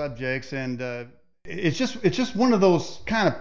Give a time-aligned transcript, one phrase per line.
[0.00, 1.04] subjects, and uh,
[1.44, 3.34] it's just it's just one of those kind of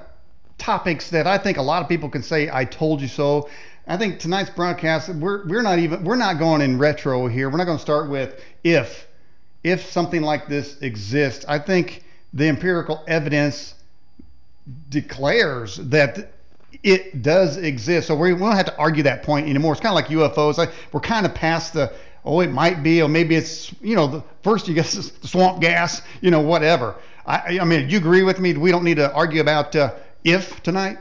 [0.58, 3.50] topics that I think a lot of people can say "I told you so."
[3.88, 7.50] I think tonight's broadcast we're we're not even we're not going in retro here.
[7.50, 9.08] We're not going to start with if
[9.64, 11.45] if something like this exists.
[11.48, 12.03] I think
[12.34, 13.73] the empirical evidence
[14.89, 16.34] declares that
[16.84, 18.08] it does exist.
[18.08, 19.72] So we don't have to argue that point anymore.
[19.72, 20.58] It's kind of like UFOs.
[20.58, 21.94] Like we're kind of past the
[22.26, 25.62] oh it might be or maybe it's you know the first you guess the swamp
[25.62, 26.95] gas you know whatever.
[27.26, 28.54] I I mean you agree with me?
[28.54, 31.00] We don't need to argue about uh, if tonight.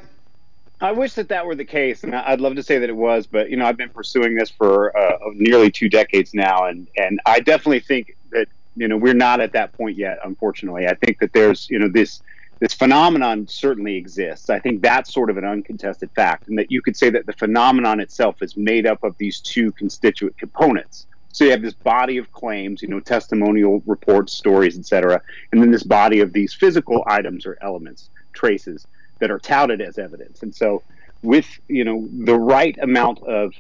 [0.81, 3.27] I wish that that were the case, and I'd love to say that it was,
[3.27, 7.21] but you know, I've been pursuing this for uh, nearly two decades now, and and
[7.27, 10.19] I definitely think that you know we're not at that point yet.
[10.25, 12.23] Unfortunately, I think that there's you know this
[12.61, 14.51] this phenomenon certainly exists.
[14.51, 17.33] I think that's sort of an uncontested fact, and that you could say that the
[17.33, 21.07] phenomenon itself is made up of these two constituent components.
[21.33, 25.71] So you have this body of claims, you know, testimonial reports, stories, etc., and then
[25.71, 28.87] this body of these physical items or elements, traces
[29.21, 30.43] that are touted as evidence.
[30.43, 30.83] And so,
[31.23, 33.53] with you know the right amount of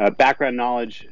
[0.00, 1.08] uh, background knowledge,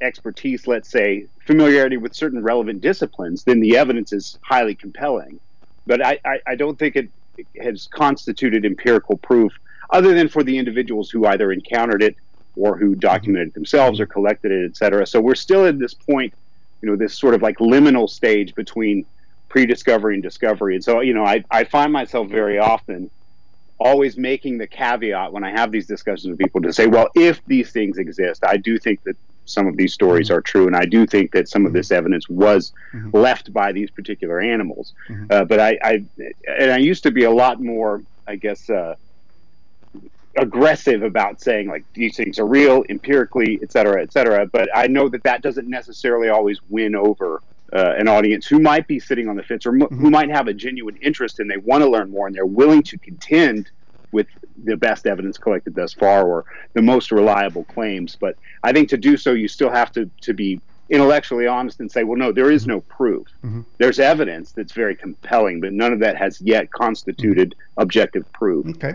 [0.00, 5.38] expertise, let's say, familiarity with certain relevant disciplines, then the evidence is highly compelling
[5.86, 7.08] but I, I, I don't think it
[7.60, 9.52] has constituted empirical proof
[9.90, 12.16] other than for the individuals who either encountered it
[12.56, 13.60] or who documented it mm-hmm.
[13.60, 15.06] themselves or collected it, et cetera.
[15.06, 16.32] So we're still at this point,
[16.80, 19.04] you know, this sort of like liminal stage between
[19.48, 20.74] pre-discovery and discovery.
[20.74, 23.10] And so, you know, I, I find myself very often
[23.78, 27.44] always making the caveat when I have these discussions with people to say, well, if
[27.44, 30.38] these things exist, I do think that some of these stories mm-hmm.
[30.38, 31.98] are true, and I do think that some of this mm-hmm.
[31.98, 33.16] evidence was mm-hmm.
[33.16, 34.92] left by these particular animals.
[35.08, 35.26] Mm-hmm.
[35.30, 36.04] Uh, but I, I,
[36.58, 38.96] and I used to be a lot more, I guess, uh,
[40.36, 44.46] aggressive about saying like these things are real empirically, et cetera, et cetera.
[44.46, 47.42] But I know that that doesn't necessarily always win over
[47.72, 50.46] uh, an audience who might be sitting on the fence or m- who might have
[50.46, 53.70] a genuine interest and they want to learn more and they're willing to contend
[54.12, 54.26] with
[54.64, 56.44] the best evidence collected thus far or
[56.74, 58.16] the most reliable claims.
[58.18, 61.90] But I think to do so, you still have to, to be intellectually honest and
[61.90, 63.26] say, well, no, there is no proof.
[63.44, 63.62] Mm-hmm.
[63.78, 67.82] There's evidence that's very compelling, but none of that has yet constituted mm-hmm.
[67.82, 68.66] objective proof.
[68.76, 68.94] Okay.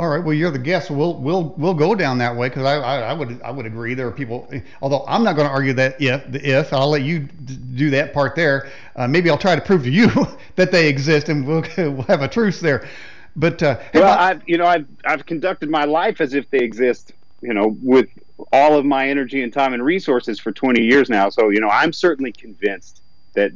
[0.00, 0.24] All right.
[0.24, 0.90] Well, you're the guest.
[0.90, 3.92] We'll we'll we'll go down that way because I, I, I would I would agree.
[3.92, 4.50] There are people.
[4.80, 8.14] Although I'm not going to argue that if the if I'll let you do that
[8.14, 8.70] part there.
[8.96, 10.08] Uh, maybe I'll try to prove to you
[10.56, 12.88] that they exist, and we'll we'll have a truce there.
[13.36, 17.12] But uh, well, I've you know I've I've conducted my life as if they exist.
[17.42, 18.08] You know, with
[18.52, 21.30] all of my energy and time and resources for 20 years now.
[21.30, 23.02] So you know, I'm certainly convinced
[23.34, 23.52] that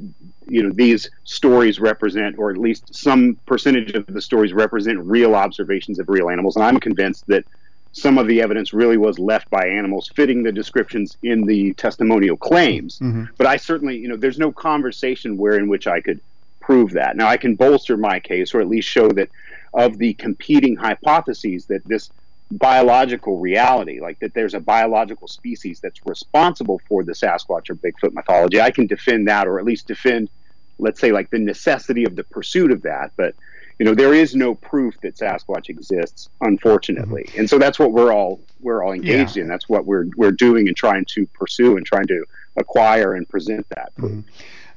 [0.47, 5.35] you know these stories represent, or at least some percentage of the stories represent real
[5.35, 7.45] observations of real animals, and I'm convinced that
[7.93, 12.37] some of the evidence really was left by animals fitting the descriptions in the testimonial
[12.37, 12.99] claims.
[12.99, 13.27] Mm-hmm.
[13.37, 16.21] But I certainly, you know, there's no conversation where in which I could
[16.61, 17.17] prove that.
[17.17, 19.29] Now I can bolster my case, or at least show that
[19.75, 22.11] of the competing hypotheses that this
[22.51, 28.13] biological reality, like that there's a biological species that's responsible for the Sasquatch or Bigfoot
[28.13, 30.31] mythology, I can defend that, or at least defend,
[30.79, 33.13] let's say, like the necessity of the pursuit of that.
[33.17, 33.35] But
[33.79, 37.41] you know, there is no proof that Sasquatch exists, unfortunately, mm-hmm.
[37.41, 39.43] and so that's what we're all we're all engaged yeah.
[39.43, 39.49] in.
[39.49, 42.25] That's what we're we're doing and trying to pursue and trying to
[42.57, 44.25] acquire and present that proof.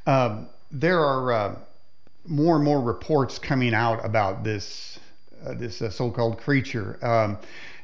[0.07, 0.09] Mm-hmm.
[0.09, 1.31] Um, there are.
[1.31, 1.56] Uh,
[2.27, 4.99] more and more reports coming out about this
[5.45, 6.97] uh, this uh, so-called creature.
[7.01, 7.38] Um,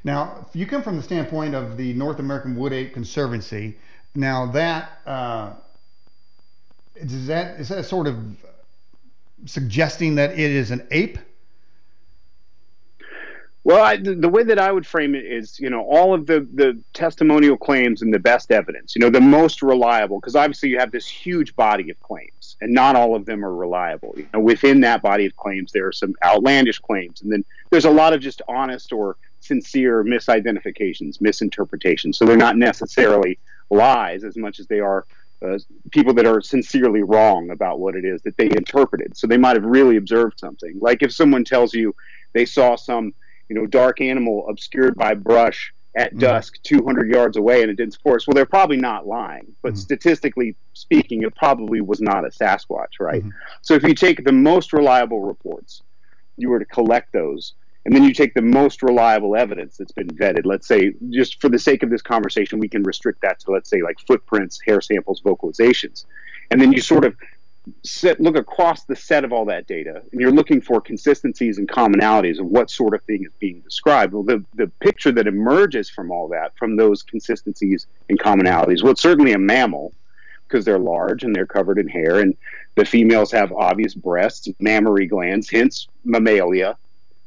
[0.03, 3.77] now, you come from the standpoint of the North American Wood Ape Conservancy.
[4.15, 5.53] Now, that uh,
[6.95, 8.17] is that is that sort of
[9.45, 11.17] suggesting that it is an ape?
[13.65, 16.45] Well, I, the way that I would frame it is, you know, all of the,
[16.53, 20.79] the testimonial claims and the best evidence, you know, the most reliable, because obviously you
[20.79, 24.13] have this huge body of claims, and not all of them are reliable.
[24.17, 27.85] You know, within that body of claims, there are some outlandish claims, and then there's
[27.85, 32.17] a lot of just honest or sincere misidentifications, misinterpretations.
[32.17, 33.39] So they're not necessarily
[33.69, 35.05] lies as much as they are
[35.45, 35.59] uh,
[35.91, 39.17] people that are sincerely wrong about what it is that they interpreted.
[39.17, 40.79] So they might have really observed something.
[40.79, 41.93] Like if someone tells you
[42.33, 43.13] they saw some
[43.49, 46.19] you know, dark animal obscured by brush at mm-hmm.
[46.19, 48.27] dusk 200 yards away and in a dense forest.
[48.27, 49.79] Well, they're probably not lying, but mm-hmm.
[49.79, 53.21] statistically speaking, it probably was not a Sasquatch, right?
[53.21, 53.29] Mm-hmm.
[53.61, 55.83] So if you take the most reliable reports,
[56.37, 57.53] you were to collect those,
[57.85, 60.45] and then you take the most reliable evidence that's been vetted.
[60.45, 63.69] Let's say, just for the sake of this conversation, we can restrict that to, let's
[63.69, 66.05] say, like footprints, hair samples, vocalizations.
[66.49, 67.15] And then you sort of
[67.83, 71.67] sit, look across the set of all that data and you're looking for consistencies and
[71.67, 74.13] commonalities of what sort of thing is being described.
[74.13, 78.91] Well, the, the picture that emerges from all that, from those consistencies and commonalities, well,
[78.91, 79.93] it's certainly a mammal
[80.47, 82.35] because they're large and they're covered in hair, and
[82.75, 86.77] the females have obvious breasts, mammary glands, hence mammalia,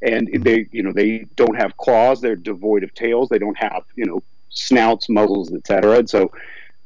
[0.02, 3.82] and they you know they don't have claws, they're devoid of tails, they don't have
[3.96, 5.98] you know snouts, muzzles, etc.
[5.98, 6.30] And so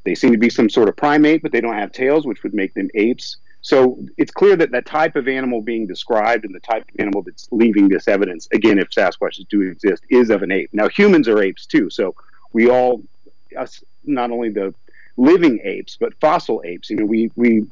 [0.05, 2.55] they seem to be some sort of primate, but they don't have tails, which would
[2.55, 3.37] make them apes.
[3.63, 7.23] So it's clear that that type of animal being described and the type of animal
[7.23, 10.71] that's leaving this evidence, again, if Sasquatches do exist, is of an ape.
[10.73, 11.91] Now, humans are apes too.
[11.91, 12.15] So
[12.55, 13.03] we all,
[13.59, 14.75] us, not only the
[15.19, 17.67] living apes, but fossil apes, you know, we, we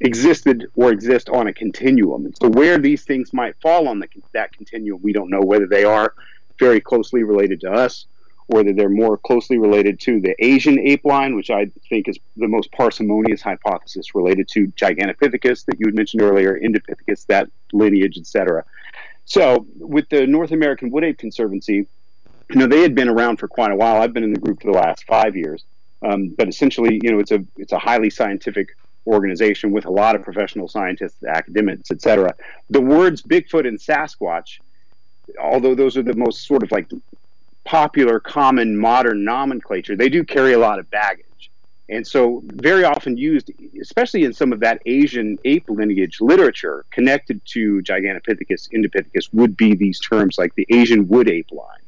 [0.00, 2.24] existed or exist on a continuum.
[2.24, 5.66] And so where these things might fall on the, that continuum, we don't know whether
[5.66, 6.14] they are
[6.58, 8.06] very closely related to us
[8.46, 12.48] whether they're more closely related to the Asian ape line, which I think is the
[12.48, 18.64] most parsimonious hypothesis related to Gigantopithecus that you had mentioned earlier, Indopithecus, that lineage, etc.
[19.24, 21.86] So, with the North American Wood Ape Conservancy,
[22.50, 24.02] you know, they had been around for quite a while.
[24.02, 25.64] I've been in the group for the last five years,
[26.02, 28.76] um, but essentially, you know, it's a it's a highly scientific
[29.06, 32.34] organization with a lot of professional scientists, academics, etc.
[32.68, 34.58] The words Bigfoot and Sasquatch
[35.40, 36.88] although those are the most sort of like
[37.64, 41.24] popular, common, modern nomenclature, they do carry a lot of baggage.
[41.88, 43.50] And so, very often used,
[43.80, 49.74] especially in some of that Asian ape lineage literature connected to Gigantopithecus, Indopithecus, would be
[49.74, 51.82] these terms like the Asian wood ape line,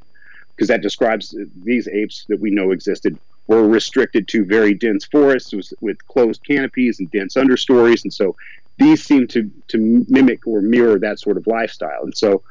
[0.55, 5.06] because that describes uh, these apes that we know existed were restricted to very dense
[5.06, 8.05] forests with, with closed canopies and dense understories.
[8.05, 8.37] And so,
[8.79, 12.02] these seem to, to mimic or mirror that sort of lifestyle.
[12.02, 12.43] And so,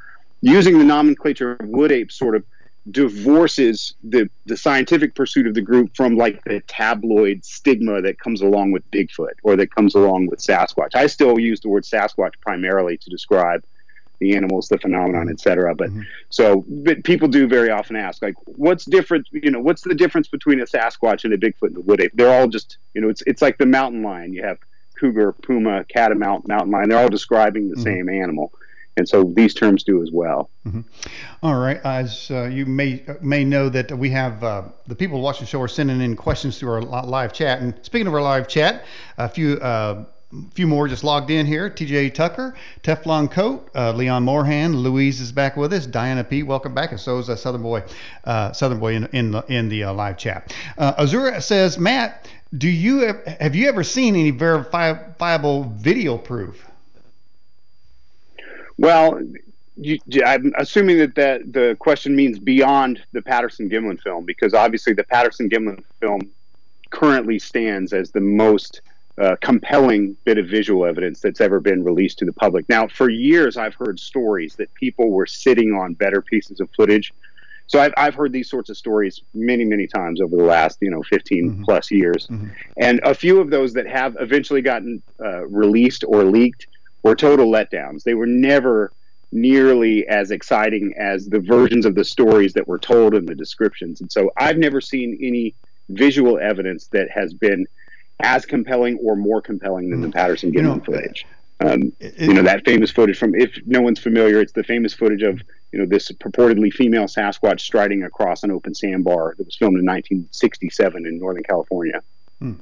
[0.42, 2.44] using the nomenclature of wood ape sort of
[2.92, 8.42] divorces the the scientific pursuit of the group from like the tabloid stigma that comes
[8.42, 10.94] along with Bigfoot or that comes along with Sasquatch.
[10.94, 13.64] I still use the word Sasquatch primarily to describe
[14.20, 15.74] the animals, the phenomenon, etc.
[15.74, 16.02] But mm-hmm.
[16.30, 19.28] so but people do very often ask, like, what's different?
[19.31, 22.12] You know, what's the difference between a Sasquatch and a Bigfoot and a wood ape?
[22.14, 24.31] They're all just, you know, it's it's like the mountain lion.
[24.31, 24.60] You have
[25.00, 26.90] cougar, puma, catamount, mountain lion.
[26.90, 27.84] They're all describing the mm-hmm.
[27.84, 28.54] same animal
[28.97, 30.50] and so these terms do as well.
[30.65, 30.81] Mm-hmm.
[31.44, 35.42] All right, as uh, you may may know that we have uh, the people watching
[35.42, 37.62] the show are sending in questions through our live chat.
[37.62, 38.86] And speaking of our live chat,
[39.18, 39.56] a few.
[39.56, 40.06] Uh,
[40.53, 41.69] few more just logged in here.
[41.69, 45.86] TJ Tucker, Teflon Coat, uh, Leon Moorhan, Louise is back with us.
[45.86, 47.83] Diana P, welcome back, and so is uh, Southern Boy,
[48.25, 50.53] uh, Southern Boy in in the, in the uh, live chat.
[50.77, 52.27] Uh, Azura says, Matt,
[52.57, 56.65] do you have you ever seen any verifiable video proof?
[58.77, 59.22] Well,
[59.77, 64.94] you, I'm assuming that, that the question means beyond the Patterson Gimlin film, because obviously
[64.94, 66.22] the Patterson Gimlin film
[66.92, 68.81] currently stands as the most
[69.18, 72.68] uh, compelling bit of visual evidence that's ever been released to the public.
[72.68, 77.13] Now, for years, I've heard stories that people were sitting on better pieces of footage.
[77.68, 80.92] So I've, I've heard these sorts of stories many, many times over the last, you
[80.92, 81.63] know, 15 mm-hmm.
[81.63, 82.28] plus years.
[82.28, 82.50] Mm-hmm.
[82.78, 86.68] And a few of those that have eventually gotten uh, released or leaked
[87.06, 88.02] were total letdowns.
[88.02, 88.92] They were never
[89.31, 94.02] nearly as exciting as the versions of the stories that were told in the descriptions.
[94.02, 95.54] And so I've never seen any
[95.90, 97.68] visual evidence that has been
[98.21, 100.16] as compelling or more compelling than the mm.
[100.16, 101.28] Patterson Gimlin footage.
[101.59, 104.94] Um, it, you know that famous footage from if no one's familiar, it's the famous
[104.94, 105.40] footage of
[105.71, 109.85] you know this purportedly female Sasquatch striding across an open sandbar that was filmed in
[109.85, 112.02] 1967 in Northern California.
[112.40, 112.54] Hmm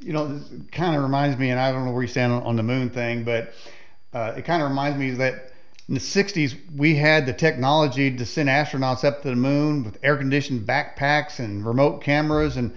[0.00, 0.40] you know,
[0.72, 2.90] kind of reminds me, and I don't know where you stand on, on the moon
[2.90, 3.54] thing, but
[4.12, 5.52] uh, it kind of reminds me that
[5.88, 9.98] in the 60s we had the technology to send astronauts up to the moon with
[10.02, 12.74] air-conditioned backpacks and remote cameras, and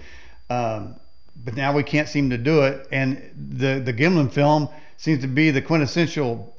[0.50, 0.96] um,
[1.44, 2.86] but now we can't seem to do it.
[2.92, 6.56] And the the Gimlin film seems to be the quintessential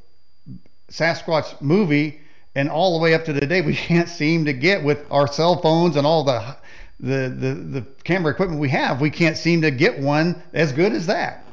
[0.89, 2.21] Sasquatch movie,
[2.55, 5.27] and all the way up to the day we can't seem to get with our
[5.27, 6.55] cell phones and all the
[6.99, 10.93] the, the, the camera equipment we have, we can't seem to get one as good
[10.93, 11.43] as that.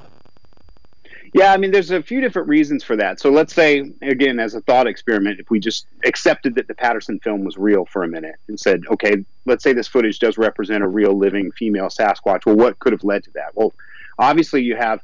[1.33, 3.21] Yeah, I mean, there's a few different reasons for that.
[3.21, 7.21] So let's say, again, as a thought experiment, if we just accepted that the Patterson
[7.21, 10.83] film was real for a minute and said, okay, let's say this footage does represent
[10.83, 12.47] a real living female Sasquatch.
[12.47, 13.55] Well, what could have led to that?
[13.55, 13.73] Well,
[14.19, 15.01] obviously, you have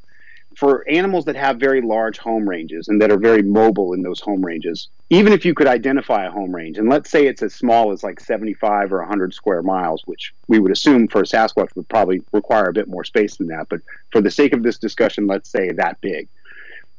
[0.57, 4.21] for animals that have very large home ranges and that are very mobile in those
[4.21, 7.55] home ranges, even if you could identify a home range, and let's say it's as
[7.55, 11.69] small as like 75 or 100 square miles, which we would assume for a Sasquatch
[11.77, 14.79] would probably require a bit more space than that, but for the sake of this
[14.79, 16.27] discussion, let's say that big.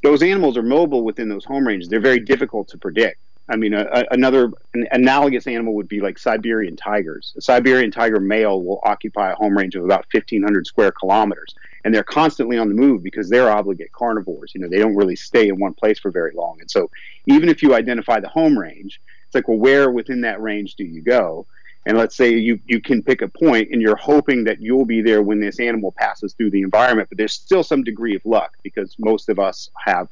[0.03, 1.89] Those animals are mobile within those home ranges.
[1.89, 3.19] They're very difficult to predict.
[3.49, 7.33] I mean, a, a, another an analogous animal would be like Siberian tigers.
[7.37, 11.93] A Siberian tiger male will occupy a home range of about 1,500 square kilometers, and
[11.93, 14.51] they're constantly on the move because they're obligate carnivores.
[14.53, 16.57] You know, they don't really stay in one place for very long.
[16.59, 16.89] And so,
[17.25, 20.83] even if you identify the home range, it's like, well, where within that range do
[20.83, 21.47] you go?
[21.87, 25.01] and let's say you, you can pick a point and you're hoping that you'll be
[25.01, 28.57] there when this animal passes through the environment, but there's still some degree of luck
[28.61, 30.09] because most of us have,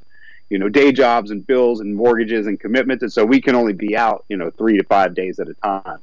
[0.50, 3.02] you know, day jobs and bills and mortgages and commitments.
[3.02, 5.54] And so we can only be out, you know, three to five days at a
[5.56, 6.00] time.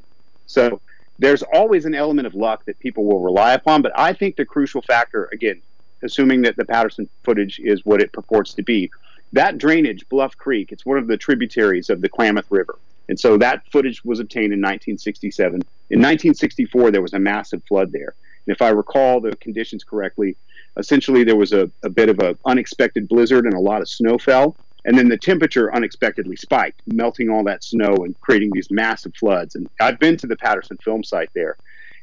[0.47, 0.81] So
[1.19, 3.83] there's always an element of luck that people will rely upon.
[3.83, 5.63] But I think the crucial factor, again,
[6.03, 8.91] assuming that the Patterson footage is what it purports to be,
[9.33, 12.79] that drainage, Bluff Creek, it's one of the tributaries of the Klamath River.
[13.09, 15.55] And so that footage was obtained in 1967.
[15.55, 15.61] In
[15.99, 18.15] 1964, there was a massive flood there.
[18.47, 20.37] And if I recall the conditions correctly,
[20.79, 24.19] essentially there was a, a bit of an unexpected blizzard and a lot of snow
[24.19, 24.57] fell.
[24.85, 29.55] And then the temperature unexpectedly spiked, melting all that snow and creating these massive floods.
[29.55, 31.59] And I've been to the Patterson film site there.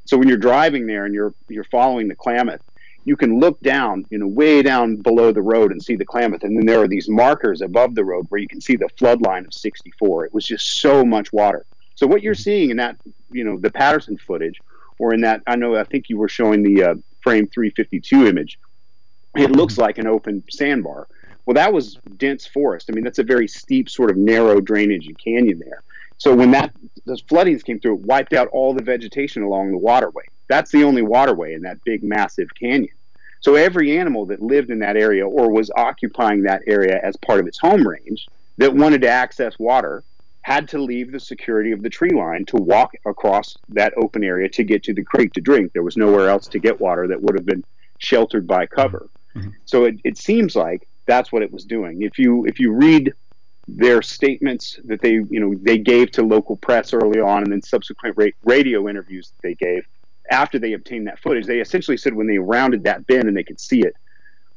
[0.05, 2.61] So when you're driving there and you're you're following the Klamath,
[3.05, 6.43] you can look down, you know, way down below the road and see the Klamath.
[6.43, 9.21] And then there are these markers above the road where you can see the flood
[9.21, 10.25] line of 64.
[10.25, 11.65] It was just so much water.
[11.95, 12.95] So what you're seeing in that,
[13.29, 14.61] you know, the Patterson footage,
[14.99, 18.59] or in that, I know, I think you were showing the uh, frame 352 image.
[19.35, 21.07] It looks like an open sandbar.
[21.45, 22.89] Well, that was dense forest.
[22.89, 25.83] I mean, that's a very steep, sort of narrow drainage and canyon there.
[26.17, 26.73] So when that
[27.05, 30.23] those floodings came through, it wiped out all the vegetation along the waterway.
[30.47, 32.93] That's the only waterway in that big, massive canyon.
[33.41, 37.39] So every animal that lived in that area or was occupying that area as part
[37.39, 40.03] of its home range that wanted to access water
[40.49, 44.49] had to leave the security of the tree line to walk across that open area
[44.49, 45.71] to get to the creek to drink.
[45.73, 47.63] There was nowhere else to get water that would have been
[47.99, 49.09] sheltered by cover.
[49.35, 49.51] Mm-hmm.
[49.65, 52.01] So it, it seems like that's what it was doing.
[52.01, 53.13] If you if you read
[53.67, 57.61] their statements that they you know they gave to local press early on and then
[57.61, 59.83] subsequent ra- radio interviews that they gave
[60.31, 63.43] after they obtained that footage, they essentially said when they rounded that bend and they
[63.43, 63.93] could see it,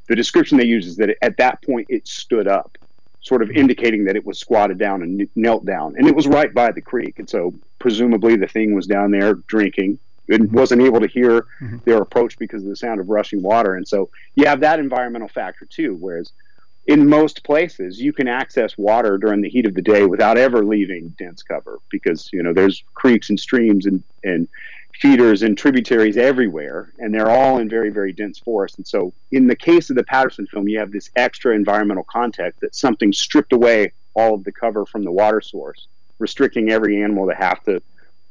[0.08, 2.78] the description they used is that at that point it stood up,
[3.22, 5.94] sort of indicating that it was squatted down and knelt down.
[5.96, 7.18] And it was right by the creek.
[7.18, 9.98] And so presumably the thing was down there drinking
[10.28, 11.78] and wasn't able to hear mm-hmm.
[11.84, 13.74] their approach because of the sound of rushing water.
[13.74, 15.94] And so you have that environmental factor too.
[15.94, 16.32] Whereas
[16.86, 20.64] in most places, you can access water during the heat of the day without ever
[20.64, 24.48] leaving dense cover because, you know, there's creeks and streams and, and
[25.00, 28.76] feeders and tributaries everywhere, and they're all in very, very dense forest.
[28.76, 32.60] And so, in the case of the Patterson film, you have this extra environmental context
[32.60, 37.26] that something stripped away all of the cover from the water source, restricting every animal
[37.26, 37.82] to have to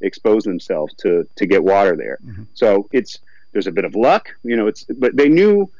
[0.02, 2.20] expose themselves to to get water there.
[2.26, 2.44] Mm-hmm.
[2.54, 3.20] So it's
[3.52, 4.68] there's a bit of luck, you know.
[4.68, 5.72] It's but they knew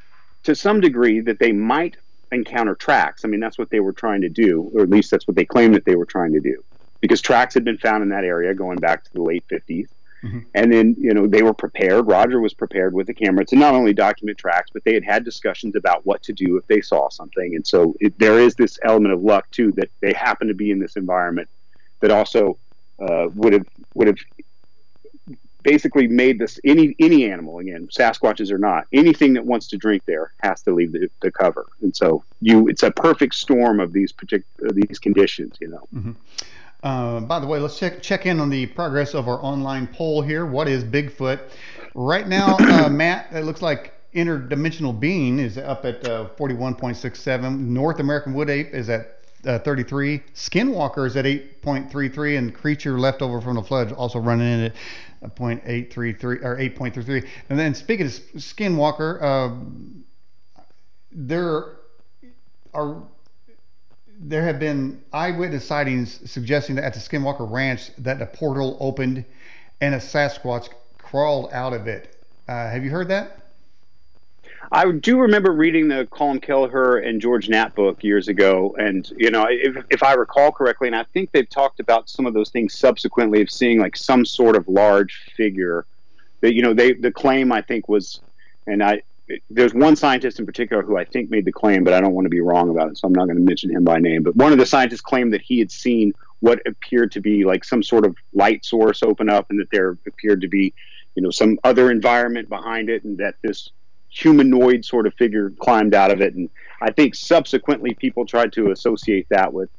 [0.44, 1.96] to some degree that they might
[2.32, 3.24] encounter tracks.
[3.24, 5.44] I mean, that's what they were trying to do, or at least that's what they
[5.44, 6.64] claimed that they were trying to do,
[7.00, 9.88] because tracks had been found in that area going back to the late 50s.
[10.22, 10.38] Mm-hmm.
[10.54, 12.06] And then, you know, they were prepared.
[12.06, 15.24] Roger was prepared with the camera to not only document tracks, but they had had
[15.24, 17.56] discussions about what to do if they saw something.
[17.56, 20.70] And so it, there is this element of luck too that they happen to be
[20.70, 21.48] in this environment
[22.00, 22.58] that also
[23.00, 24.18] uh, would have would have
[25.62, 30.02] basically made this any any animal again sasquatches or not anything that wants to drink
[30.06, 33.92] there has to leave the, the cover and so you it's a perfect storm of
[33.92, 36.12] these particular these conditions you know mm-hmm.
[36.82, 40.20] Uh, by the way, let's check check in on the progress of our online poll
[40.20, 40.44] here.
[40.44, 41.40] What is Bigfoot?
[41.94, 47.58] Right now, uh, Matt, it looks like interdimensional being is up at uh, 41.67.
[47.58, 50.22] North American wood ape is at uh, 33.
[50.34, 54.60] Skinwalker is at 8.33, and creature left over from the flood also running in
[55.22, 57.28] at 0.833 or 8.33.
[57.48, 60.62] And then speaking of Skinwalker, uh,
[61.12, 61.76] there
[62.74, 63.02] are
[64.20, 69.24] there have been eyewitness sightings suggesting that at the Skinwalker Ranch that a portal opened
[69.80, 72.16] and a Sasquatch crawled out of it.
[72.48, 73.38] Uh, have you heard that?
[74.70, 79.30] I do remember reading the Colm Kelleher and George Knapp book years ago, and you
[79.30, 82.48] know, if, if I recall correctly, and I think they've talked about some of those
[82.48, 85.84] things subsequently of seeing like some sort of large figure.
[86.40, 88.20] That you know, they the claim I think was,
[88.66, 89.02] and I
[89.50, 92.24] there's one scientist in particular who I think made the claim, but I don't want
[92.26, 94.22] to be wrong about it, so I'm not going to mention him by name.
[94.22, 97.64] But one of the scientists claimed that he had seen what appeared to be like
[97.64, 100.74] some sort of light source open up, and that there appeared to be,
[101.14, 103.70] you know, some other environment behind it, and that this
[104.08, 106.34] humanoid sort of figure climbed out of it.
[106.34, 109.70] And I think subsequently people tried to associate that with,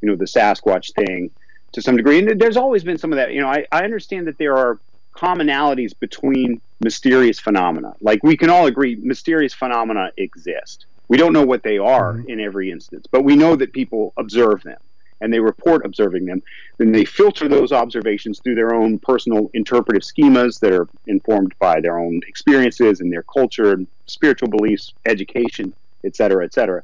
[0.00, 1.30] you know, the Sasquatch thing
[1.72, 2.18] to some degree.
[2.18, 3.32] And there's always been some of that.
[3.32, 4.78] You know, I, I understand that there are
[5.14, 7.94] commonalities between mysterious phenomena.
[8.00, 10.86] Like we can all agree, mysterious phenomena exist.
[11.08, 12.30] We don't know what they are mm-hmm.
[12.30, 14.78] in every instance, but we know that people observe them
[15.20, 16.42] and they report observing them.
[16.78, 21.80] Then they filter those observations through their own personal interpretive schemas that are informed by
[21.80, 25.74] their own experiences and their culture, and spiritual beliefs, education,
[26.04, 26.82] et cetera, et cetera.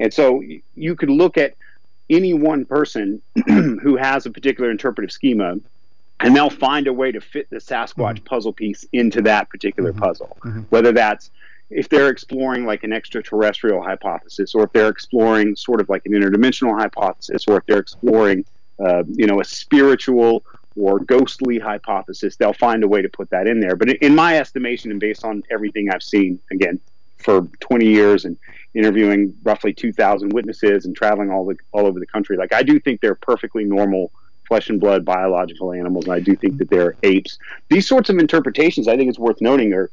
[0.00, 0.42] And so
[0.74, 1.54] you could look at
[2.10, 5.56] any one person who has a particular interpretive schema
[6.24, 8.24] and they'll find a way to fit the Sasquatch mm-hmm.
[8.24, 10.02] puzzle piece into that particular mm-hmm.
[10.02, 10.60] puzzle, mm-hmm.
[10.70, 11.30] whether that's
[11.70, 16.12] if they're exploring like an extraterrestrial hypothesis, or if they're exploring sort of like an
[16.12, 18.44] interdimensional hypothesis, or if they're exploring,
[18.78, 20.44] uh, you know, a spiritual
[20.76, 23.76] or ghostly hypothesis, they'll find a way to put that in there.
[23.76, 26.80] But in my estimation, and based on everything I've seen, again,
[27.18, 28.36] for 20 years and
[28.74, 32.78] interviewing roughly 2,000 witnesses and traveling all the all over the country, like I do
[32.78, 34.12] think they're perfectly normal
[34.46, 37.38] flesh and blood biological animals, and I do think that they're apes.
[37.70, 39.90] These sorts of interpretations, I think it's worth noting, are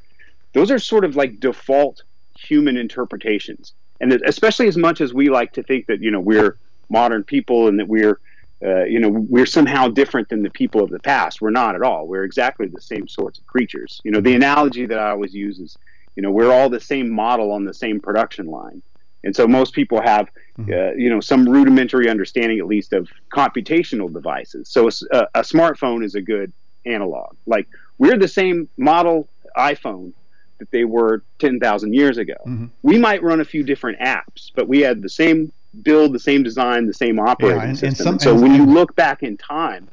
[0.53, 2.03] those are sort of like default
[2.37, 6.57] human interpretations, and especially as much as we like to think that you know we're
[6.89, 8.19] modern people and that we're
[8.63, 11.41] uh, you know we're somehow different than the people of the past.
[11.41, 12.07] We're not at all.
[12.07, 14.01] We're exactly the same sorts of creatures.
[14.03, 15.77] You know, the analogy that I always use is,
[16.15, 18.81] you know, we're all the same model on the same production line.
[19.23, 20.71] And so most people have, mm-hmm.
[20.71, 24.69] uh, you know, some rudimentary understanding, at least, of computational devices.
[24.69, 26.51] So a, a, smartphone is a good
[26.85, 27.35] analog.
[27.45, 30.13] Like we're the same model iPhone
[30.59, 32.35] that they were 10,000 years ago.
[32.47, 32.65] Mm-hmm.
[32.83, 35.51] We might run a few different apps, but we had the same
[35.81, 37.87] build, the same design, the same operating yeah, and, system.
[37.89, 39.87] And some, and so and, when you look back in time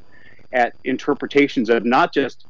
[0.52, 2.46] at interpretations of not just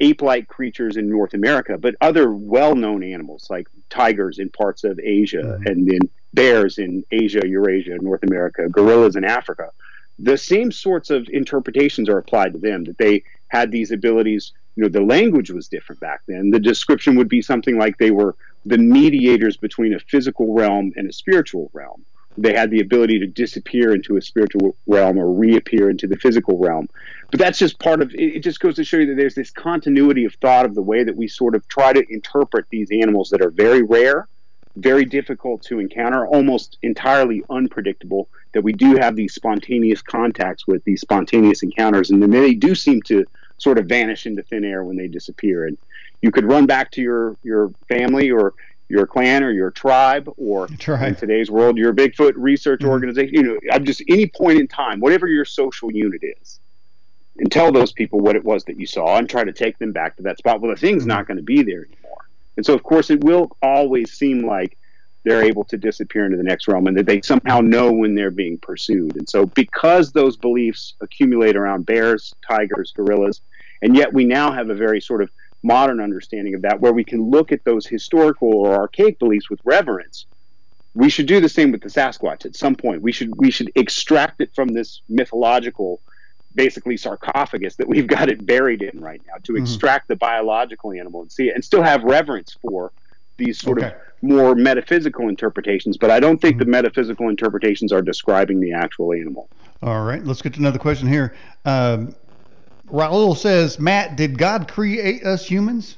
[0.00, 5.38] ape-like creatures in North America, but other well-known animals like tigers in parts of Asia
[5.38, 5.66] mm-hmm.
[5.66, 6.00] and then
[6.34, 9.70] bears in Asia, Eurasia, North America, gorillas in Africa.
[10.18, 14.52] The same sorts of interpretations are applied to them that they had these abilities.
[14.76, 16.50] You know, the language was different back then.
[16.50, 21.08] The description would be something like they were the mediators between a physical realm and
[21.08, 22.04] a spiritual realm
[22.38, 26.58] they had the ability to disappear into a spiritual realm or reappear into the physical
[26.58, 26.88] realm.
[27.30, 30.24] But that's just part of it, just goes to show you that there's this continuity
[30.24, 33.40] of thought of the way that we sort of try to interpret these animals that
[33.40, 34.28] are very rare,
[34.76, 40.84] very difficult to encounter, almost entirely unpredictable, that we do have these spontaneous contacts with
[40.84, 43.24] these spontaneous encounters, and then they do seem to
[43.58, 45.66] sort of vanish into thin air when they disappear.
[45.66, 45.78] And
[46.20, 48.52] you could run back to your, your family or
[48.88, 50.68] your clan or your tribe or
[51.08, 52.90] in today's world your bigfoot research mm-hmm.
[52.90, 56.60] organization you know i'm just any point in time whatever your social unit is
[57.38, 59.92] and tell those people what it was that you saw and try to take them
[59.92, 61.08] back to that spot well the thing's mm-hmm.
[61.08, 64.76] not going to be there anymore and so of course it will always seem like
[65.24, 68.30] they're able to disappear into the next realm and that they somehow know when they're
[68.30, 73.40] being pursued and so because those beliefs accumulate around bears tigers gorillas
[73.82, 75.30] and yet we now have a very sort of
[75.62, 79.60] modern understanding of that, where we can look at those historical or archaic beliefs with
[79.64, 80.26] reverence.
[80.94, 83.02] We should do the same with the Sasquatch at some point.
[83.02, 86.00] We should we should extract it from this mythological,
[86.54, 89.62] basically sarcophagus that we've got it buried in right now to mm-hmm.
[89.62, 92.92] extract the biological animal and see it, and still have reverence for
[93.36, 93.88] these sort okay.
[93.88, 95.98] of more metaphysical interpretations.
[95.98, 96.60] But I don't think mm-hmm.
[96.60, 99.50] the metaphysical interpretations are describing the actual animal.
[99.82, 101.34] All right, let's get to another question here.
[101.66, 102.14] Um,
[102.86, 105.96] Raul says, Matt, did God create us humans?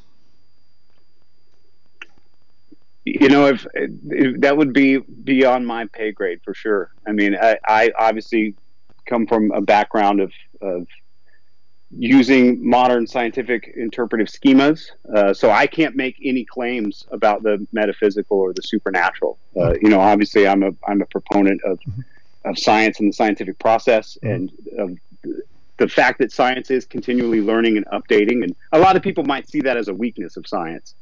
[3.04, 6.90] You know, if, if, that would be beyond my pay grade for sure.
[7.06, 8.54] I mean, I, I obviously
[9.06, 10.86] come from a background of, of
[11.90, 18.38] using modern scientific interpretive schemas, uh, so I can't make any claims about the metaphysical
[18.38, 19.38] or the supernatural.
[19.56, 22.02] Uh, you know, obviously, I'm a I'm a proponent of mm-hmm.
[22.44, 24.34] of science and the scientific process, mm-hmm.
[24.34, 24.98] and of
[25.78, 28.42] the fact that science is continually learning and updating.
[28.42, 30.94] And a lot of people might see that as a weakness of science.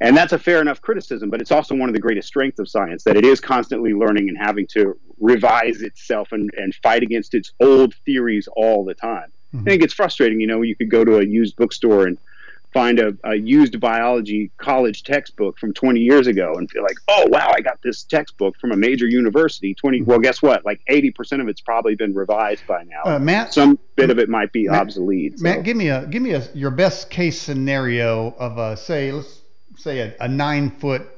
[0.00, 2.68] And that's a fair enough criticism, but it's also one of the greatest strengths of
[2.68, 7.34] science that it is constantly learning and having to revise itself and, and fight against
[7.34, 9.32] its old theories all the time.
[9.54, 9.60] Mm-hmm.
[9.60, 10.40] I think it's frustrating.
[10.40, 12.18] You know, you could go to a used bookstore and
[12.72, 17.26] find a, a, used biology college textbook from 20 years ago and feel like, oh
[17.28, 19.74] wow, I got this textbook from a major university.
[19.74, 20.02] 20.
[20.02, 20.64] Well, guess what?
[20.64, 23.02] Like 80% of it's probably been revised by now.
[23.04, 25.38] Uh, Matt, some bit of it might be Matt, obsolete.
[25.38, 25.44] So.
[25.44, 29.42] Matt, give me a give me a your best case scenario of a say let's
[29.76, 31.08] say a, a nine foot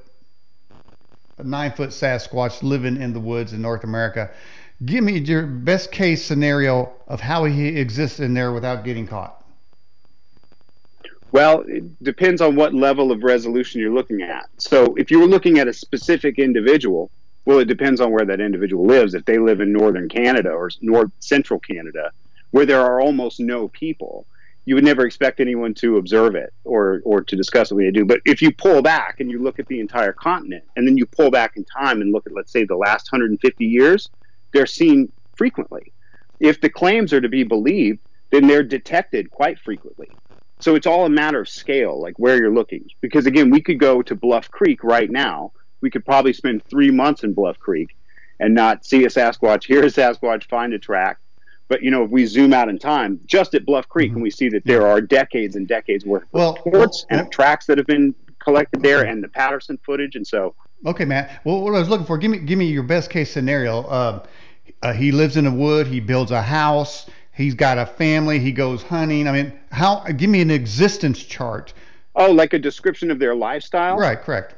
[1.38, 4.30] a nine foot Sasquatch living in the woods in North America.
[4.84, 9.43] Give me your best case scenario of how he exists in there without getting caught.
[11.34, 14.48] Well, it depends on what level of resolution you're looking at.
[14.58, 17.10] So if you were looking at a specific individual,
[17.44, 19.14] well, it depends on where that individual lives.
[19.14, 22.12] If they live in northern Canada or north central Canada,
[22.52, 24.28] where there are almost no people,
[24.64, 28.04] you would never expect anyone to observe it or or to discuss what they do.
[28.04, 31.04] But if you pull back and you look at the entire continent, and then you
[31.04, 34.08] pull back in time and look at, let's say, the last 150 years,
[34.52, 35.92] they're seen frequently.
[36.38, 37.98] If the claims are to be believed,
[38.30, 40.16] then they're detected quite frequently.
[40.60, 42.88] So it's all a matter of scale, like where you're looking.
[43.00, 45.52] Because again, we could go to Bluff Creek right now.
[45.80, 47.96] We could probably spend three months in Bluff Creek
[48.40, 51.18] and not see a Sasquatch, hear a Sasquatch, find a track.
[51.68, 54.16] But you know, if we zoom out in time, just at Bluff Creek, mm-hmm.
[54.16, 57.32] and we see that there are decades and decades worth of well, reports well, and
[57.32, 60.54] tracks that have been collected there, and the Patterson footage, and so.
[60.86, 61.40] Okay, Matt.
[61.44, 63.82] Well, what I was looking for, give me give me your best case scenario.
[63.84, 64.26] Uh,
[64.82, 65.86] uh, he lives in the wood.
[65.86, 67.06] He builds a house.
[67.34, 68.38] He's got a family.
[68.38, 69.26] He goes hunting.
[69.26, 70.04] I mean, how?
[70.04, 71.74] Give me an existence chart.
[72.14, 73.96] Oh, like a description of their lifestyle.
[73.96, 74.20] Right.
[74.20, 74.54] Correct.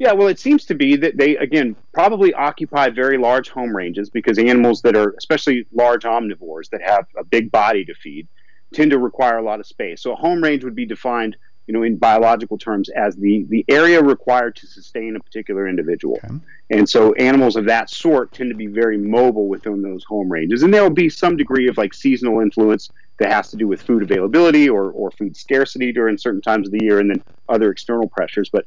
[0.00, 4.10] Yeah, well, it seems to be that they, again, probably occupy very large home ranges
[4.10, 8.26] because animals that are, especially large omnivores that have a big body to feed,
[8.72, 10.02] tend to require a lot of space.
[10.02, 11.36] So a home range would be defined,
[11.66, 16.20] you know, in biological terms as the, the area required to sustain a particular individual.
[16.22, 16.34] Okay.
[16.70, 20.62] And so animals of that sort tend to be very mobile within those home ranges.
[20.62, 23.80] And there will be some degree of like seasonal influence that has to do with
[23.80, 27.70] food availability or, or food scarcity during certain times of the year and then other
[27.70, 28.50] external pressures.
[28.50, 28.66] But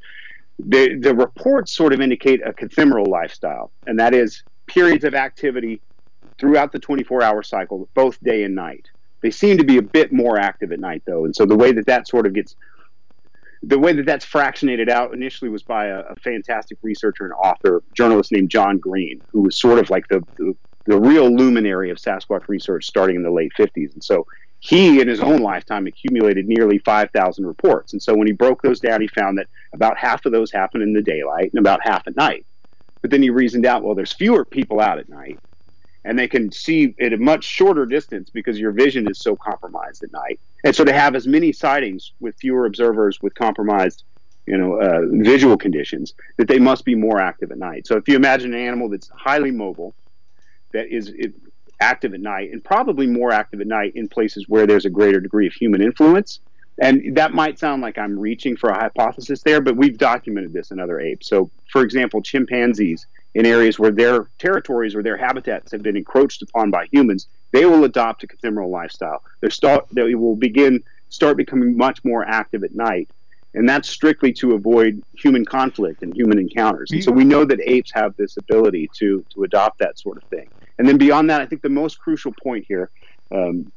[0.60, 5.82] the, the reports sort of indicate a cathemeral lifestyle, and that is periods of activity
[6.40, 8.88] throughout the 24 hour cycle, both day and night.
[9.22, 11.26] They seem to be a bit more active at night, though.
[11.26, 12.56] And so the way that that sort of gets,
[13.63, 17.84] the way that that's fractionated out initially was by a, a fantastic researcher and author,
[17.93, 21.98] journalist named John Green, who was sort of like the, the, the real luminary of
[21.98, 23.93] Sasquatch research starting in the late 50s.
[23.93, 24.26] And so
[24.60, 27.93] he, in his own lifetime, accumulated nearly 5,000 reports.
[27.93, 30.82] And so when he broke those down, he found that about half of those happen
[30.82, 32.46] in the daylight and about half at night.
[33.02, 35.39] But then he reasoned out, well, there's fewer people out at night,
[36.06, 40.04] and they can see at a much shorter distance because your vision is so compromised
[40.04, 40.40] at night.
[40.64, 44.04] And so to have as many sightings with fewer observers with compromised,
[44.46, 47.88] you know, uh, visual conditions, that they must be more active at night.
[47.88, 49.96] So if you imagine an animal that's highly mobile,
[50.74, 51.12] that is
[51.80, 55.20] active at night and probably more active at night in places where there's a greater
[55.20, 56.40] degree of human influence.
[56.80, 60.72] And that might sound like I'm reaching for a hypothesis there, but we've documented this
[60.72, 61.28] in other apes.
[61.28, 66.44] So, for example, chimpanzees in areas where their territories or their habitats have been encroached
[66.44, 69.24] upon by humans, they will adopt a cathemeral lifestyle.
[69.50, 73.10] Start, they will begin start becoming much more active at night
[73.58, 76.92] and that's strictly to avoid human conflict and human encounters.
[76.92, 80.24] And so we know that apes have this ability to to adopt that sort of
[80.26, 80.48] thing.
[80.78, 82.92] And then beyond that, I think the most crucial point here,
[83.34, 83.72] um,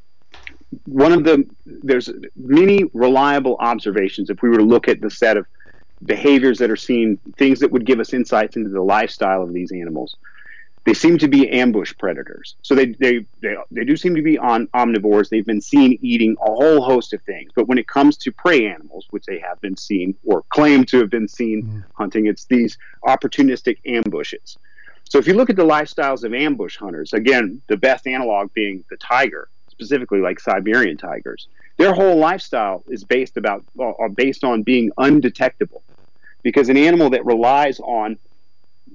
[0.86, 4.30] one of the there's many reliable observations.
[4.30, 5.46] If we were to look at the set of
[6.04, 9.72] behaviors that are seen, things that would give us insights into the lifestyle of these
[9.72, 10.16] animals
[10.84, 12.56] they seem to be ambush predators.
[12.62, 15.28] So they, they, they, they do seem to be on omnivores.
[15.28, 17.50] They've been seen eating a whole host of things.
[17.54, 20.98] But when it comes to prey animals, which they have been seen or claim to
[20.98, 21.84] have been seen mm.
[21.94, 24.56] hunting, it's these opportunistic ambushes.
[25.04, 28.84] So if you look at the lifestyles of ambush hunters, again, the best analog being
[28.90, 29.48] the tiger,
[29.80, 35.82] specifically like Siberian tigers, their whole lifestyle is based about uh, based on being undetectable.
[36.42, 38.18] Because an animal that relies on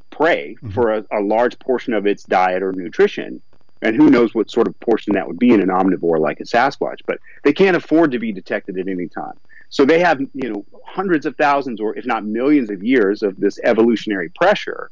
[0.10, 0.70] prey mm-hmm.
[0.70, 3.42] for a, a large portion of its diet or nutrition.
[3.82, 6.44] And who knows what sort of portion that would be in an omnivore like a
[6.44, 9.34] Sasquatch, but they can't afford to be detected at any time.
[9.70, 13.40] So they have, you know, hundreds of thousands or if not millions of years of
[13.40, 14.90] this evolutionary pressure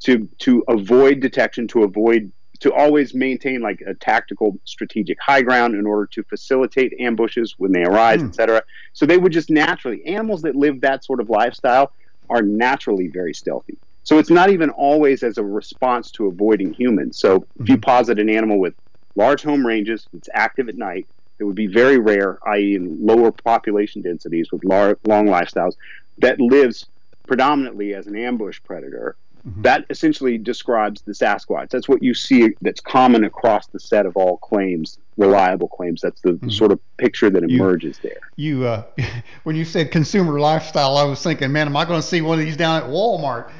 [0.00, 5.74] to to avoid detection, to avoid to always maintain like a tactical strategic high ground
[5.74, 8.28] in order to facilitate ambushes when they arise, mm.
[8.28, 8.62] etc.
[8.92, 11.92] So they would just naturally animals that live that sort of lifestyle
[12.28, 13.78] are naturally very stealthy.
[14.02, 17.18] So it's not even always as a response to avoiding humans.
[17.18, 17.82] So if you mm-hmm.
[17.82, 18.74] posit an animal with
[19.16, 21.06] large home ranges, it's active at night,
[21.38, 25.74] it would be very rare, i.e., in lower population densities with long lifestyles,
[26.18, 26.86] that lives
[27.26, 29.14] predominantly as an ambush predator.
[29.48, 29.62] Mm-hmm.
[29.62, 31.70] That essentially describes the Sasquatch.
[31.70, 36.02] That's what you see that's common across the set of all claims, reliable claims.
[36.02, 36.50] That's the, mm-hmm.
[36.50, 38.20] sort of picture that emerges you, there.
[38.36, 38.82] You, uh,
[39.44, 42.38] when you said consumer lifestyle, I was thinking, man, am I going to see one
[42.38, 43.50] of these down at Walmart?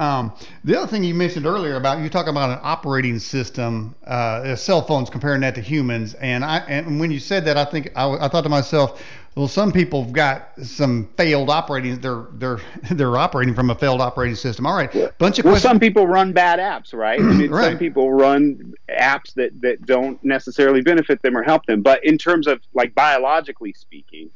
[0.00, 0.32] Um,
[0.62, 4.82] the other thing you mentioned earlier about you talk about an operating system, uh, cell
[4.82, 8.08] phones, comparing that to humans, and I and when you said that, I think I,
[8.08, 9.02] I thought to myself,
[9.38, 12.00] well, some people have got some failed operating.
[12.00, 12.58] They're they're
[12.90, 14.66] they're operating from a failed operating system.
[14.66, 15.62] All right, bunch of well, questions.
[15.62, 17.20] some people run bad apps, right?
[17.20, 17.70] I mean, right.
[17.70, 21.82] Some people run apps that that don't necessarily benefit them or help them.
[21.82, 24.30] But in terms of like biologically speaking,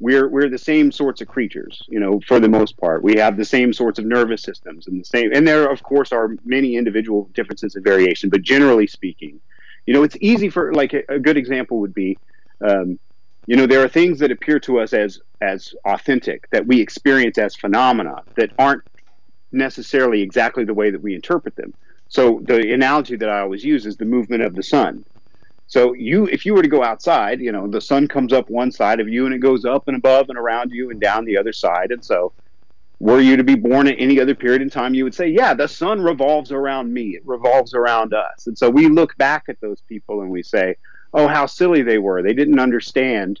[0.00, 3.02] we're we're the same sorts of creatures, you know, for the most part.
[3.02, 6.10] We have the same sorts of nervous systems and the same, and there of course
[6.10, 9.40] are many individual differences and variation, but generally speaking,
[9.84, 12.18] you know, it's easy for like a, a good example would be,
[12.66, 12.98] um,
[13.46, 17.38] you know, there are things that appear to us as as authentic that we experience
[17.38, 18.82] as phenomena that aren't
[19.50, 21.74] necessarily exactly the way that we interpret them.
[22.08, 25.04] So the analogy that I always use is the movement of the sun.
[25.66, 28.70] So you, if you were to go outside, you know, the sun comes up one
[28.70, 31.38] side of you and it goes up and above and around you and down the
[31.38, 31.90] other side.
[31.90, 32.34] And so
[33.00, 35.54] were you to be born at any other period in time, you would say, yeah,
[35.54, 37.16] the sun revolves around me.
[37.16, 38.46] It revolves around us.
[38.46, 40.76] And so we look back at those people and we say,
[41.14, 42.22] oh, how silly they were.
[42.22, 43.40] They didn't understand,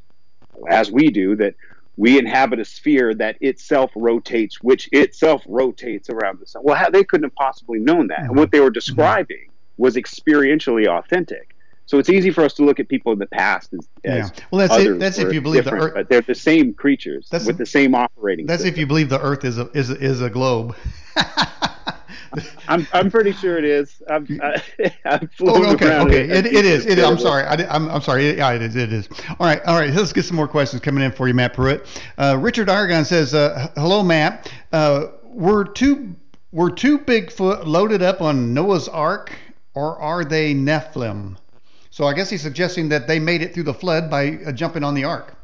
[0.68, 1.54] as we do, that
[1.96, 6.62] we inhabit a sphere that itself rotates, which itself rotates around the sun.
[6.64, 8.20] Well, how, they couldn't have possibly known that.
[8.20, 11.54] And what they were describing was experientially authentic.
[11.86, 14.28] So it's easy for us to look at people in the past as, yeah.
[14.50, 17.44] well, that's it, that's if you believe the Earth, but they're the same creatures that's,
[17.44, 18.46] with the same operating.
[18.46, 18.74] That's system.
[18.74, 20.76] if you believe the Earth is a is a, is a globe.
[22.68, 24.02] I'm I'm pretty sure it is.
[24.08, 24.62] I'm I,
[25.04, 26.28] am oh, okay, okay.
[26.28, 26.86] It, it is.
[26.86, 27.04] It is.
[27.04, 27.44] I'm sorry.
[27.44, 28.36] I, am I'm, I'm sorry.
[28.36, 28.76] Yeah, it is.
[28.76, 29.08] It is.
[29.28, 29.62] All right.
[29.66, 29.92] All right.
[29.92, 31.86] Let's get some more questions coming in for you, Matt Pruitt.
[32.18, 34.50] Uh, Richard Aragon says, uh, "Hello, Matt.
[34.72, 36.14] Uh, were two
[36.52, 39.32] were two Bigfoot loaded up on Noah's Ark,
[39.74, 41.36] or are they Nephilim?"
[41.90, 44.82] So I guess he's suggesting that they made it through the flood by uh, jumping
[44.82, 45.36] on the ark.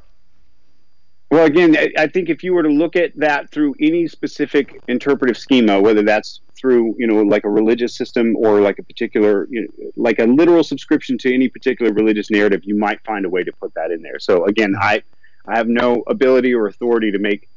[1.31, 5.37] Well, again, I think if you were to look at that through any specific interpretive
[5.37, 9.63] schema, whether that's through, you know, like a religious system or like a particular, you
[9.63, 13.45] know, like a literal subscription to any particular religious narrative, you might find a way
[13.45, 14.19] to put that in there.
[14.19, 15.03] So again, I,
[15.47, 17.49] I have no ability or authority to make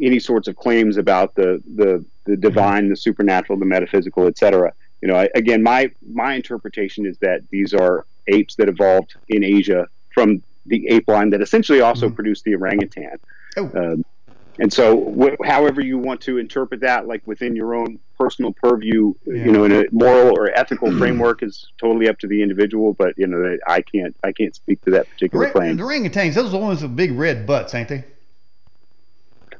[0.00, 4.72] any sorts of claims about the the, the divine, the supernatural, the metaphysical, etc.
[5.00, 9.44] You know, I, again, my my interpretation is that these are apes that evolved in
[9.44, 12.14] Asia from the ape line that essentially also mm-hmm.
[12.14, 13.18] produced the orangutan.
[13.56, 13.70] Oh.
[13.74, 14.04] Um,
[14.58, 19.12] and so, wh- however you want to interpret that, like within your own personal purview,
[19.26, 19.44] yeah.
[19.44, 22.92] you know, in a moral or ethical framework, is totally up to the individual.
[22.92, 25.76] But you know, I can't, I can't speak to that particular claim.
[25.76, 28.04] The orangutans, those are the ones with big red butts, ain't they?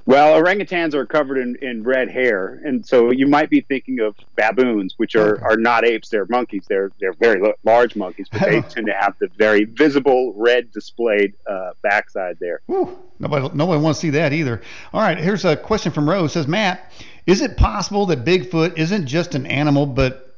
[0.07, 4.15] Well, orangutans are covered in, in red hair, and so you might be thinking of
[4.37, 5.45] baboons, which are, okay.
[5.45, 6.65] are not apes; they're monkeys.
[6.69, 11.35] They're they're very large monkeys, but they tend to have the very visible red displayed
[11.51, 12.61] uh, backside there.
[12.67, 12.97] Whew.
[13.19, 14.63] Nobody nobody wants to see that either.
[14.93, 16.31] All right, here's a question from Rose.
[16.31, 16.93] It says Matt,
[17.27, 20.37] is it possible that Bigfoot isn't just an animal, but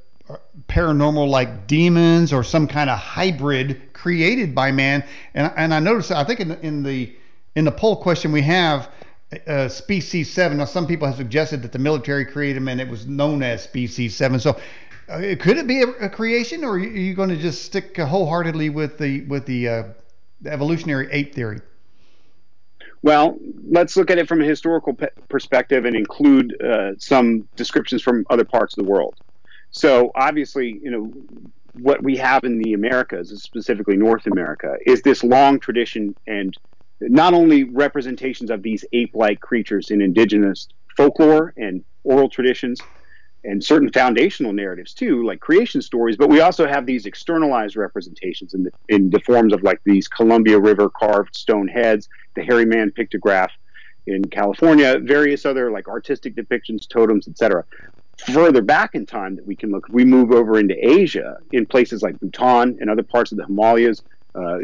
[0.67, 5.05] paranormal like demons or some kind of hybrid created by man?
[5.35, 7.15] And and I noticed I think in, in the
[7.55, 8.89] in the poll question we have
[9.47, 10.59] uh, species seven.
[10.59, 13.63] Now, some people have suggested that the military created them and it was known as
[13.63, 14.41] species seven.
[14.41, 14.59] So,
[15.09, 18.71] uh, could it be a, a, creation, or are you going to just stick wholeheartedly
[18.71, 19.83] with the with the, uh,
[20.41, 21.61] the evolutionary ape theory?
[23.03, 23.39] Well,
[23.71, 28.27] let's look at it from a historical pe- perspective and include uh, some descriptions from
[28.29, 29.15] other parts of the world.
[29.71, 31.13] So, obviously, you know,
[31.75, 36.57] what we have in the Americas, specifically North America, is this long tradition and
[37.01, 42.81] not only representations of these ape-like creatures in indigenous folklore and oral traditions
[43.45, 48.53] and certain foundational narratives too, like creation stories, but we also have these externalized representations
[48.53, 52.67] in the, in the forms of like these Columbia River carved stone heads, the hairy
[52.67, 53.51] man pictograph
[54.07, 57.65] in California, various other like artistic depictions, totems, etc.
[58.33, 62.03] Further back in time that we can look, we move over into Asia in places
[62.03, 64.03] like Bhutan and other parts of the Himalayas,
[64.35, 64.57] uh,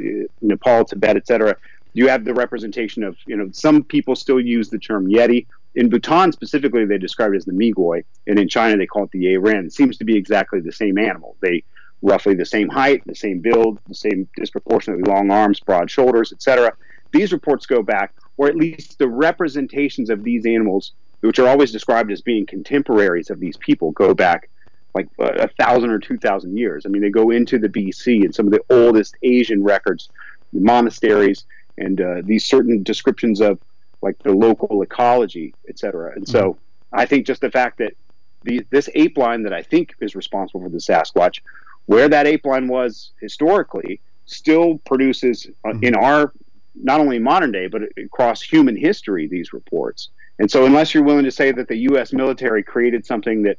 [0.42, 1.56] Nepal, Tibet, etc
[1.94, 5.46] you have the representation of, you know, some people still use the term Yeti.
[5.76, 9.10] In Bhutan specifically, they describe it as the Migoi, and in China they call it
[9.12, 9.66] the Yeren.
[9.66, 11.36] It seems to be exactly the same animal.
[11.40, 11.64] They
[12.02, 16.72] roughly the same height, the same build, the same disproportionately long arms, broad shoulders, etc.
[17.12, 21.72] These reports go back, or at least the representations of these animals, which are always
[21.72, 24.50] described as being contemporaries of these people, go back
[24.94, 26.84] like uh, a thousand or two thousand years.
[26.86, 30.10] I mean, they go into the BC and some of the oldest Asian records,
[30.52, 31.46] monasteries,
[31.78, 33.58] and uh, these certain descriptions of
[34.02, 36.12] like the local ecology, et cetera.
[36.14, 37.00] And so mm-hmm.
[37.00, 37.94] I think just the fact that
[38.42, 41.40] the, this ape line that I think is responsible for the Sasquatch,
[41.86, 45.84] where that ape line was historically, still produces uh, mm-hmm.
[45.84, 46.32] in our
[46.74, 50.10] not only modern day but across human history these reports.
[50.38, 52.12] And so unless you're willing to say that the U.S.
[52.12, 53.56] military created something that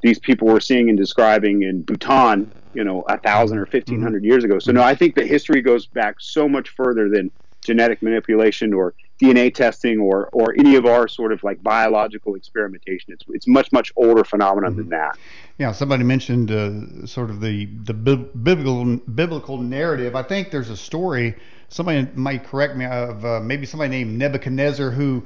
[0.00, 4.22] these people were seeing and describing in Bhutan, you know, a thousand or fifteen hundred
[4.22, 4.30] mm-hmm.
[4.30, 4.58] years ago.
[4.58, 7.30] So no, I think the history goes back so much further than
[7.68, 13.12] genetic manipulation or DNA testing or or any of our sort of like biological experimentation.
[13.12, 14.80] It's it's much much older phenomenon mm-hmm.
[14.80, 15.18] than that.
[15.58, 20.16] Yeah, somebody mentioned uh, sort of the the biblical biblical narrative.
[20.16, 21.34] I think there's a story.
[21.68, 25.24] Somebody might correct me of uh, maybe somebody named Nebuchadnezzar who.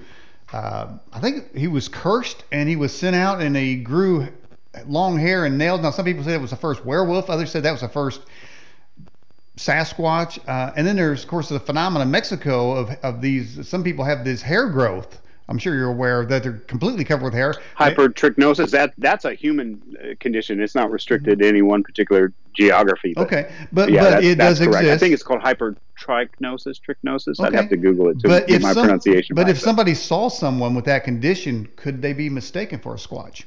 [0.52, 4.28] Uh, I think he was cursed and he was sent out and he grew
[4.86, 5.80] long hair and nails.
[5.80, 7.30] Now, some people say it was the first werewolf.
[7.30, 8.20] Others said that was the first
[9.56, 10.38] Sasquatch.
[10.48, 13.68] Uh, and then there's, of course, the phenomenon in Mexico of, of these.
[13.68, 17.34] Some people have this hair growth I'm sure you're aware that they're completely covered with
[17.34, 17.54] hair.
[17.78, 18.70] Hypertrichnosis.
[18.70, 20.62] That that's a human uh, condition.
[20.62, 23.12] It's not restricted to any one particular geography.
[23.14, 24.76] But, okay, but yeah, but it does correct.
[24.76, 24.94] exist.
[24.94, 26.80] I think it's called hypertrichnosis.
[26.80, 27.38] Trichnosis.
[27.38, 27.48] Okay.
[27.48, 29.34] I'd have to Google it to but get my some, pronunciation.
[29.34, 33.44] But if somebody saw someone with that condition, could they be mistaken for a squatch?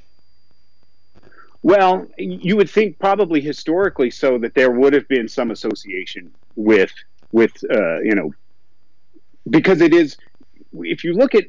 [1.66, 6.92] Well, you would think probably historically so that there would have been some association with
[7.32, 8.30] with uh, you know
[9.50, 10.16] because it is
[10.74, 11.46] if you look at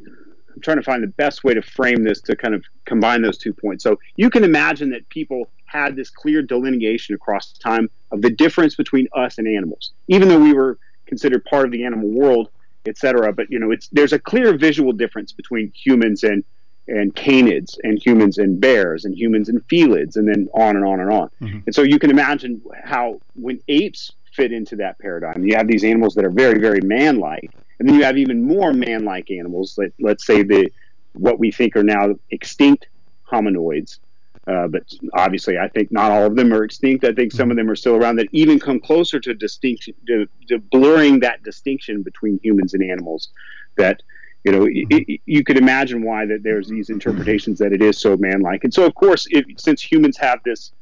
[0.00, 3.38] I'm trying to find the best way to frame this to kind of combine those
[3.38, 3.84] two points.
[3.84, 8.74] So you can imagine that people had this clear delineation across time of the difference
[8.74, 12.48] between us and animals, even though we were considered part of the animal world,
[12.84, 13.32] et cetera.
[13.32, 16.42] But you know, it's there's a clear visual difference between humans and
[16.88, 21.00] and canids and humans and bears and humans and felids and then on and on
[21.00, 21.30] and on.
[21.40, 21.58] Mm-hmm.
[21.66, 25.84] And so you can imagine how when apes fit into that paradigm, you have these
[25.84, 29.76] animals that are very, very man-like, and then you have even more man-like animals.
[29.78, 30.70] Let, let's say the
[31.12, 32.86] what we think are now extinct
[33.30, 33.98] hominoids.
[34.46, 37.04] Uh, but obviously, I think not all of them are extinct.
[37.04, 40.26] I think some of them are still around that even come closer to distinction, to,
[40.48, 43.28] to blurring that distinction between humans and animals.
[43.76, 44.02] That
[44.44, 44.98] you know, mm-hmm.
[45.08, 48.64] it, you could imagine why that there's these interpretations that it is so man-like.
[48.64, 50.72] And so, of course, if, since humans have this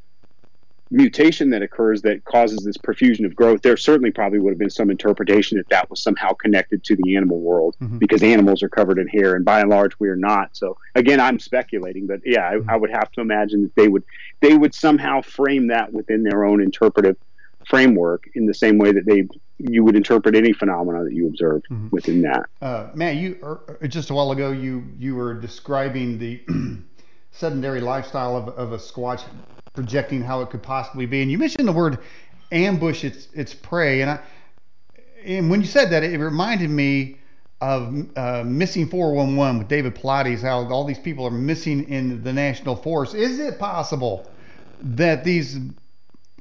[0.93, 4.71] mutation that occurs that causes this profusion of growth, there certainly probably would have been
[4.71, 7.99] some interpretation that that was somehow connected to the animal world mm-hmm.
[7.99, 10.57] because animals are covered in hair, and by and large, we are not.
[10.57, 12.59] So, again, I'm speculating, but yeah, I.
[12.69, 14.05] I would have to imagine that they would
[14.41, 17.17] they would somehow frame that within their own interpretive
[17.71, 19.27] framework in the same way that they
[19.59, 21.89] you would interpret any phenomena that you observe mm-hmm.
[21.91, 22.47] within that.
[22.61, 26.43] Uh, Matt, you er, just a while ago you you were describing the
[27.31, 29.23] sedentary lifestyle of, of a squatch,
[29.73, 31.99] projecting how it could possibly be, and you mentioned the word
[32.53, 34.21] ambush its its prey, and I
[35.25, 37.19] and when you said that, it reminded me
[37.61, 42.33] of uh, missing 411 with David Paulides, how all these people are missing in the
[42.33, 43.15] national forest.
[43.15, 44.31] Is it possible
[44.81, 45.59] that these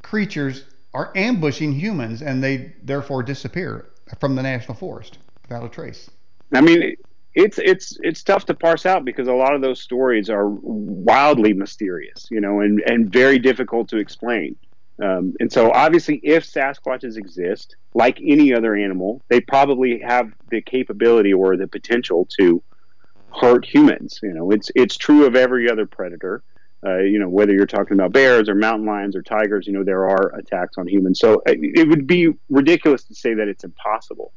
[0.01, 6.09] creatures are ambushing humans and they therefore disappear from the national forest without a trace.
[6.53, 6.95] I mean,
[7.35, 11.53] it's it's it's tough to parse out because a lot of those stories are wildly
[11.53, 14.55] mysterious, you know, and and very difficult to explain.
[15.01, 20.61] Um, and so, obviously, if Sasquatches exist, like any other animal, they probably have the
[20.61, 22.61] capability or the potential to
[23.39, 24.19] hurt humans.
[24.21, 26.43] You know, it's it's true of every other predator.
[26.85, 29.83] Uh, you know, whether you're talking about bears or mountain lions or tigers, you know,
[29.83, 31.19] there are attacks on humans.
[31.19, 34.31] So uh, it would be ridiculous to say that it's impossible.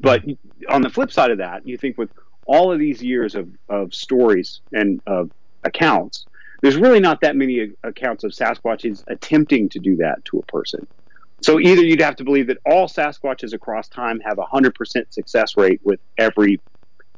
[0.00, 0.24] But
[0.68, 2.10] on the flip side of that, you think with
[2.46, 5.30] all of these years of, of stories and of
[5.62, 6.26] accounts,
[6.62, 10.86] there's really not that many accounts of Sasquatches attempting to do that to a person.
[11.42, 14.72] So either you'd have to believe that all Sasquatches across time have a 100%
[15.10, 16.60] success rate with every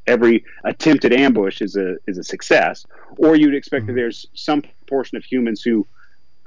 [0.08, 3.94] every attempted ambush is a is a success, or you'd expect mm-hmm.
[3.94, 5.86] that there's some portion of humans who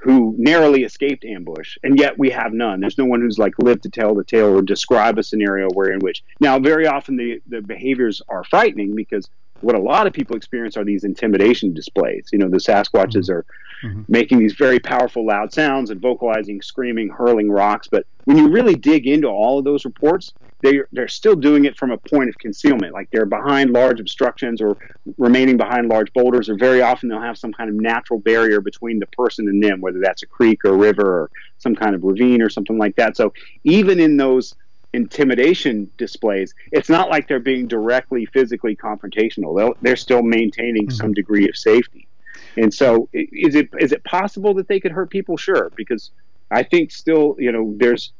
[0.02, 2.80] who narrowly escaped ambush, and yet we have none.
[2.80, 5.92] There's no one who's like lived to tell the tale or describe a scenario where
[5.92, 9.28] in which now very often the the behaviors are frightening because
[9.62, 12.28] what a lot of people experience are these intimidation displays.
[12.32, 13.32] You know, the Sasquatches mm-hmm.
[13.32, 13.46] are
[13.84, 14.02] mm-hmm.
[14.08, 17.88] making these very powerful, loud sounds and vocalizing, screaming, hurling rocks.
[17.90, 21.76] But when you really dig into all of those reports, they're, they're still doing it
[21.76, 22.92] from a point of concealment.
[22.92, 24.76] Like they're behind large obstructions or
[25.18, 28.98] remaining behind large boulders, or very often they'll have some kind of natural barrier between
[28.98, 32.04] the person and them, whether that's a creek or a river or some kind of
[32.04, 33.16] ravine or something like that.
[33.16, 33.32] So
[33.64, 34.54] even in those
[34.92, 39.56] intimidation displays, it's not like they're being directly physically confrontational.
[39.56, 40.96] They'll, they're still maintaining mm-hmm.
[40.96, 42.08] some degree of safety.
[42.56, 45.36] And so, is it is it possible that they could hurt people?
[45.36, 46.10] Sure, because
[46.50, 48.12] I think still, you know, there's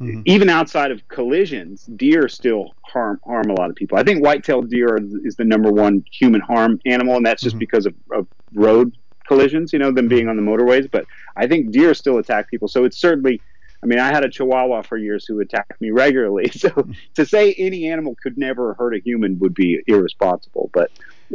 [0.00, 0.22] mm-hmm.
[0.24, 3.98] even outside of collisions, deer still harm harm a lot of people.
[3.98, 7.60] I think white-tailed deer is the number one human harm animal, and that's just mm-hmm.
[7.60, 10.90] because of, of road collisions, you know, them being on the motorways.
[10.90, 11.04] But
[11.36, 13.42] I think deer still attack people, so it's certainly
[13.86, 16.50] I mean, I had a Chihuahua for years who attacked me regularly.
[16.56, 20.70] So to say any animal could never hurt a human would be irresponsible.
[20.72, 20.90] But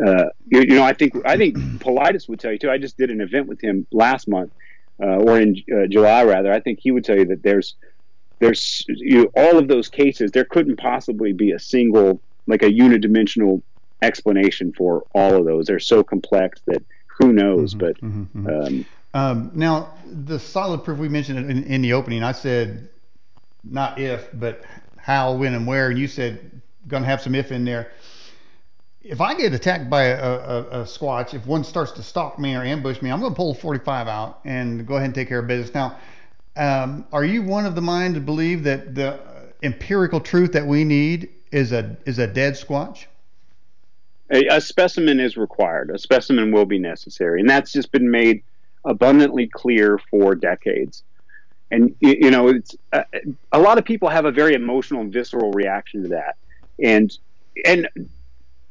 [0.06, 2.70] uh, you, you, know, I think I think Paulides would tell you too.
[2.70, 4.52] I just did an event with him last month,
[5.02, 6.52] uh, or in uh, July rather.
[6.52, 7.76] I think he would tell you that there's
[8.40, 10.32] there's you know, all of those cases.
[10.32, 13.62] There couldn't possibly be a single like a unidimensional
[14.02, 15.68] explanation for all of those.
[15.68, 17.76] They're so complex that who knows.
[17.76, 18.68] Mm-hmm, but mm-hmm, mm-hmm.
[18.68, 22.90] Um, um, now, the solid proof we mentioned in, in, the opening, I said
[23.64, 24.64] not if, but
[24.98, 27.92] how, when, and where, and you said going to have some if in there.
[29.04, 32.56] If I get attacked by a, a, a, squatch, if one starts to stalk me
[32.56, 35.40] or ambush me, I'm going to pull 45 out and go ahead and take care
[35.40, 35.74] of business.
[35.74, 35.98] Now,
[36.56, 39.20] um, are you one of the mind to believe that the
[39.64, 43.06] empirical truth that we need is a is a dead squatch?
[44.30, 45.90] A, a specimen is required.
[45.90, 48.44] A specimen will be necessary, and that's just been made
[48.86, 51.04] abundantly clear for decades.
[51.70, 53.04] And you know, it's uh,
[53.52, 56.36] a lot of people have a very emotional visceral reaction to that,
[56.84, 57.18] and
[57.64, 57.88] and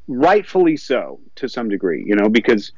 [0.06, 2.04] rightfully so to some degree.
[2.06, 2.72] You know, because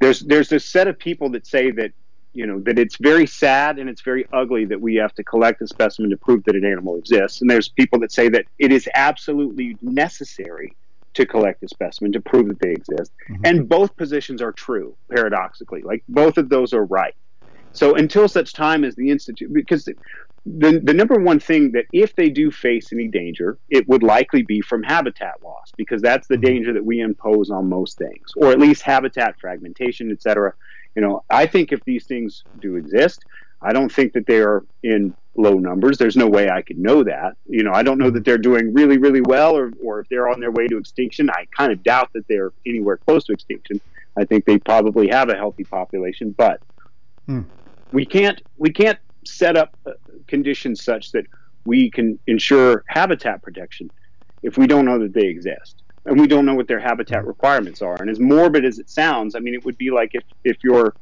[0.00, 1.90] there's there's this set of people that say that
[2.34, 5.60] you know that it's very sad and it's very ugly that we have to collect
[5.60, 8.70] a specimen to prove that an animal exists, and there's people that say that it
[8.70, 10.76] is absolutely necessary
[11.14, 13.12] to collect a specimen to prove that they exist.
[13.30, 13.46] Mm-hmm.
[13.46, 15.82] And both positions are true, paradoxically.
[15.82, 17.14] Like both of those are right.
[17.72, 19.94] So until such time as the institute, because the,
[20.46, 24.42] the, the number one thing that if they do face any danger, it would likely
[24.42, 26.46] be from habitat loss, because that's the mm-hmm.
[26.46, 30.52] danger that we impose on most things, or at least habitat fragmentation, et cetera.
[30.94, 33.24] You know, I think if these things do exist,
[33.64, 35.98] I don't think that they are in low numbers.
[35.98, 37.36] There's no way I could know that.
[37.48, 40.28] You know, I don't know that they're doing really, really well or, or if they're
[40.28, 41.30] on their way to extinction.
[41.30, 43.80] I kind of doubt that they're anywhere close to extinction.
[44.16, 46.60] I think they probably have a healthy population, but
[47.26, 47.42] hmm.
[47.90, 49.92] we can't we can't set up uh,
[50.28, 51.26] conditions such that
[51.64, 53.90] we can ensure habitat protection
[54.42, 57.80] if we don't know that they exist and we don't know what their habitat requirements
[57.82, 57.96] are.
[58.00, 60.94] And as morbid as it sounds, I mean, it would be like if if you're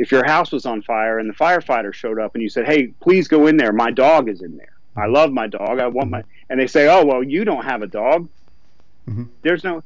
[0.00, 2.86] if your house was on fire and the firefighter showed up and you said, "Hey,
[3.00, 3.70] please go in there.
[3.70, 4.72] My dog is in there.
[4.96, 5.78] I love my dog.
[5.78, 8.26] I want my," and they say, "Oh, well, you don't have a dog.
[9.06, 9.24] Mm-hmm.
[9.42, 9.84] There's no,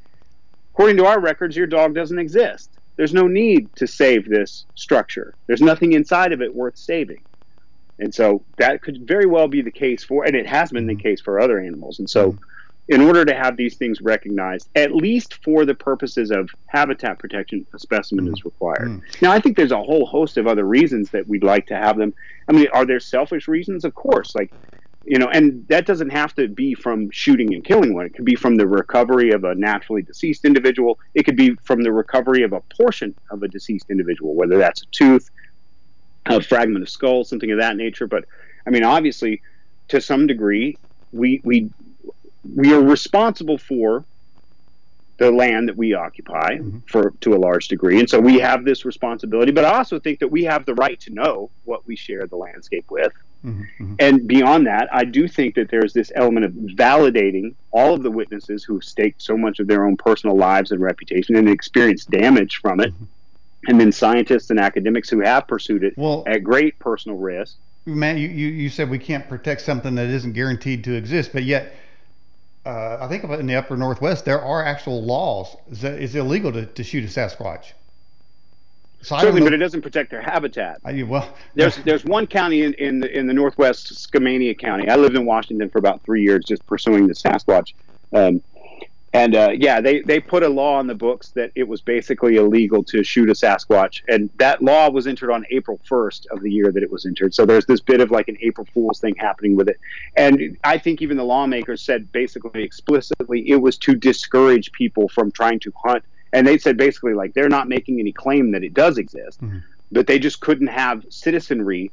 [0.72, 2.70] according to our records, your dog doesn't exist.
[2.94, 5.34] There's no need to save this structure.
[5.48, 7.20] There's nothing inside of it worth saving."
[7.98, 10.94] And so that could very well be the case for, and it has been the
[10.94, 11.02] mm-hmm.
[11.02, 11.98] case for other animals.
[11.98, 12.32] And so.
[12.32, 12.44] Mm-hmm
[12.88, 17.66] in order to have these things recognized, at least for the purposes of habitat protection,
[17.72, 18.88] a specimen is required.
[18.88, 19.22] Mm.
[19.22, 21.96] Now, I think there's a whole host of other reasons that we'd like to have
[21.96, 22.12] them.
[22.46, 23.84] I mean, are there selfish reasons?
[23.86, 24.34] Of course.
[24.34, 24.52] Like,
[25.06, 28.04] you know, and that doesn't have to be from shooting and killing one.
[28.04, 30.98] It could be from the recovery of a naturally deceased individual.
[31.14, 34.82] It could be from the recovery of a portion of a deceased individual, whether that's
[34.82, 35.30] a tooth,
[36.26, 38.06] a fragment of skull, something of that nature.
[38.06, 38.24] But
[38.66, 39.42] I mean, obviously,
[39.88, 40.78] to some degree,
[41.12, 41.70] we we
[42.54, 44.04] we are responsible for
[45.16, 46.78] the land that we occupy mm-hmm.
[46.86, 50.18] for to a large degree and so we have this responsibility but i also think
[50.18, 53.12] that we have the right to know what we share the landscape with
[53.44, 53.62] mm-hmm.
[53.62, 53.94] mm-hmm.
[54.00, 58.10] and beyond that i do think that there's this element of validating all of the
[58.10, 62.10] witnesses who have staked so much of their own personal lives and reputation and experienced
[62.10, 63.04] damage from it mm-hmm.
[63.68, 68.16] and then scientists and academics who have pursued it well, at great personal risk Matt,
[68.16, 71.74] you, you, you said we can't protect something that isn't guaranteed to exist, but yet
[72.64, 75.56] uh, I think in the upper northwest there are actual laws.
[75.80, 77.72] that It's illegal to, to shoot a Sasquatch.
[79.02, 80.80] So Certainly, but it doesn't protect their habitat.
[80.82, 84.88] I, well, there's there's one county in, in the in the northwest, Skamania County.
[84.88, 87.74] I lived in Washington for about three years, just pursuing the Sasquatch.
[88.14, 88.42] Um,
[89.14, 92.34] and uh, yeah, they, they put a law on the books that it was basically
[92.34, 94.02] illegal to shoot a Sasquatch.
[94.08, 97.32] And that law was entered on April 1st of the year that it was entered.
[97.32, 99.78] So there's this bit of like an April Fool's thing happening with it.
[100.16, 105.30] And I think even the lawmakers said basically explicitly it was to discourage people from
[105.30, 106.02] trying to hunt.
[106.32, 109.58] And they said basically like they're not making any claim that it does exist, mm-hmm.
[109.92, 111.92] but they just couldn't have citizenry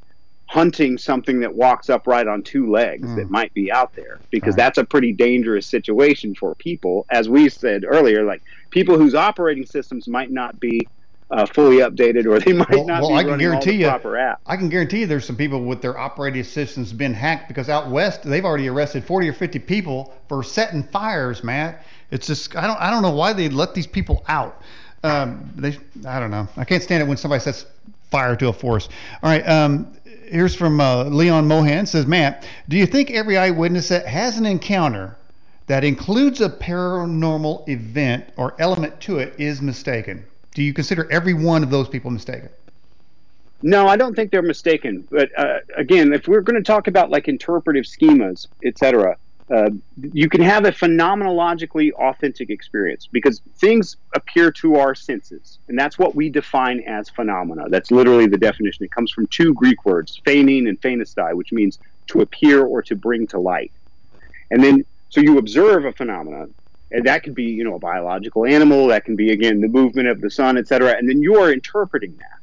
[0.52, 3.16] hunting something that walks upright on two legs mm.
[3.16, 4.58] that might be out there because right.
[4.58, 9.66] that's a pretty dangerous situation for people as we said earlier like people whose operating
[9.66, 10.86] systems might not be
[11.30, 14.18] uh, fully updated or they might well, not well, be I can guarantee you, proper
[14.18, 14.42] app.
[14.46, 17.90] I can guarantee you there's some people with their operating systems been hacked because out
[17.90, 21.86] west they've already arrested 40 or 50 people for setting fires, Matt.
[22.12, 24.62] It's just I don't I don't know why they let these people out.
[25.04, 26.50] Um, they I don't know.
[26.58, 27.66] I can't stand it when somebody sets
[28.12, 28.92] fire to a forest.
[29.24, 29.48] All right.
[29.48, 29.94] Um,
[30.26, 34.46] here's from uh, Leon Mohan says, Matt, do you think every eyewitness that has an
[34.46, 35.18] encounter
[35.68, 40.26] that includes a paranormal event or element to it is mistaken?
[40.54, 42.50] Do you consider every one of those people mistaken?
[43.64, 45.08] No, I don't think they're mistaken.
[45.10, 49.18] But uh, again, if we're going to talk about like interpretive schemas, etc.,
[49.54, 49.70] uh,
[50.14, 55.60] you can have a phenomenologically authentic experience because things appear to our senses.
[55.68, 57.66] And that's what we define as phenomena.
[57.70, 58.86] That's literally the definition.
[58.86, 62.96] It comes from two Greek words, phainin and phainastai, which means to appear or to
[62.96, 63.72] bring to light.
[64.52, 66.54] And then, so you observe a phenomenon,
[66.92, 70.08] and that could be, you know, a biological animal, that can be, again, the movement
[70.08, 70.92] of the sun, et cetera.
[70.98, 72.41] And then you're interpreting that.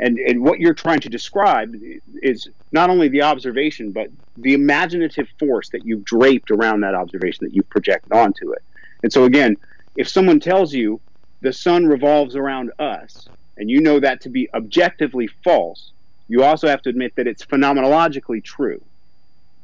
[0.00, 1.76] And, and what you're trying to describe
[2.22, 7.46] is not only the observation, but the imaginative force that you've draped around that observation
[7.46, 8.62] that you've projected onto it.
[9.02, 9.58] And so, again,
[9.96, 11.00] if someone tells you
[11.42, 13.28] the sun revolves around us,
[13.58, 15.92] and you know that to be objectively false,
[16.28, 18.80] you also have to admit that it's phenomenologically true.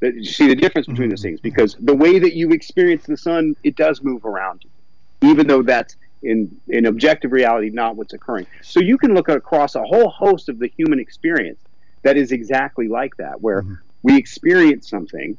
[0.01, 1.28] That you see the difference between those mm-hmm.
[1.28, 5.47] things because the way that you experience the sun, it does move around you, even
[5.47, 8.47] though that's in in objective reality not what's occurring.
[8.62, 11.61] So you can look across a whole host of the human experience
[12.03, 13.75] that is exactly like that, where mm-hmm.
[14.03, 15.37] we experience something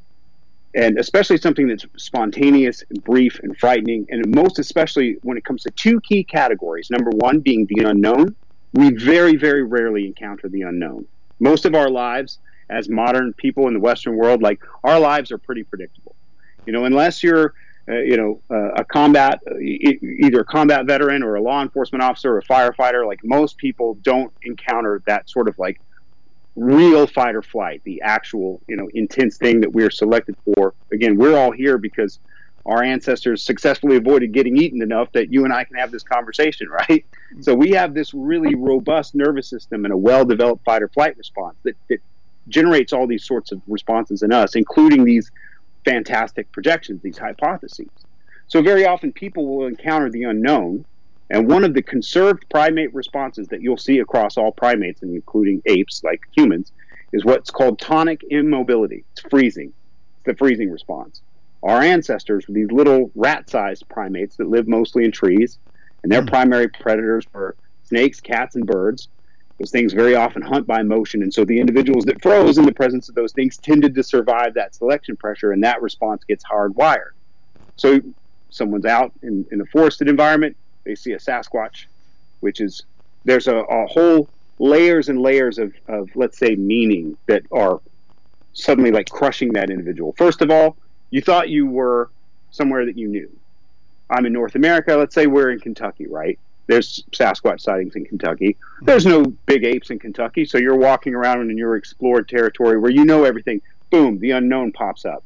[0.77, 5.63] and especially something that's spontaneous and brief and frightening and most especially when it comes
[5.63, 8.35] to two key categories number one being the unknown
[8.73, 11.05] we very very rarely encounter the unknown
[11.39, 15.37] most of our lives as modern people in the western world like our lives are
[15.37, 16.15] pretty predictable
[16.65, 17.53] you know unless you're
[17.87, 22.33] you know uh, a combat uh, either a combat veteran or a law enforcement officer
[22.33, 25.79] or a firefighter like most people don't encounter that sort of like
[26.57, 30.73] real fight or flight, the actual, you know, intense thing that we're selected for.
[30.91, 32.19] Again, we're all here because
[32.65, 36.67] our ancestors successfully avoided getting eaten enough that you and I can have this conversation,
[36.89, 37.05] right?
[37.41, 41.55] So we have this really robust nervous system and a well-developed fight or flight response
[41.63, 41.99] that, that
[42.49, 45.31] generates all these sorts of responses in us, including these
[45.85, 47.89] fantastic projections, these hypotheses.
[48.47, 50.85] So very often people will encounter the unknown
[51.29, 56.03] and one of the conserved primate responses that you'll see across all primates, including apes
[56.03, 56.71] like humans,
[57.11, 59.03] is what's called tonic immobility.
[59.11, 59.73] It's freezing.
[60.17, 61.21] It's the freezing response.
[61.63, 65.57] Our ancestors were these little rat sized primates that live mostly in trees,
[66.03, 66.29] and their mm.
[66.29, 69.09] primary predators were snakes, cats, and birds.
[69.59, 72.73] Those things very often hunt by motion, and so the individuals that froze in the
[72.73, 77.11] presence of those things tended to survive that selection pressure, and that response gets hardwired.
[77.75, 77.99] So,
[78.49, 80.55] someone's out in, in a forested environment,
[80.85, 81.85] they see a Sasquatch,
[82.39, 82.83] which is
[83.25, 84.29] there's a, a whole
[84.59, 87.81] layers and layers of, of let's say meaning that are
[88.53, 90.13] suddenly like crushing that individual.
[90.17, 90.77] First of all,
[91.11, 92.09] you thought you were
[92.51, 93.29] somewhere that you knew.
[94.09, 94.95] I'm in North America.
[94.95, 96.39] Let's say we're in Kentucky, right?
[96.67, 98.53] There's Sasquatch sightings in Kentucky.
[98.53, 98.85] Mm-hmm.
[98.85, 102.91] There's no big apes in Kentucky, so you're walking around in your explored territory where
[102.91, 103.61] you know everything.
[103.89, 105.23] Boom, the unknown pops up.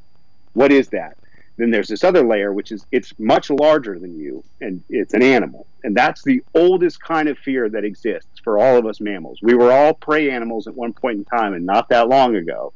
[0.54, 1.18] What is that?
[1.58, 5.22] Then there's this other layer, which is it's much larger than you, and it's an
[5.22, 5.68] animal.
[5.84, 9.40] And that's the oldest kind of fear that exists for all of us mammals.
[9.42, 12.74] We were all prey animals at one point in time, and not that long ago.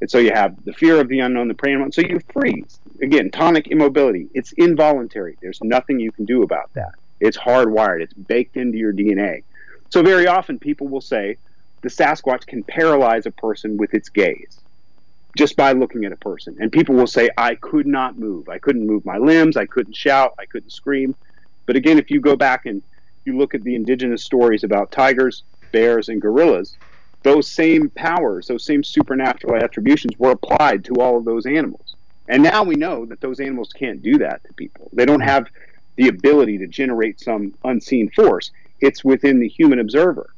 [0.00, 1.92] And so you have the fear of the unknown, the prey animal.
[1.92, 2.78] So you freeze.
[3.02, 4.28] Again, tonic immobility.
[4.34, 5.36] It's involuntary.
[5.40, 6.94] There's nothing you can do about that.
[7.20, 8.02] It's hardwired.
[8.02, 9.42] It's baked into your DNA.
[9.90, 11.38] So very often people will say
[11.82, 14.60] the Sasquatch can paralyze a person with its gaze
[15.36, 16.56] just by looking at a person.
[16.60, 18.48] And people will say, I could not move.
[18.48, 19.56] I couldn't move my limbs.
[19.56, 20.34] I couldn't shout.
[20.38, 21.14] I couldn't scream.
[21.66, 22.82] But again, if you go back and
[23.24, 26.76] you look at the indigenous stories about tigers, bears, and gorillas,
[27.22, 31.94] those same powers, those same supernatural attributions were applied to all of those animals.
[32.28, 34.90] And now we know that those animals can't do that to people.
[34.92, 35.46] They don't have
[35.98, 38.52] the ability to generate some unseen force.
[38.80, 40.32] It's within the human observer.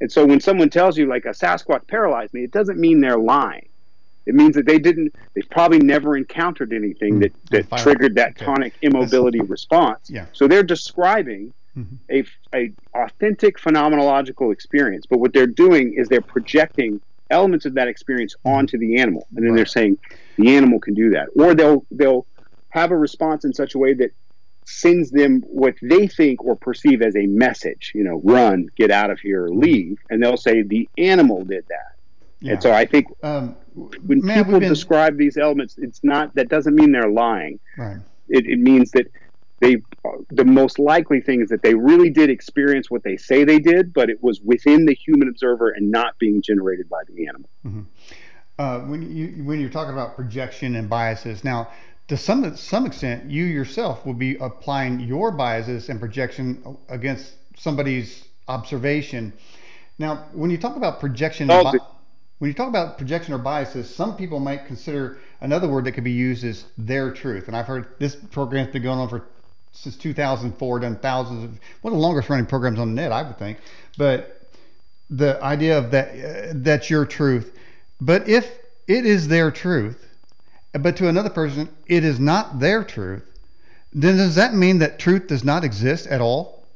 [0.00, 3.18] And so when someone tells you, like, a Sasquatch paralyzed me, it doesn't mean they're
[3.18, 3.68] lying.
[4.24, 5.14] It means that they didn't.
[5.34, 7.78] They've probably never encountered anything that that Fire.
[7.80, 8.44] triggered that okay.
[8.44, 10.08] tonic immobility That's, response.
[10.08, 10.26] Yeah.
[10.32, 11.96] So they're describing mm-hmm.
[12.10, 12.24] a
[12.56, 17.00] a authentic phenomenological experience, but what they're doing is they're projecting
[17.30, 18.56] elements of that experience mm-hmm.
[18.56, 19.56] onto the animal, and then right.
[19.56, 19.98] they're saying
[20.36, 22.24] the animal can do that, or they'll they'll
[22.68, 24.12] have a response in such a way that
[24.64, 27.92] sends them what they think or perceive as a message.
[27.94, 29.60] You know, run, get out of here, mm-hmm.
[29.60, 31.96] leave, and they'll say the animal did that.
[32.40, 32.52] Yeah.
[32.52, 34.68] And so I think um, when man, people been...
[34.68, 37.60] describe these elements, it's not that doesn't mean they're lying.
[37.78, 37.98] Right.
[38.28, 39.06] It, it means that
[39.60, 39.76] they
[40.30, 43.92] the most likely thing is that they really did experience what they say they did,
[43.92, 47.48] but it was within the human observer and not being generated by the animal.
[47.64, 47.82] Mm-hmm.
[48.58, 51.70] Uh, when you when you're talking about projection and biases, now
[52.08, 58.24] to some some extent, you yourself will be applying your biases and projection against somebody's
[58.48, 59.32] observation.
[59.98, 61.78] Now, when you talk about projection, bi-
[62.38, 66.04] when you talk about projection or biases, some people might consider another word that could
[66.04, 67.46] be used as their truth.
[67.46, 69.24] And I've heard this program's been going on for
[69.72, 71.50] since 2004, done thousands of
[71.80, 73.58] one of the longest running programs on the net, I would think.
[73.96, 74.42] But
[75.08, 77.56] the idea of that uh, that's your truth.
[78.00, 78.50] But if
[78.86, 80.11] it is their truth,
[80.72, 83.24] but to another person it is not their truth,
[83.92, 86.66] then does that mean that truth does not exist at all?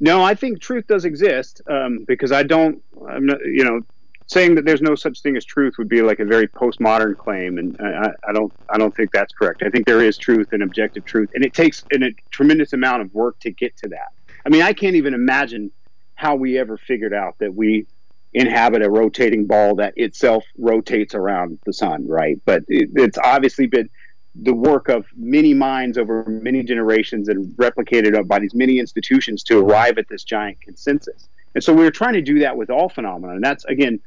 [0.00, 3.80] No, I think truth does exist um, because I don't, I'm not, you know,
[4.26, 7.58] saying that there's no such thing as truth would be like a very postmodern claim,
[7.58, 9.62] and I, I, don't I don't think that's correct.
[9.62, 11.98] I think there is truth and objective truth, and it takes a
[12.30, 14.08] tremendous amount of work to get to that.
[14.46, 15.70] I mean, I can't even imagine
[16.14, 17.86] how we ever figured out that we
[18.34, 22.40] inhabit a rotating ball that itself rotates around the sun, right?
[22.44, 23.88] But it, it's obviously been
[24.34, 29.60] the work of many minds over many generations and replicated by these many institutions to
[29.60, 31.28] arrive at this giant consensus.
[31.54, 33.34] And so we are trying to do that with all phenomena.
[33.34, 34.00] And that's, again,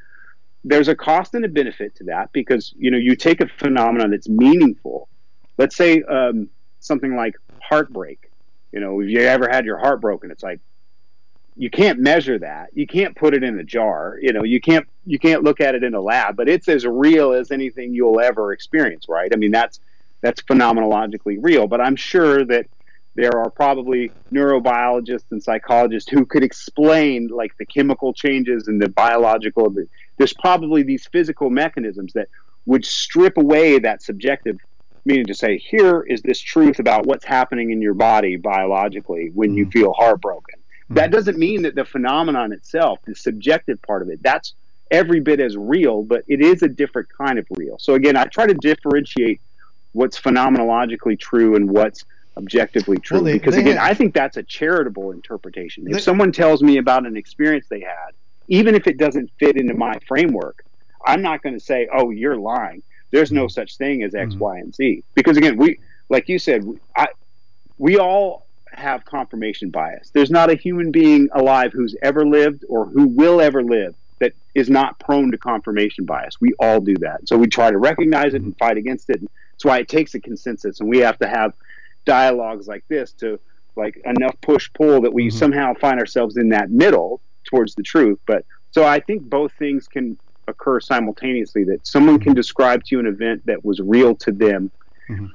[0.65, 4.11] there's a cost and a benefit to that because you know you take a phenomenon
[4.11, 5.07] that's meaningful
[5.57, 6.49] let's say um,
[6.79, 8.29] something like heartbreak
[8.71, 10.31] You know, have you ever had your heart broken?
[10.31, 10.59] It's like
[11.57, 12.69] you can't measure that.
[12.73, 14.17] You can't put it in a jar.
[14.21, 16.85] You know, you can't you can't look at it in a lab, but it's as
[16.85, 19.31] real as anything you'll ever experience, right?
[19.33, 19.79] I mean, that's
[20.21, 21.67] that's phenomenologically real.
[21.67, 22.67] But I'm sure that
[23.15, 28.89] there are probably neurobiologists and psychologists who could explain like the chemical changes and the
[28.89, 29.73] biological.
[30.17, 32.29] There's probably these physical mechanisms that
[32.67, 34.57] would strip away that subjective
[35.07, 39.49] meaning to say, here is this truth about what's happening in your body biologically when
[39.49, 39.57] mm-hmm.
[39.59, 40.59] you feel heartbroken.
[40.89, 44.53] That doesn't mean that the phenomenon itself, the subjective part of it, that's
[44.89, 47.77] every bit as real, but it is a different kind of real.
[47.77, 49.41] So again, I try to differentiate
[49.91, 52.05] what's phenomenologically true and what's
[52.37, 53.17] objectively true.
[53.17, 55.85] Well, they, because they again, have, I think that's a charitable interpretation.
[55.87, 58.11] If they, someone tells me about an experience they had,
[58.47, 60.63] even if it doesn't fit into my framework,
[61.05, 64.39] I'm not going to say, "Oh, you're lying." There's no such thing as X, mm-hmm.
[64.39, 65.03] Y, and Z.
[65.15, 65.79] Because again, we,
[66.09, 66.65] like you said,
[66.95, 67.07] I,
[67.77, 68.46] we all
[68.77, 70.11] have confirmation bias.
[70.13, 74.33] There's not a human being alive who's ever lived or who will ever live that
[74.53, 76.39] is not prone to confirmation bias.
[76.39, 77.27] We all do that.
[77.27, 78.65] So we try to recognize it and mm-hmm.
[78.65, 79.21] fight against it.
[79.21, 81.53] That's why it takes a consensus, and we have to have
[82.05, 83.39] dialogues like this to
[83.75, 85.37] like enough push pull that we mm-hmm.
[85.37, 88.19] somehow find ourselves in that middle towards the truth.
[88.27, 90.17] But so I think both things can
[90.47, 91.63] occur simultaneously.
[91.63, 94.69] That someone can describe to you an event that was real to them.
[95.09, 95.25] Mm-hmm.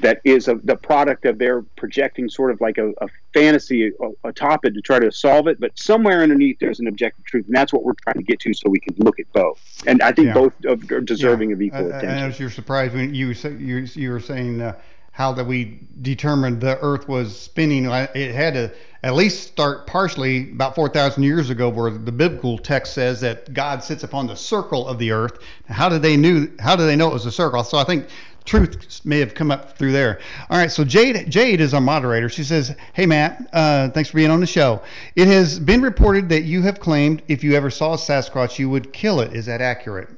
[0.00, 3.92] That is a, the product of their projecting sort of like a, a fantasy
[4.24, 7.56] atop it to try to solve it, but somewhere underneath there's an objective truth, and
[7.56, 9.60] that's what we're trying to get to, so we can look at both.
[9.86, 10.34] And I think yeah.
[10.34, 11.54] both are deserving yeah.
[11.54, 12.10] of equal attention.
[12.10, 14.74] And as you're surprised when you you you were saying uh,
[15.16, 17.86] how that we determined the Earth was spinning.
[17.86, 18.70] It had to
[19.02, 23.82] at least start partially about 4,000 years ago, where the biblical text says that God
[23.82, 25.38] sits upon the circle of the Earth.
[25.70, 26.52] How did they knew?
[26.58, 27.64] How did they know it was a circle?
[27.64, 28.08] So I think
[28.46, 30.20] truth may have come up through there.
[30.48, 32.28] All right, so Jade Jade is our moderator.
[32.28, 34.82] She says, "Hey Matt, uh, thanks for being on the show.
[35.14, 38.70] It has been reported that you have claimed if you ever saw a Sasquatch, you
[38.70, 39.34] would kill it.
[39.34, 40.08] Is that accurate?"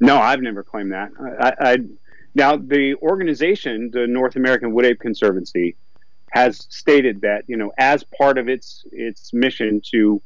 [0.00, 1.10] No, I've never claimed that.
[1.40, 1.76] I, I
[2.34, 5.76] now, the organization, the North American Wood Ape Conservancy,
[6.30, 10.22] has stated that you know as part of its its mission to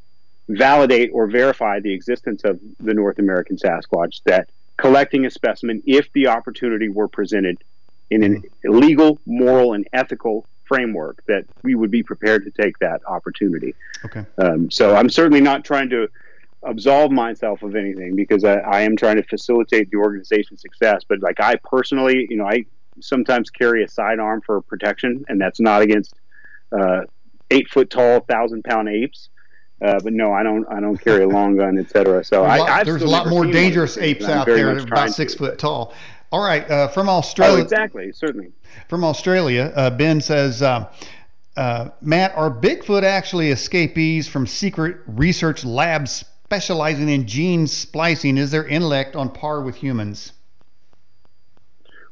[0.49, 6.12] validate or verify the existence of the North American Sasquatch, that collecting a specimen, if
[6.12, 7.62] the opportunity were presented
[8.11, 13.01] in an legal, moral, and ethical framework, that we would be prepared to take that
[13.07, 13.74] opportunity.
[14.05, 14.24] Okay.
[14.39, 16.09] Um, so I'm certainly not trying to
[16.62, 21.03] absolve myself of anything because I, I am trying to facilitate the organization's success.
[21.09, 22.64] But like I personally, you know, I
[23.01, 26.14] sometimes carry a sidearm for protection, and that's not against
[26.72, 27.03] uh,
[27.51, 29.29] eight foot tall, thousand pound apes.
[29.83, 30.66] Uh, but no, I don't.
[30.70, 32.24] I don't carry a long gun, etc.
[32.24, 34.87] So there's I, a lot, there's a lot more dangerous apes out there that are
[34.87, 35.39] about six to.
[35.39, 35.93] foot tall.
[36.33, 37.59] All right, uh, from Australia.
[37.59, 38.53] Oh, exactly, certainly.
[38.89, 40.89] From Australia, uh, Ben says, uh,
[41.57, 48.51] uh, Matt, are Bigfoot actually escapees from secret research labs specializing in gene splicing, is
[48.51, 50.33] their intellect on par with humans?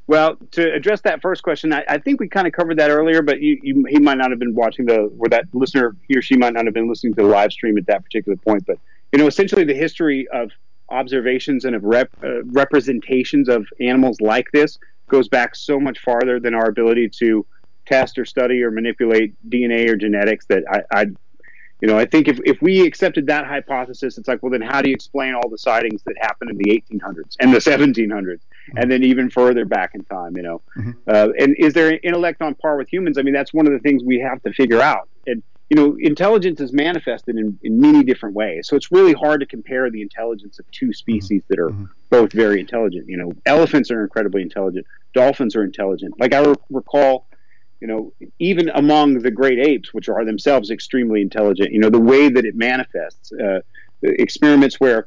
[0.07, 3.23] Well, to address that first question, I, I think we kind of covered that earlier,
[3.23, 6.23] but you, you, he might not have been watching the, or that listener, he or
[6.23, 8.67] she might not have been listening to the live stream at that particular point.
[8.67, 8.79] But,
[9.13, 10.51] you know, essentially the history of
[10.91, 14.79] observations and of rep, uh, representations of animals like this
[15.09, 17.47] goes back so much farther than our ability to
[17.87, 21.07] test or study or manipulate DNA or genetics that I, I
[21.81, 24.81] you know, I think if, if we accepted that hypothesis, it's like, well, then how
[24.81, 28.35] do you explain all the sightings that happened in the 1800s and the 1700s, mm-hmm.
[28.77, 30.37] And then even further back in time?
[30.37, 30.91] You know, mm-hmm.
[31.07, 33.19] uh, and is there intellect on par with humans?
[33.19, 35.09] I mean, that's one of the things we have to figure out.
[35.27, 39.41] And you know, intelligence is manifested in, in many different ways, so it's really hard
[39.41, 41.47] to compare the intelligence of two species mm-hmm.
[41.49, 41.85] that are mm-hmm.
[42.11, 43.09] both very intelligent.
[43.09, 46.19] You know, elephants are incredibly intelligent, dolphins are intelligent.
[46.19, 47.27] Like I re- recall
[47.81, 52.01] you know, even among the great apes, which are themselves extremely intelligent, you know, the
[52.01, 53.61] way that it manifests, uh,
[54.03, 55.07] experiments where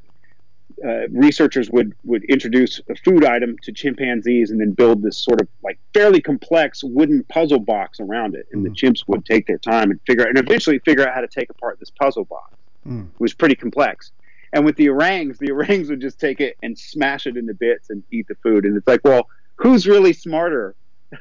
[0.85, 5.41] uh, researchers would would introduce a food item to chimpanzees and then build this sort
[5.41, 8.69] of like fairly complex wooden puzzle box around it, and mm.
[8.69, 11.27] the chimps would take their time and figure out, and eventually figure out how to
[11.27, 12.55] take apart this puzzle box.
[12.87, 13.07] Mm.
[13.07, 14.11] It was pretty complex.
[14.53, 17.89] And with the orangs, the orangs would just take it and smash it into bits
[17.89, 18.65] and eat the food.
[18.65, 20.75] And it's like, well, who's really smarter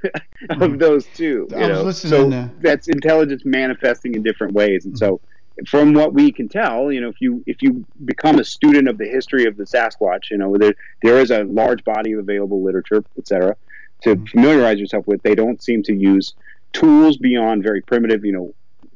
[0.50, 0.78] of mm.
[0.78, 1.46] those two.
[1.50, 1.90] You know?
[1.90, 2.50] so to...
[2.60, 4.84] that's intelligence manifesting in different ways.
[4.84, 5.20] And so,
[5.66, 8.98] from what we can tell, you know, if you if you become a student of
[8.98, 12.62] the history of the Sasquatch, you know, there there is a large body of available
[12.62, 13.56] literature, etc.,
[14.02, 14.28] to mm.
[14.28, 15.22] familiarize yourself with.
[15.22, 16.34] They don't seem to use
[16.72, 18.54] tools beyond very primitive, you know,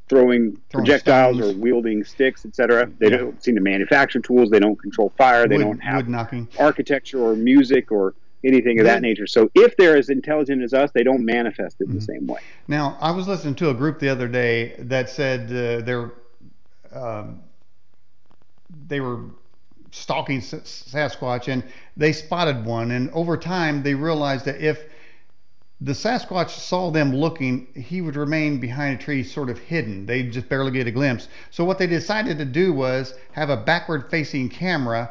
[0.08, 1.56] throwing, throwing projectiles stones.
[1.56, 2.90] or wielding sticks, etc.
[2.98, 3.16] They yeah.
[3.16, 4.50] don't seem to manufacture tools.
[4.50, 5.48] They don't control fire.
[5.48, 9.26] They wood, don't have architecture or music or anything of that nature.
[9.26, 11.94] So if they're as intelligent as us, they don't manifest it mm-hmm.
[11.94, 12.40] the same way.
[12.68, 16.12] Now, I was listening to a group the other day that said uh, they're
[16.92, 17.40] um,
[18.86, 19.20] they were
[19.90, 21.64] stalking Sasquatch and
[21.96, 24.80] they spotted one, and over time they realized that if
[25.80, 30.04] the Sasquatch saw them looking, he would remain behind a tree, sort of hidden.
[30.04, 31.28] They'd just barely get a glimpse.
[31.50, 35.10] So what they decided to do was have a backward-facing camera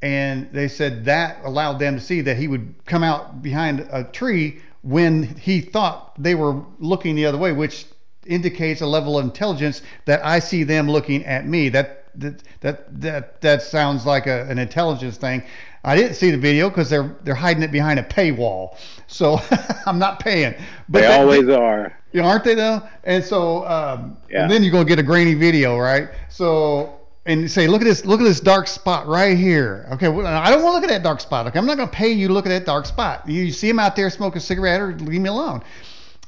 [0.00, 4.04] and they said that allowed them to see that he would come out behind a
[4.04, 7.86] tree when he thought they were looking the other way, which
[8.28, 11.68] indicates a level of intelligence that I see them looking at me.
[11.68, 15.42] That that that that, that sounds like a, an intelligence thing.
[15.84, 18.76] I didn't see the video because they're they're hiding it behind a paywall,
[19.06, 19.40] so
[19.86, 20.54] I'm not paying.
[20.88, 21.96] But they that, always they, are.
[22.12, 22.82] You know, aren't they though?
[23.04, 24.42] And so um, yeah.
[24.42, 26.08] and then you're gonna get a grainy video, right?
[26.28, 26.98] So
[27.28, 29.86] and say, look at this, look at this dark spot right here.
[29.92, 31.46] Okay, well, I don't want to look at that dark spot.
[31.46, 33.28] Okay, I'm not going to pay you to look at that dark spot.
[33.28, 35.62] You, see him out there smoking a cigarette, or leave me alone.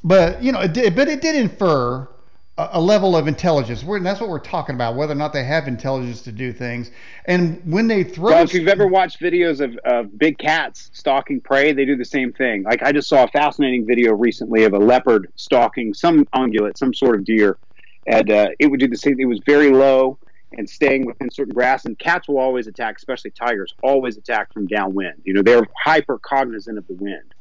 [0.02, 2.08] But you know, it did, but it did infer
[2.56, 3.84] a, a level of intelligence.
[3.84, 6.52] We're, and that's what we're talking about, whether or not they have intelligence to do
[6.52, 6.90] things.
[7.26, 11.40] And when they throw, well, if you've ever watched videos of, of big cats stalking
[11.40, 12.62] prey, they do the same thing.
[12.62, 16.94] Like I just saw a fascinating video recently of a leopard stalking some ungulate, some
[16.94, 17.58] sort of deer,
[18.06, 19.18] and uh, it would do the same.
[19.18, 20.18] It was very low
[20.52, 21.84] and staying within certain grass.
[21.84, 25.22] And cats will always attack, especially tigers, always attack from downwind.
[25.24, 27.34] You know, they're hyper cognizant of the wind.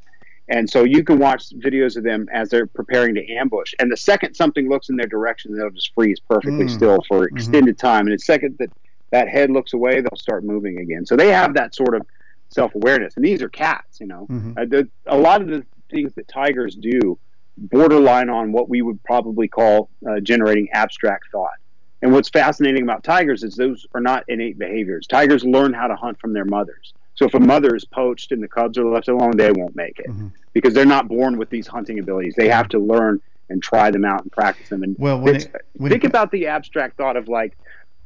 [0.49, 3.73] And so you can watch videos of them as they're preparing to ambush.
[3.79, 6.69] And the second something looks in their direction, they'll just freeze perfectly mm.
[6.69, 7.37] still for mm-hmm.
[7.37, 8.07] extended time.
[8.07, 8.71] And the second that
[9.11, 11.05] that head looks away, they'll start moving again.
[11.05, 12.05] So they have that sort of
[12.49, 13.15] self awareness.
[13.15, 14.27] And these are cats, you know.
[14.29, 14.53] Mm-hmm.
[14.57, 17.17] Uh, the, a lot of the things that tigers do
[17.57, 21.57] borderline on what we would probably call uh, generating abstract thought.
[22.01, 25.05] And what's fascinating about tigers is those are not innate behaviors.
[25.05, 26.93] Tigers learn how to hunt from their mothers.
[27.19, 29.99] So if a mother is poached and the cubs are left alone, they won't make
[29.99, 30.27] it mm-hmm.
[30.53, 32.33] because they're not born with these hunting abilities.
[32.37, 34.83] They have to learn and try them out and practice them.
[34.83, 37.57] And well, when it, when think it, about the abstract thought of like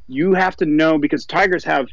[0.08, 1.86] you have to know because tigers have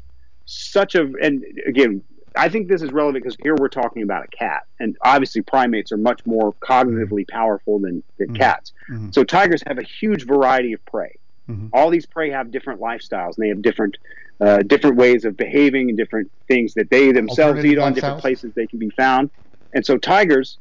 [0.47, 2.01] such a and again
[2.35, 5.91] I think this is relevant because here we're talking about a cat, and obviously primates
[5.91, 8.37] are much more cognitively powerful than, than mm-hmm.
[8.37, 8.71] cats.
[8.89, 9.11] Mm-hmm.
[9.11, 11.17] So tigers have a huge variety of prey.
[11.49, 11.67] Mm-hmm.
[11.73, 13.97] All these prey have different lifestyles, and they have different
[14.41, 18.53] uh, different ways of behaving and different things that they themselves eat on different places
[18.53, 19.29] they can be found.
[19.73, 20.57] And so tigers,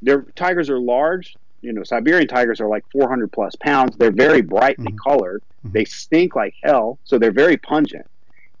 [0.00, 1.36] their tigers are large.
[1.60, 3.96] You know, Siberian tigers are like 400 plus pounds.
[3.96, 4.96] They're very brightly mm-hmm.
[4.98, 5.42] colored.
[5.64, 5.72] Mm-hmm.
[5.72, 8.06] They stink like hell, so they're very pungent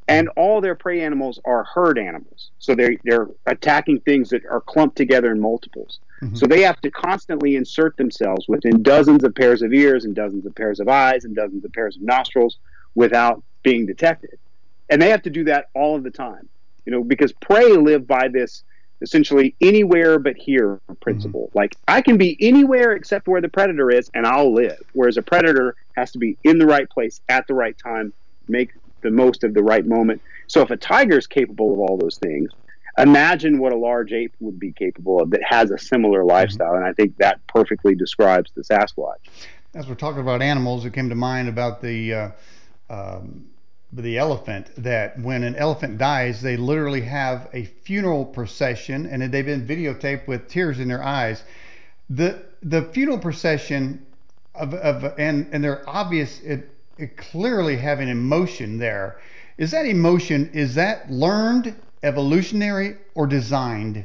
[0.08, 2.50] and all their prey animals are herd animals.
[2.58, 5.98] So they're they're attacking things that are clumped together in multiples.
[6.22, 6.36] Mm-hmm.
[6.36, 10.46] So they have to constantly insert themselves within dozens of pairs of ears and dozens
[10.46, 12.58] of pairs of eyes and dozens of pairs of nostrils
[12.94, 14.38] without being detected.
[14.88, 16.48] And they have to do that all of the time.
[16.84, 18.62] You know, because prey live by this
[19.02, 21.48] essentially anywhere but here principle.
[21.48, 21.58] Mm-hmm.
[21.58, 24.80] Like I can be anywhere except where the predator is and I'll live.
[24.92, 28.12] Whereas a predator has to be in the right place at the right time,
[28.48, 28.70] make
[29.02, 30.22] the most of the right moment.
[30.46, 32.50] So if a tiger is capable of all those things,
[32.98, 36.30] imagine what a large ape would be capable of that has a similar mm-hmm.
[36.30, 36.74] lifestyle.
[36.74, 39.16] And I think that perfectly describes the Sasquatch.
[39.74, 42.30] As we're talking about animals, it came to mind about the uh,
[42.88, 43.44] um,
[44.02, 44.70] the elephant.
[44.76, 50.26] That when an elephant dies, they literally have a funeral procession, and they've been videotaped
[50.26, 51.42] with tears in their eyes.
[52.10, 54.06] The the funeral procession
[54.54, 56.40] of, of and and they're obvious.
[56.40, 59.20] It, it clearly having emotion there.
[59.58, 64.04] Is that emotion, is that learned, evolutionary, or designed?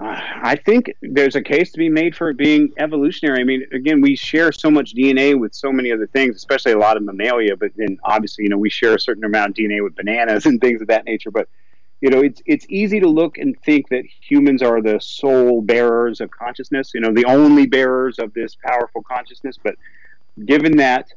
[0.00, 3.40] I think there's a case to be made for it being evolutionary.
[3.40, 6.78] I mean, again, we share so much DNA with so many other things, especially a
[6.78, 7.56] lot of mammalia.
[7.56, 10.60] But then, obviously, you know, we share a certain amount of DNA with bananas and
[10.60, 11.30] things of that nature.
[11.30, 11.48] But
[12.00, 16.20] you know, it's it's easy to look and think that humans are the sole bearers
[16.20, 16.92] of consciousness.
[16.94, 19.56] You know, the only bearers of this powerful consciousness.
[19.62, 19.74] But
[20.44, 21.08] given that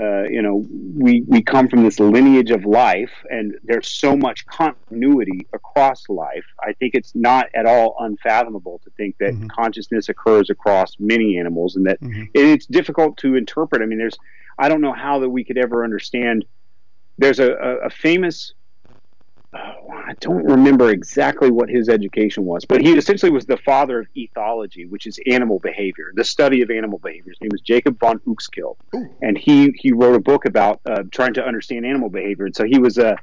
[0.00, 0.64] uh, you know
[0.96, 6.44] we we come from this lineage of life and there's so much continuity across life
[6.60, 9.46] i think it's not at all unfathomable to think that mm-hmm.
[9.46, 12.24] consciousness occurs across many animals and that mm-hmm.
[12.34, 14.18] it's difficult to interpret i mean there's
[14.58, 16.44] i don't know how that we could ever understand
[17.18, 18.52] there's a, a, a famous
[19.54, 24.06] I don't remember exactly what his education was, but he essentially was the father of
[24.16, 27.32] ethology, which is animal behavior, the study of animal behavior.
[27.32, 28.76] His name was Jacob von Uexküll,
[29.22, 32.46] and he he wrote a book about uh, trying to understand animal behavior.
[32.46, 33.16] And so he was a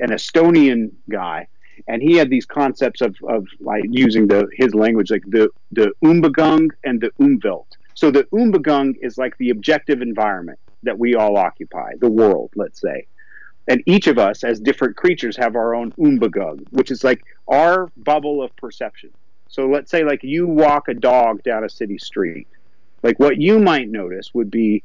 [0.00, 1.46] an Estonian guy,
[1.86, 5.92] and he had these concepts of, of like using the his language, like the the
[6.04, 7.66] Umgebung and the Umwelt.
[7.94, 12.80] So the Umgebung is like the objective environment that we all occupy, the world, let's
[12.80, 13.06] say
[13.68, 17.90] and each of us, as different creatures, have our own umbagug, which is like our
[17.98, 19.10] bubble of perception.
[19.48, 22.46] So let's say, like, you walk a dog down a city street.
[23.02, 24.82] Like, what you might notice would be,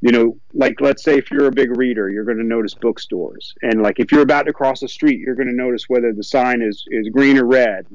[0.00, 3.54] you know, like, let's say if you're a big reader, you're going to notice bookstores.
[3.62, 6.24] And, like, if you're about to cross the street, you're going to notice whether the
[6.24, 7.86] sign is, is green or red.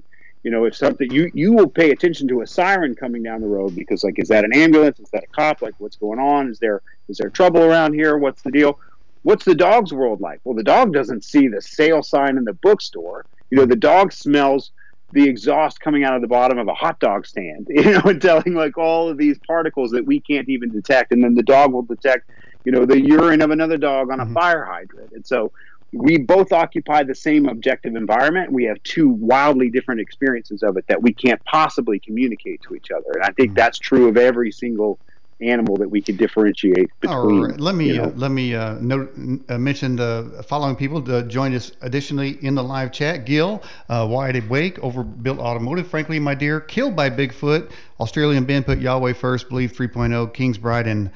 [0.43, 3.47] You know, if something, you, you will pay attention to a siren coming down the
[3.47, 4.99] road because, like, is that an ambulance?
[4.99, 5.61] Is that a cop?
[5.61, 6.49] Like, what's going on?
[6.49, 8.17] Is there, is there trouble around here?
[8.17, 8.79] What's the deal?
[9.27, 10.39] What's the dog's world like?
[10.45, 13.25] Well, the dog doesn't see the sale sign in the bookstore.
[13.49, 14.71] You know, the dog smells
[15.11, 18.21] the exhaust coming out of the bottom of a hot dog stand, you know, and
[18.21, 21.11] telling like all of these particles that we can't even detect.
[21.11, 22.29] And then the dog will detect,
[22.63, 24.33] you know, the urine of another dog on a mm-hmm.
[24.33, 25.11] fire hydrant.
[25.11, 25.51] And so
[25.91, 28.53] we both occupy the same objective environment.
[28.53, 32.91] We have two wildly different experiences of it that we can't possibly communicate to each
[32.91, 33.11] other.
[33.15, 33.55] And I think mm-hmm.
[33.55, 34.99] that's true of every single
[35.41, 37.13] animal that we could differentiate between.
[37.17, 37.59] All right.
[37.59, 38.03] Let me you know.
[38.05, 39.13] uh, let me uh, note,
[39.49, 44.07] uh, mention the following people to join us additionally in the live chat: Gil, uh,
[44.09, 49.49] Wyatt Wake, Overbuilt Automotive, frankly, my dear, Killed by Bigfoot, Australian Ben put Yahweh first,
[49.49, 51.11] Believe 3.0, King's Bride, and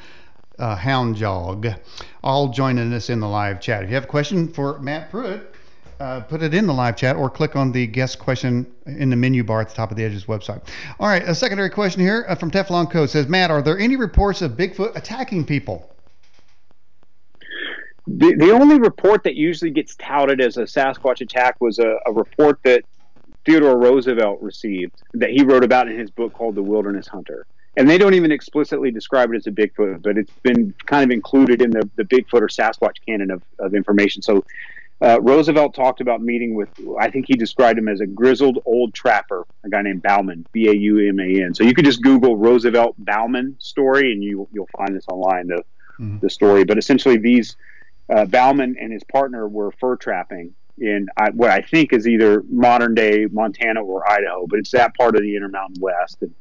[0.59, 1.67] uh, Hound Jog,
[2.23, 3.83] all joining us in the live chat.
[3.83, 5.50] If you have a question for Matt Pruitt,
[6.01, 9.15] uh, put it in the live chat or click on the guest question in the
[9.15, 10.61] menu bar at the top of the Edge's website.
[10.99, 13.95] All right, a secondary question here uh, from Teflon Code says, Matt, are there any
[13.95, 15.95] reports of Bigfoot attacking people?
[18.07, 22.11] The, the only report that usually gets touted as a Sasquatch attack was a, a
[22.11, 22.83] report that
[23.45, 27.45] Theodore Roosevelt received that he wrote about in his book called The Wilderness Hunter.
[27.77, 31.13] And they don't even explicitly describe it as a Bigfoot, but it's been kind of
[31.13, 34.21] included in the, the Bigfoot or Sasquatch canon of, of information.
[34.21, 34.43] So
[35.01, 38.93] uh, Roosevelt talked about meeting with, I think he described him as a grizzled old
[38.93, 41.53] trapper, a guy named Bauman, B A U M A N.
[41.55, 45.63] So you could just Google Roosevelt Bauman story and you, you'll find this online, the,
[45.99, 46.19] mm-hmm.
[46.19, 46.63] the story.
[46.63, 47.55] But essentially, these
[48.09, 52.43] uh, Bauman and his partner were fur trapping in I, what I think is either
[52.49, 56.17] modern day Montana or Idaho, but it's that part of the Intermountain West.
[56.21, 56.33] And,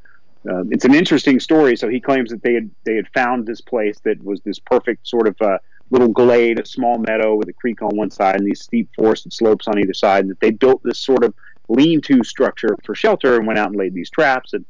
[0.49, 1.77] uh, it's an interesting story.
[1.77, 5.07] So he claims that they had they had found this place that was this perfect
[5.07, 5.59] sort of uh,
[5.91, 9.33] little glade, a small meadow with a creek on one side and these steep forested
[9.33, 10.25] slopes on either side.
[10.25, 11.35] And that they built this sort of
[11.69, 14.53] lean-to structure for shelter and went out and laid these traps.
[14.53, 14.65] And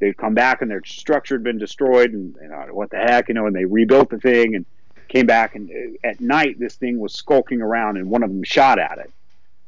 [0.00, 2.12] they'd come back and their structure had been destroyed.
[2.12, 3.46] And, and what the heck, you know?
[3.46, 4.66] And they rebuilt the thing and
[5.08, 5.54] came back.
[5.54, 8.98] And uh, at night, this thing was skulking around, and one of them shot at
[8.98, 9.10] it.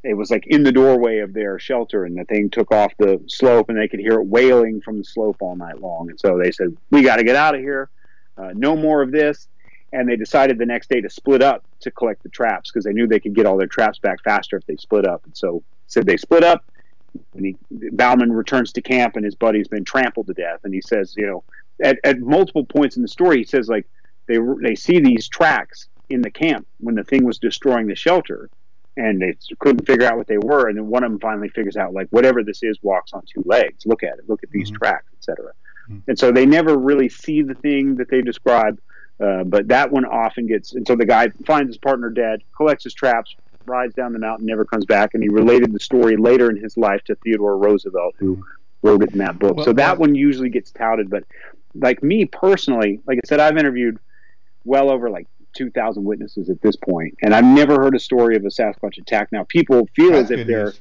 [0.05, 3.23] It was like in the doorway of their shelter, and the thing took off the
[3.29, 6.11] slope, and they could hear it wailing from the slope all night long.
[6.11, 7.89] And so they said, "We got to get out of here.
[8.37, 9.47] Uh, no more of this."
[9.93, 12.93] And they decided the next day to split up to collect the traps because they
[12.93, 15.25] knew they could get all their traps back faster if they split up.
[15.25, 16.65] And so said they split up.
[17.35, 17.57] And he,
[17.91, 20.61] Bauman returns to camp, and his buddy's been trampled to death.
[20.65, 21.45] And he says, you know,
[21.83, 23.87] at, at multiple points in the story, he says like
[24.27, 28.49] they they see these tracks in the camp when the thing was destroying the shelter,
[28.97, 30.69] and they couldn't figure out what they were.
[30.69, 33.43] And then one of them finally figures out like whatever this is walks on two
[33.45, 33.85] legs.
[33.85, 34.29] Look at it.
[34.29, 34.79] Look at these mm-hmm.
[34.79, 35.53] tracks, etc.
[35.91, 35.99] Mm-hmm.
[36.09, 38.81] And so they never really see the thing that they describe
[39.23, 42.85] uh, but that one often gets, and so the guy finds his partner dead, collects
[42.85, 45.15] his traps, rides down the mountain, never comes back.
[45.15, 48.45] And he related the story later in his life to Theodore Roosevelt, who
[48.83, 49.57] wrote it in that book.
[49.57, 51.09] Well, so that well, one usually gets touted.
[51.09, 51.25] But
[51.75, 53.99] like me personally, like I said, I've interviewed
[54.65, 58.45] well over like 2,000 witnesses at this point, and I've never heard a story of
[58.45, 59.29] a Sasquatch attack.
[59.31, 60.73] Now, people feel as if they're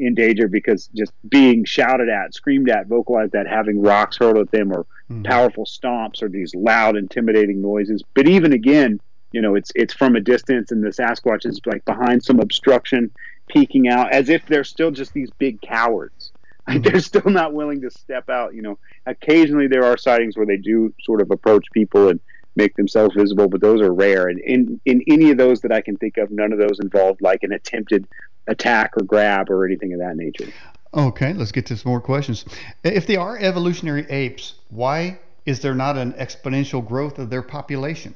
[0.00, 4.50] in danger because just being shouted at, screamed at, vocalized at, having rocks hurled at
[4.50, 5.22] them, or mm-hmm.
[5.22, 8.02] powerful stomps, or these loud, intimidating noises.
[8.14, 9.00] But even again,
[9.32, 13.10] you know, it's it's from a distance, and the Sasquatch is like behind some obstruction,
[13.48, 16.32] peeking out, as if they're still just these big cowards.
[16.68, 18.54] Like they're still not willing to step out.
[18.54, 22.20] You know, occasionally there are sightings where they do sort of approach people and
[22.54, 24.28] make themselves visible, but those are rare.
[24.28, 27.22] And in in any of those that I can think of, none of those involved
[27.22, 28.06] like an attempted
[28.50, 30.52] attack or grab or anything of that nature.
[30.92, 32.44] Okay, let's get to some more questions.
[32.82, 38.14] If they are evolutionary apes, why is there not an exponential growth of their population?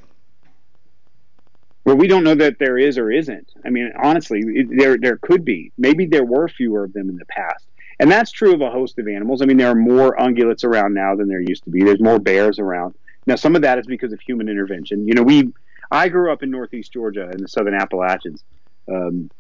[1.84, 3.52] Well, we don't know that there is or isn't.
[3.64, 5.70] I mean, honestly, it, there there could be.
[5.76, 7.66] Maybe there were fewer of them in the past,
[8.00, 9.42] and that's true of a host of animals.
[9.42, 11.84] I mean, there are more ungulates around now than there used to be.
[11.84, 12.94] There's more bears around
[13.26, 13.36] now.
[13.36, 15.06] Some of that is because of human intervention.
[15.06, 15.52] You know, we
[15.90, 18.42] I grew up in Northeast Georgia in the Southern Appalachians.
[18.90, 19.30] Um,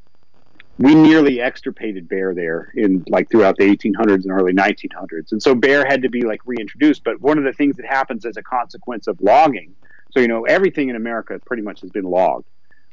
[0.78, 5.30] we nearly extirpated bear there in like throughout the 1800s and early 1900s.
[5.32, 7.04] And so bear had to be like reintroduced.
[7.04, 9.74] But one of the things that happens as a consequence of logging,
[10.10, 12.46] so you know everything in America pretty much has been logged.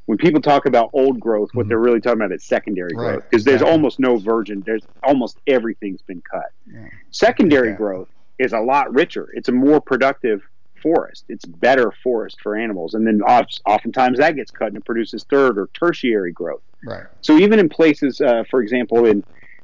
[0.06, 1.70] When people talk about old growth, what mm-hmm.
[1.70, 3.14] they're really talking about is secondary right.
[3.14, 4.62] growth because there's almost no virgin.
[4.66, 6.52] There's almost everything's been cut.
[6.72, 6.88] Yeah.
[7.12, 7.78] Secondary yeah.
[7.78, 9.30] growth is a lot richer.
[9.34, 10.42] It's a more productive
[10.82, 11.26] forest.
[11.30, 12.96] It's better forest for animals.
[12.96, 16.62] And then oftentimes that gets cut and it produces third or tertiary growth.
[16.86, 17.06] Right.
[17.22, 19.24] So even in places, uh, for example, in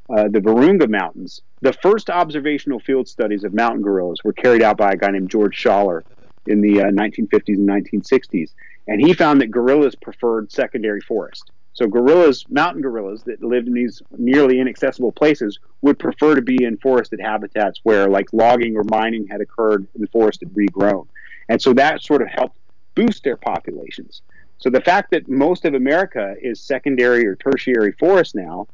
[0.09, 4.78] uh, the Virunga Mountains, the first observational field studies of mountain gorillas were carried out
[4.78, 6.01] by a guy named George Schaller
[6.45, 8.51] in the uh, 1950s and 1960s.
[8.88, 11.51] And he found that gorillas preferred secondary forest.
[11.74, 16.63] So gorillas, mountain gorillas that lived in these nearly inaccessible places would prefer to be
[16.63, 21.07] in forested habitats where like logging or mining had occurred and the forest had regrown.
[21.49, 22.57] And so that sort of helped
[22.95, 24.24] boost their populations.
[24.59, 28.67] So the fact that most of America is secondary or tertiary forest now,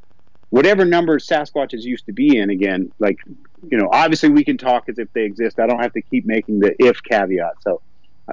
[0.50, 3.18] whatever numbers Sasquatches used to be in, again, like,
[3.70, 5.60] you know, obviously we can talk as if they exist.
[5.60, 7.56] I don't have to keep making the if caveat.
[7.62, 7.82] So,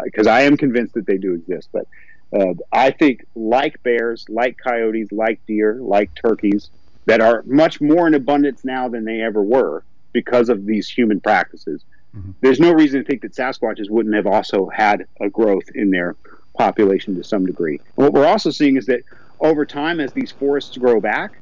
[0.04, 1.86] because uh, I am convinced that they do exist, but
[2.32, 6.70] uh, I think, like bears, like coyotes, like deer, like turkeys,
[7.06, 9.82] that are much more in abundance now than they ever were
[10.12, 11.82] because of these human practices.
[12.16, 12.32] Mm-hmm.
[12.40, 16.16] There's no reason to think that Sasquatches wouldn't have also had a growth in their
[16.60, 17.80] population to some degree.
[17.96, 19.02] And what we're also seeing is that
[19.40, 21.40] over time, as these forests grow back,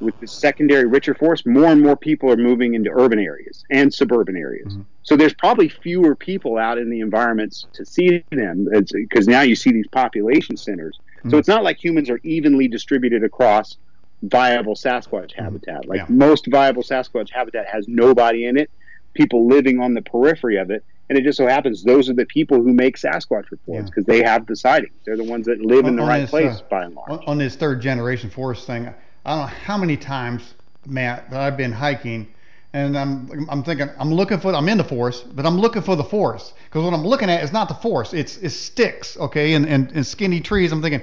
[0.00, 3.92] with the secondary richer forest, more and more people are moving into urban areas and
[3.92, 4.72] suburban areas.
[4.72, 4.82] Mm-hmm.
[5.02, 9.54] So there's probably fewer people out in the environments to see them because now you
[9.54, 10.98] see these population centers.
[10.98, 11.30] Mm-hmm.
[11.30, 13.78] So it's not like humans are evenly distributed across
[14.22, 15.44] viable Sasquatch mm-hmm.
[15.44, 15.86] habitat.
[15.86, 16.06] Like yeah.
[16.08, 18.70] most viable Sasquatch habitat has nobody in it,
[19.14, 20.84] people living on the periphery of it.
[21.08, 24.14] And it just so happens those are the people who make Sasquatch reports because yeah.
[24.14, 24.94] they have the sightings.
[25.04, 27.22] They're the ones that live on, in the right this, place uh, by and large.
[27.26, 28.92] On, this third generation forest thing,
[29.24, 30.54] I don't know how many times,
[30.84, 32.32] Matt, that I've been hiking
[32.76, 35.96] and I'm I'm thinking I'm looking for I'm in the forest, but I'm looking for
[35.96, 39.54] the forest because what I'm looking at is not the forest, it's it's sticks, okay,
[39.54, 40.72] and, and, and skinny trees.
[40.72, 41.00] I'm thinking,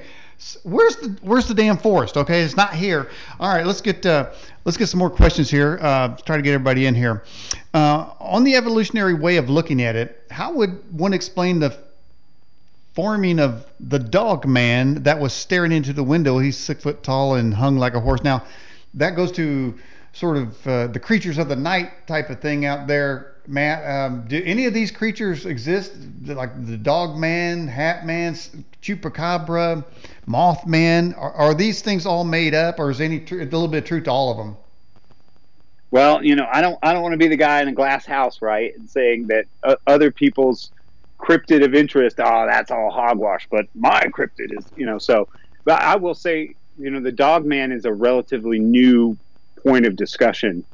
[0.63, 2.17] where's the where's the damn forest?
[2.17, 3.09] Okay, it's not here.
[3.39, 4.31] All right, let's get uh,
[4.65, 5.79] let's get some more questions here.
[5.81, 7.23] Uh, try to get everybody in here.
[7.73, 11.77] Uh, on the evolutionary way of looking at it, how would one explain the
[12.93, 16.37] forming of the dog man that was staring into the window.
[16.37, 18.23] He's six foot tall and hung like a horse.
[18.23, 18.43] Now,
[18.93, 19.73] that goes to
[20.13, 23.83] sort of uh, the creatures of the night type of thing out there, Matt.
[24.11, 25.93] Um, do any of these creatures exist?
[26.23, 28.35] Like the dog man, hat man,
[28.81, 29.83] chupacabra,
[30.27, 31.17] mothman?
[31.17, 33.85] Are, are these things all made up, or is any tr- a little bit of
[33.85, 34.57] truth to all of them?
[35.91, 38.05] Well, you know, I don't, I don't want to be the guy in a glass
[38.05, 40.71] house, right, and saying that uh, other people's
[41.21, 43.47] cryptid of interest, oh, that's all hogwash.
[43.51, 45.27] But my cryptid is, you know, so.
[45.65, 49.17] But I will say, you know, the dog man is a relatively new
[49.65, 50.65] point of discussion.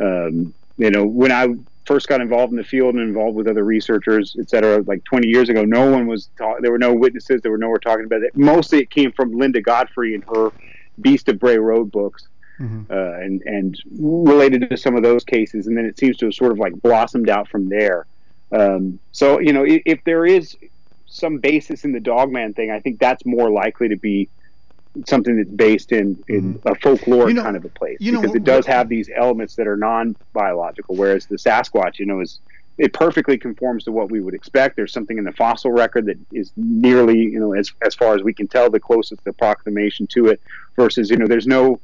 [0.00, 1.48] Um, you know, when I
[1.84, 5.28] first got involved in the field and involved with other researchers, et cetera, like 20
[5.28, 8.22] years ago, no one was talk- there were no witnesses, there were nowhere talking about
[8.22, 8.36] it.
[8.36, 10.52] Mostly it came from Linda Godfrey and her
[11.00, 12.28] Beast of Bray Road books.
[12.60, 12.92] Mm-hmm.
[12.92, 16.34] Uh, and and related to some of those cases, and then it seems to have
[16.34, 18.06] sort of like blossomed out from there.
[18.52, 20.56] Um, so you know, if, if, there is
[21.06, 24.28] some basis in the dogman thing, I think that's more likely to be
[25.06, 26.68] something that's based in in mm-hmm.
[26.68, 29.10] a folklore you know, kind of a place you know, because it does have these
[29.16, 32.40] elements that are non-biological, whereas the Sasquatch, you know, is
[32.78, 34.76] it perfectly conforms to what we would expect.
[34.76, 38.22] There's something in the fossil record that is nearly, you know, as as far as
[38.22, 40.40] we can tell, the closest approximation to it.
[40.76, 41.80] Versus, you know, there's no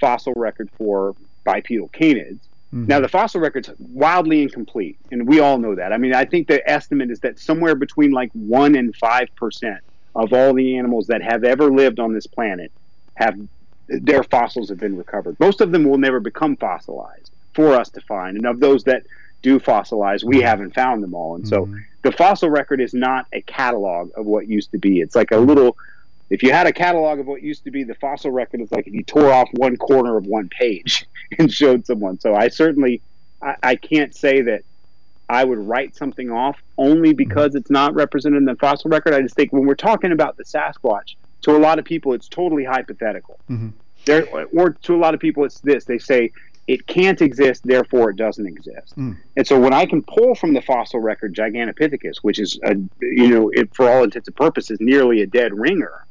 [0.00, 2.40] fossil record for bipedal canids.
[2.74, 2.86] Mm-hmm.
[2.86, 5.92] Now, the fossil record's wildly incomplete, and we all know that.
[5.92, 9.78] I mean, I think the estimate is that somewhere between like 1 and 5%
[10.18, 12.72] of all the animals that have ever lived on this planet
[13.14, 13.38] have
[13.88, 15.38] their fossils have been recovered.
[15.40, 18.36] Most of them will never become fossilized for us to find.
[18.36, 19.04] And of those that
[19.40, 21.36] do fossilize, we haven't found them all.
[21.36, 21.74] And mm-hmm.
[21.74, 25.00] so the fossil record is not a catalog of what used to be.
[25.00, 25.76] It's like a little
[26.30, 28.86] if you had a catalog of what used to be the fossil record, it's like
[28.86, 31.06] if you tore off one corner of one page
[31.38, 32.20] and showed someone.
[32.20, 33.00] So I certainly,
[33.40, 34.62] I, I can't say that
[35.28, 39.14] I would write something off only because it's not represented in the fossil record.
[39.14, 42.28] I just think when we're talking about the Sasquatch, to a lot of people, it's
[42.28, 43.38] totally hypothetical.
[43.48, 43.68] Mm-hmm.
[44.06, 46.32] There, or to a lot of people, it's this: they say
[46.66, 48.96] it can't exist, therefore it doesn't exist.
[48.96, 49.16] Mm.
[49.36, 53.28] And so when I can pull from the fossil record Gigantopithecus, which is a, you
[53.28, 56.06] know, it, for all intents and purposes, nearly a dead ringer,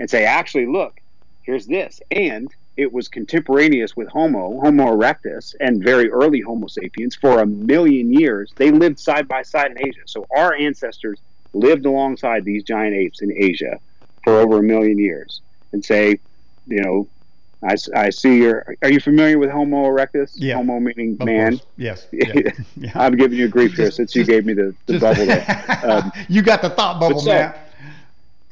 [0.00, 1.00] and say, actually, look,
[1.42, 2.00] here's this.
[2.10, 7.46] And it was contemporaneous with Homo, Homo erectus, and very early Homo sapiens for a
[7.46, 8.54] million years.
[8.56, 10.00] They lived side by side in Asia.
[10.06, 11.20] So our ancestors
[11.52, 13.78] lived alongside these giant apes in Asia
[14.24, 15.42] for over a million years.
[15.72, 16.20] And say,
[16.66, 17.08] you know,
[17.64, 18.76] I, I see you're.
[18.82, 20.32] Are you familiar with Homo erectus?
[20.34, 20.56] Yeah.
[20.56, 21.60] Homo meaning man.
[21.76, 22.08] Yes.
[22.12, 22.50] Yeah.
[22.76, 22.90] yeah.
[22.94, 25.80] I'm giving you a grief here since you gave me the, the just, bubble there.
[25.84, 27.54] Um, you got the thought bubble, so, man.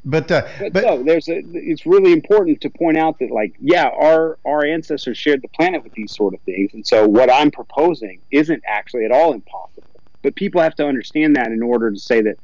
[0.03, 3.55] But, uh, but, but no, there's a, it's really important to point out that like
[3.59, 7.31] yeah, our our ancestors shared the planet with these sort of things, and so what
[7.31, 9.83] I'm proposing isn't actually at all impossible.
[10.23, 12.37] But people have to understand that in order to say that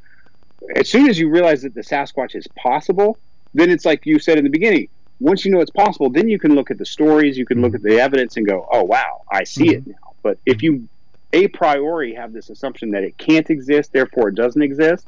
[0.76, 3.18] as soon as you realize that the Sasquatch is possible,
[3.54, 4.88] then it's like you said in the beginning.
[5.20, 7.74] Once you know it's possible, then you can look at the stories, you can look
[7.74, 9.78] at the evidence and go, oh, wow, I see mm-hmm.
[9.78, 10.14] it now.
[10.22, 10.88] But if you
[11.34, 15.08] a priori have this assumption that it can't exist, therefore it doesn't exist,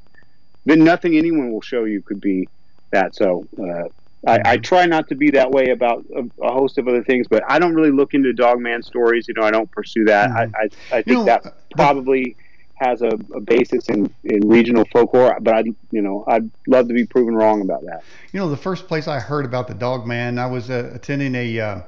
[0.69, 2.47] then nothing anyone will show you could be
[2.91, 3.15] that.
[3.15, 3.85] So uh,
[4.27, 7.27] I, I, try not to be that way about a, a, host of other things,
[7.27, 9.27] but I don't really look into dogman stories.
[9.27, 10.29] You know, I don't pursue that.
[10.29, 10.55] Mm-hmm.
[10.55, 12.35] I, I, I, think know, that probably
[12.75, 16.93] has a, a, basis in, in regional folklore, but I, you know, I'd love to
[16.93, 18.03] be proven wrong about that.
[18.31, 21.59] You know, the first place I heard about the dogman, I was uh, attending a
[21.59, 21.81] uh,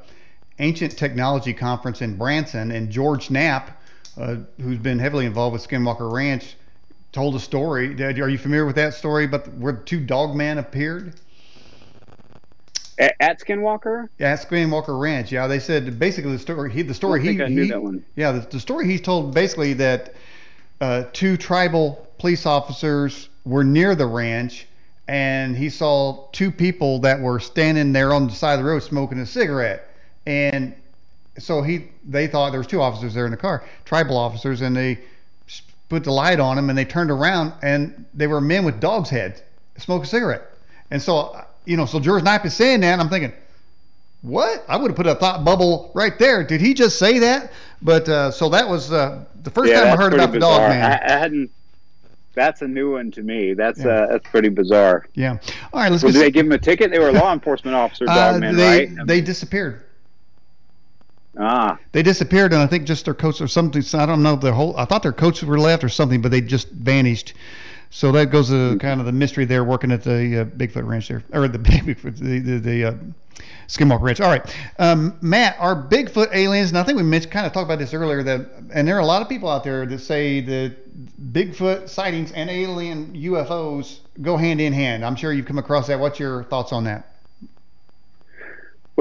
[0.59, 3.81] ancient technology conference in Branson, and George Knapp,
[4.17, 6.55] uh, who's been heavily involved with Skinwalker Ranch,
[7.11, 8.01] told a story.
[8.01, 9.27] Are you familiar with that story?
[9.27, 11.13] But where two dogmen appeared?
[13.19, 14.09] At, Skinwalker?
[14.19, 15.31] Yeah, at Skinwalker Ranch.
[15.31, 16.71] Yeah, they said basically the story.
[16.71, 17.73] He, the story I he, he
[18.15, 20.13] Yeah, the, the, story he's told basically that
[20.79, 24.67] uh, two tribal police officers were near the ranch,
[25.07, 28.83] and he saw two people that were standing there on the side of the road
[28.83, 29.87] smoking a cigarette,
[30.27, 30.75] and
[31.39, 34.75] so he they thought there was two officers there in the car, tribal officers, and
[34.75, 34.99] they
[35.91, 39.09] put the light on them and they turned around and they were men with dogs'
[39.09, 39.41] heads
[39.77, 40.49] smoking a cigarette.
[40.89, 43.33] And so, you know, so George Knapp is saying that, and I'm thinking,
[44.21, 44.63] what?
[44.69, 46.45] I would have put a thought bubble right there.
[46.45, 47.51] Did he just say that?
[47.81, 50.59] But uh, so that was uh, the first yeah, time I heard about bizarre.
[50.59, 50.91] the dog man.
[50.91, 51.51] I, I, hadn't.
[52.35, 53.53] That's a new one to me.
[53.53, 53.89] That's yeah.
[53.89, 55.07] uh, that's pretty bizarre.
[55.15, 55.39] Yeah.
[55.73, 55.91] All right.
[55.91, 56.03] Let's.
[56.03, 56.91] Well, did they give him a ticket?
[56.91, 59.07] They were a law enforcement officer, dog man, they, right?
[59.07, 59.83] They disappeared.
[61.37, 61.79] Ah.
[61.91, 63.83] They disappeared, and I think just their coats or something.
[63.93, 64.75] I don't know the whole.
[64.75, 67.33] I thought their coats were left or something, but they just vanished.
[67.89, 71.09] So that goes to kind of the mystery there, working at the uh, Bigfoot Ranch
[71.09, 72.93] there, or the Bigfoot, the the, the uh,
[73.67, 74.21] Skinwalker Ranch.
[74.21, 76.69] All right, um, Matt, are Bigfoot aliens?
[76.69, 78.23] And I think we mentioned, kind of talked about this earlier.
[78.23, 82.31] That and there are a lot of people out there that say that Bigfoot sightings
[82.33, 85.05] and alien UFOs go hand in hand.
[85.05, 85.99] I'm sure you've come across that.
[85.99, 87.10] What's your thoughts on that?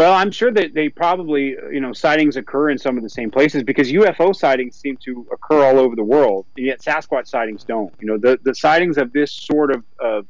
[0.00, 3.30] Well, I'm sure that they probably, you know, sightings occur in some of the same
[3.30, 7.64] places because UFO sightings seem to occur all over the world, and yet Sasquatch sightings
[7.64, 7.92] don't.
[8.00, 10.26] You know, the, the sightings of this sort of, of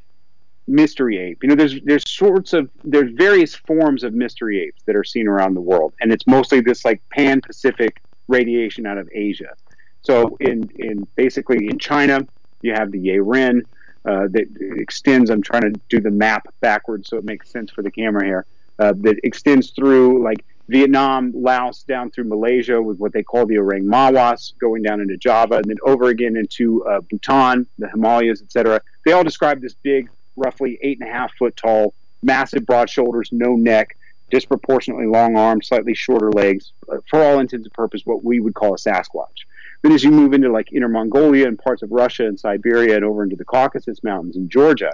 [0.67, 4.97] mystery ape, you know, there's there's sorts of there's various forms of mystery apes that
[4.97, 9.55] are seen around the world, and it's mostly this like pan-Pacific radiation out of Asia.
[10.03, 12.27] So in in basically in China,
[12.63, 13.61] you have the Yeren
[14.05, 14.49] uh, that
[14.79, 15.31] extends.
[15.31, 18.47] I'm trying to do the map backwards so it makes sense for the camera here
[18.81, 23.59] uh, that extends through like Vietnam, Laos, down through Malaysia with what they call the
[23.59, 28.41] Orang Mawas, going down into Java, and then over again into uh, Bhutan, the Himalayas,
[28.41, 28.81] etc.
[29.05, 33.31] They all describe this big, roughly eight and a half foot tall, massive broad shoulders,
[33.33, 33.97] no neck,
[34.31, 38.55] disproportionately long arms, slightly shorter legs, uh, for all intents and purposes, what we would
[38.55, 39.45] call a Sasquatch.
[39.83, 43.05] Then as you move into like Inner Mongolia and parts of Russia and Siberia and
[43.05, 44.93] over into the Caucasus Mountains and Georgia,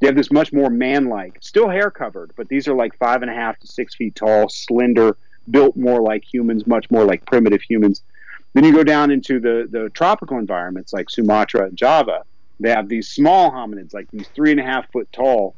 [0.00, 3.30] they have this much more man-like, still hair covered, but these are like five and
[3.30, 5.16] a half to six feet tall, slender,
[5.50, 8.02] built more like humans, much more like primitive humans.
[8.54, 12.24] Then you go down into the the tropical environments like Sumatra and Java.
[12.60, 15.56] They have these small hominids, like these three and a half foot tall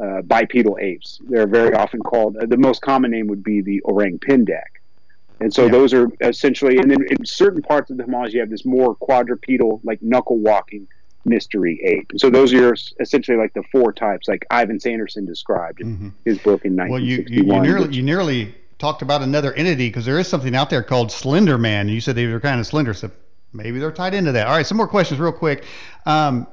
[0.00, 1.20] uh, bipedal apes.
[1.28, 2.36] They're very often called.
[2.36, 4.78] Uh, the most common name would be the orang pendek.
[5.40, 5.70] And so yeah.
[5.70, 8.96] those are essentially, and then in certain parts of the Himalayas, you have this more
[8.96, 10.88] quadrupedal, like knuckle walking
[11.28, 12.12] mystery ape.
[12.16, 16.08] So those are essentially like the four types, like Ivan Sanderson described in mm-hmm.
[16.24, 16.88] his book in 1961.
[16.90, 20.54] Well, you, you, you nearly, you nearly talked about another entity because there is something
[20.54, 21.88] out there called Slender Man.
[21.88, 23.10] You said they were kind of slender, so
[23.52, 24.46] maybe they're tied into that.
[24.46, 25.64] All right, some more questions real quick.
[26.06, 26.46] Um,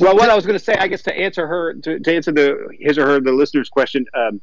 [0.00, 2.32] well, what I was going to say, I guess, to answer her, to, to, answer
[2.32, 4.40] the his or her the listener's question, um,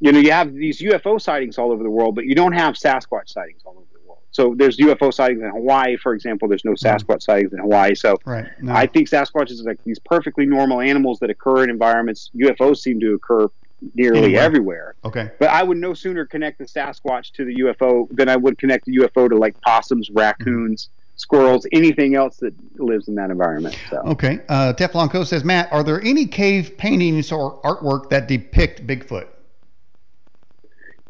[0.00, 2.74] you know, you have these UFO sightings all over the world, but you don't have
[2.74, 3.91] Sasquatch sightings all over
[4.32, 6.48] so there's UFO sightings in Hawaii, for example.
[6.48, 7.94] There's no Sasquatch sightings in Hawaii.
[7.94, 8.46] So right.
[8.60, 8.72] no.
[8.72, 12.30] I think Sasquatches are like these perfectly normal animals that occur in environments.
[12.34, 13.48] UFOs seem to occur
[13.94, 14.42] nearly Anywhere.
[14.42, 14.94] everywhere.
[15.04, 15.30] Okay.
[15.38, 18.86] But I would no sooner connect the Sasquatch to the UFO than I would connect
[18.86, 20.86] the UFO to like possums, raccoons.
[20.86, 20.98] Mm-hmm.
[21.14, 23.78] Squirrels, anything else that lives in that environment.
[23.90, 23.98] So.
[23.98, 24.40] Okay.
[24.48, 29.28] Uh, Teflon Co says, Matt, are there any cave paintings or artwork that depict Bigfoot?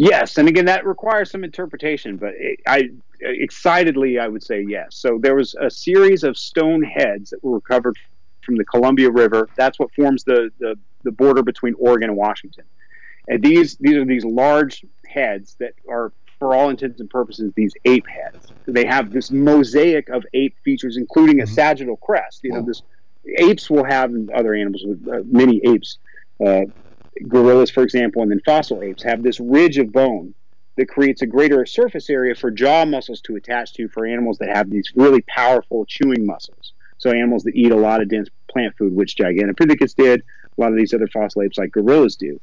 [0.03, 4.97] Yes, and again, that requires some interpretation, but it, I excitedly, I would say yes.
[4.97, 7.97] So there was a series of stone heads that were recovered
[8.45, 9.49] from the Columbia River.
[9.57, 12.65] That's what forms the, the, the border between Oregon and Washington.
[13.29, 17.73] And these these are these large heads that are, for all intents and purposes, these
[17.85, 18.49] ape heads.
[18.67, 21.55] They have this mosaic of ape features, including a mm-hmm.
[21.55, 22.41] sagittal crest.
[22.43, 22.83] You know, this
[23.39, 25.99] apes will have and other animals, uh, many apes,
[26.45, 26.63] uh,
[27.29, 30.35] gorillas, for example, and then fossil apes have this ridge of bone
[30.77, 34.49] that creates a greater surface area for jaw muscles to attach to for animals that
[34.49, 36.73] have these really powerful chewing muscles.
[36.99, 40.23] So animals that eat a lot of dense plant food, which Gigantopithecus did,
[40.57, 42.41] a lot of these other fossil apes like gorillas do.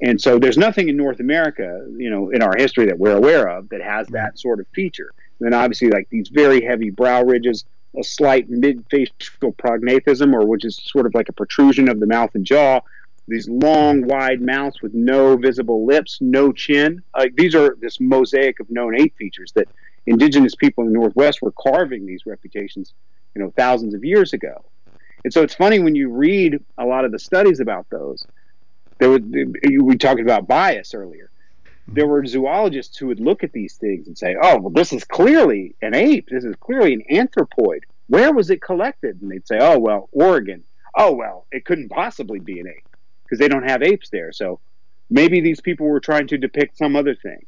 [0.00, 3.48] And so there's nothing in North America, you know, in our history that we're aware
[3.48, 5.12] of that has that sort of feature.
[5.38, 7.64] And then obviously like these very heavy brow ridges,
[7.98, 12.30] a slight mid-facial prognathism, or which is sort of like a protrusion of the mouth
[12.34, 12.80] and jaw,
[13.28, 17.02] these long, wide mouths with no visible lips, no chin.
[17.16, 19.68] Like these are this mosaic of known ape features that
[20.06, 22.94] indigenous people in the Northwest were carving these reputations,
[23.34, 24.64] you know, thousands of years ago.
[25.24, 28.26] And so it's funny when you read a lot of the studies about those.
[28.98, 31.30] There we talked about bias earlier.
[31.86, 35.04] There were zoologists who would look at these things and say, "Oh, well, this is
[35.04, 36.28] clearly an ape.
[36.30, 37.80] This is clearly an anthropoid.
[38.08, 40.64] Where was it collected?" And they'd say, "Oh, well, Oregon.
[40.96, 42.87] Oh, well, it couldn't possibly be an ape."
[43.28, 44.32] Because they don't have apes there.
[44.32, 44.60] So
[45.10, 47.44] maybe these people were trying to depict some other thing.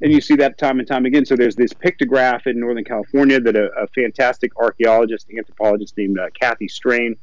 [0.00, 1.24] And you see that time and time again.
[1.24, 6.26] So there's this pictograph in Northern California that a, a fantastic archaeologist, anthropologist named uh,
[6.38, 7.16] Kathy Strain,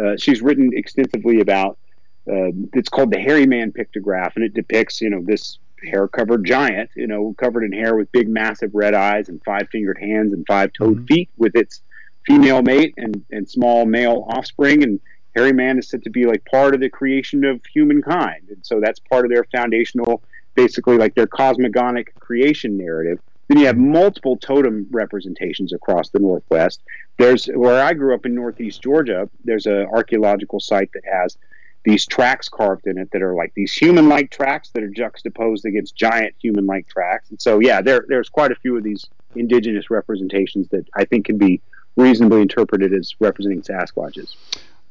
[0.00, 1.78] uh, she's written extensively about.
[2.26, 6.90] Uh, it's called the Hairy Man pictograph, and it depicts, you know, this hair-covered giant,
[6.96, 10.96] you know, covered in hair with big, massive red eyes and five-fingered hands and five-toed
[10.96, 11.04] mm-hmm.
[11.04, 11.82] feet, with its
[12.26, 15.00] female mate and, and small male offspring, and
[15.38, 18.48] hairy man is said to be like part of the creation of humankind.
[18.48, 20.22] And so that's part of their foundational,
[20.54, 23.20] basically like their cosmogonic creation narrative.
[23.46, 26.82] Then you have multiple totem representations across the Northwest.
[27.18, 31.38] There's where I grew up in Northeast Georgia, there's an archaeological site that has
[31.84, 35.64] these tracks carved in it that are like these human like tracks that are juxtaposed
[35.64, 37.30] against giant human like tracks.
[37.30, 39.06] And so, yeah, there, there's quite a few of these
[39.36, 41.62] indigenous representations that I think can be
[41.96, 44.34] reasonably interpreted as representing Sasquatches.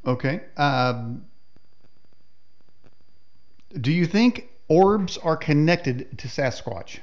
[0.08, 0.42] Okay.
[0.56, 1.26] Um,
[3.82, 7.00] do you think orbs are connected to Sasquatch?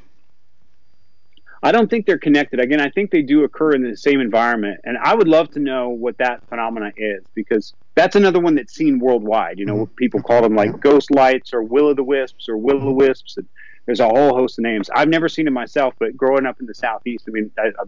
[1.62, 2.60] I don't think they're connected.
[2.60, 5.60] Again, I think they do occur in the same environment, and I would love to
[5.60, 9.59] know what that phenomena is because that's another one that's seen worldwide.
[9.59, 9.94] You know, mm-hmm.
[9.94, 12.93] people call them like ghost lights or will o' the wisps or will o' the
[12.93, 13.39] wisps.
[13.39, 13.47] And
[13.86, 14.90] there's a whole host of names.
[14.94, 17.85] I've never seen it myself, but growing up in the southeast, I mean, I, I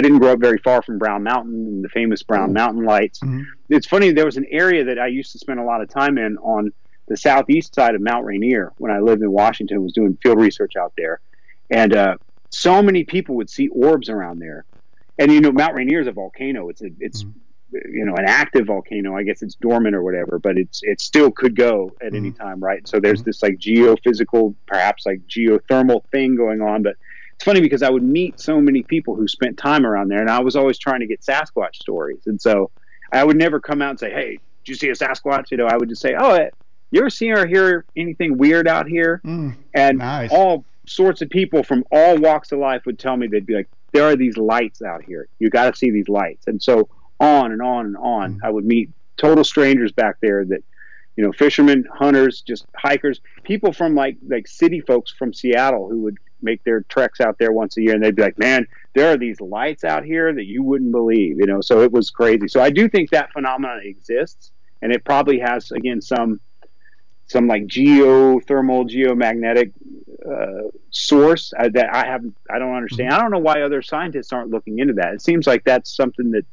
[0.00, 2.54] didn't grow up very far from Brown Mountain and the famous Brown mm-hmm.
[2.54, 3.20] Mountain lights.
[3.20, 3.42] Mm-hmm.
[3.68, 6.18] It's funny, there was an area that I used to spend a lot of time
[6.18, 6.72] in on
[7.06, 10.76] the southeast side of Mount Rainier when I lived in Washington, was doing field research
[10.76, 11.20] out there.
[11.70, 12.16] And uh,
[12.50, 14.64] so many people would see orbs around there.
[15.18, 16.68] And you know, Mount Rainier is a volcano.
[16.68, 17.78] It's a, it's mm-hmm.
[17.92, 19.16] you know an active volcano.
[19.16, 22.16] I guess it's dormant or whatever, but it's it still could go at mm-hmm.
[22.16, 22.86] any time, right?
[22.88, 23.28] So there's mm-hmm.
[23.28, 26.96] this like geophysical, perhaps like geothermal thing going on, but
[27.44, 30.30] it's funny because I would meet so many people who spent time around there, and
[30.30, 32.22] I was always trying to get Sasquatch stories.
[32.24, 32.70] And so
[33.12, 35.66] I would never come out and say, "Hey, did you see a Sasquatch?" You know,
[35.66, 36.48] I would just say, "Oh,
[36.90, 40.32] you ever see or hear anything weird out here?" Mm, and nice.
[40.32, 43.68] all sorts of people from all walks of life would tell me they'd be like,
[43.92, 45.28] "There are these lights out here.
[45.38, 46.88] You got to see these lights." And so
[47.20, 48.40] on and on and on, mm.
[48.42, 48.88] I would meet
[49.18, 50.64] total strangers back there that
[51.16, 56.00] you know, fishermen, hunters, just hikers, people from like like city folks from Seattle who
[56.00, 59.12] would make their treks out there once a year, and they'd be like, "Man, there
[59.12, 61.60] are these lights out here that you wouldn't believe," you know.
[61.60, 62.48] So it was crazy.
[62.48, 64.52] So I do think that phenomenon exists,
[64.82, 66.40] and it probably has again some
[67.26, 69.72] some like geothermal, geomagnetic
[70.28, 73.12] uh, source uh, that I have I don't understand.
[73.12, 75.14] I don't know why other scientists aren't looking into that.
[75.14, 76.44] It seems like that's something that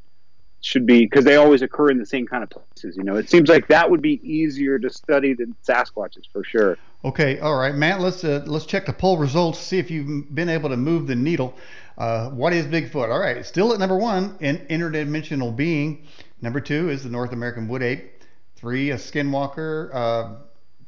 [0.62, 2.96] should be because they always occur in the same kind of places.
[2.96, 6.78] You know, it seems like that would be easier to study than Sasquatches for sure.
[7.04, 8.00] Okay, all right, Matt.
[8.00, 9.60] Let's uh, let's check the poll results.
[9.60, 11.56] See if you've been able to move the needle.
[11.98, 13.12] Uh, what is Bigfoot?
[13.12, 16.06] All right, still at number one, an interdimensional being.
[16.42, 18.24] Number two is the North American wood ape.
[18.56, 19.94] Three, a skinwalker.
[19.94, 20.36] Uh,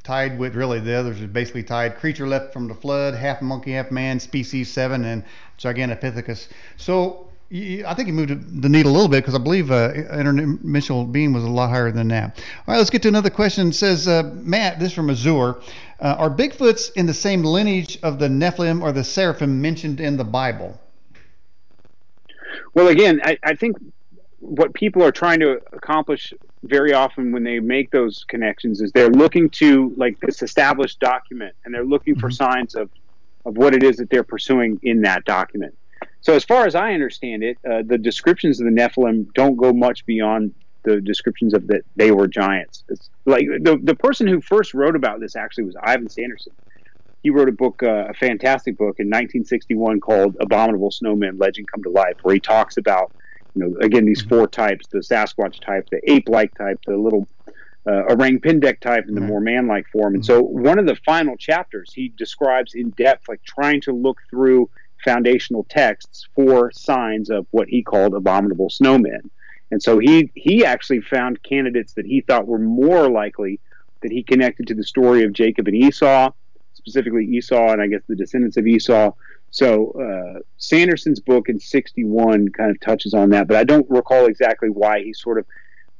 [0.03, 1.97] tied with really the others are basically tied.
[1.97, 5.23] Creature left from the flood, half monkey, half man, species seven, and
[5.57, 6.49] Gigantopithecus.
[6.77, 11.11] So I think he moved the needle a little bit because I believe uh, interdimensional
[11.11, 12.39] being was a lot higher than that.
[12.67, 13.67] All right, let's get to another question.
[13.67, 15.57] It says, uh, Matt, this from Azure.
[15.99, 20.17] Uh, are Bigfoots in the same lineage of the Nephilim or the Seraphim mentioned in
[20.17, 20.79] the Bible?
[22.73, 23.77] Well, again, I, I think
[24.39, 29.11] what people are trying to accomplish very often when they make those connections is they're
[29.11, 32.21] looking to like this established document and they're looking mm-hmm.
[32.21, 32.89] for signs of,
[33.45, 35.75] of what it is that they're pursuing in that document.
[36.23, 39.73] So, as far as I understand it, uh, the descriptions of the Nephilim don't go
[39.73, 40.53] much beyond
[40.85, 42.85] the descriptions of that they were giants.
[42.87, 46.53] It's like the the person who first wrote about this actually was Ivan Sanderson.
[47.23, 51.83] He wrote a book, uh, a fantastic book in 1961 called "Abominable Snowmen: Legend Come
[51.83, 53.11] to Life," where he talks about,
[53.53, 57.27] you know, again these four types: the Sasquatch type, the ape-like type, the little
[57.85, 60.15] uh, orang pendek type and the more man-like form.
[60.15, 64.19] And so one of the final chapters, he describes in depth, like trying to look
[64.29, 64.69] through
[65.03, 69.29] foundational texts for signs of what he called abominable snowmen.
[69.71, 73.59] And so he he actually found candidates that he thought were more likely
[74.01, 76.31] that he connected to the story of Jacob and Esau,
[76.73, 79.13] specifically Esau and I guess the descendants of Esau.
[79.49, 84.25] So uh, Sanderson's book in '61 kind of touches on that, but I don't recall
[84.25, 85.45] exactly why he sort of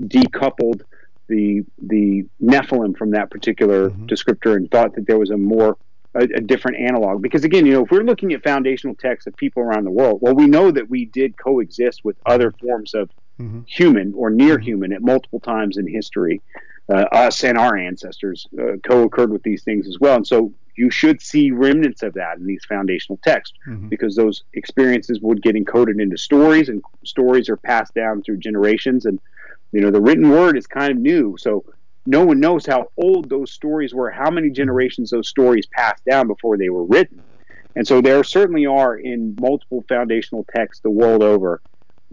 [0.02, 0.82] decoupled
[1.28, 4.06] the the Nephilim from that particular mm-hmm.
[4.06, 5.78] descriptor and thought that there was a more
[6.16, 7.22] a, a, different analog.
[7.22, 10.20] Because again, you know, if we're looking at foundational texts of people around the world,
[10.22, 13.10] well, we know that we did coexist with other forms of
[13.40, 13.62] mm-hmm.
[13.66, 14.64] human or near mm-hmm.
[14.64, 16.42] human at multiple times in history.
[16.90, 20.90] Uh, us and our ancestors uh, co-occurred with these things as well, and so you
[20.90, 23.88] should see remnants of that in these foundational texts mm-hmm.
[23.90, 29.06] because those experiences would get encoded into stories, and stories are passed down through generations.
[29.06, 29.20] And
[29.72, 31.64] you know, the written word is kind of new, so
[32.06, 36.28] no one knows how old those stories were, how many generations those stories passed down
[36.28, 37.22] before they were written.
[37.76, 41.62] And so there certainly are in multiple foundational texts the world over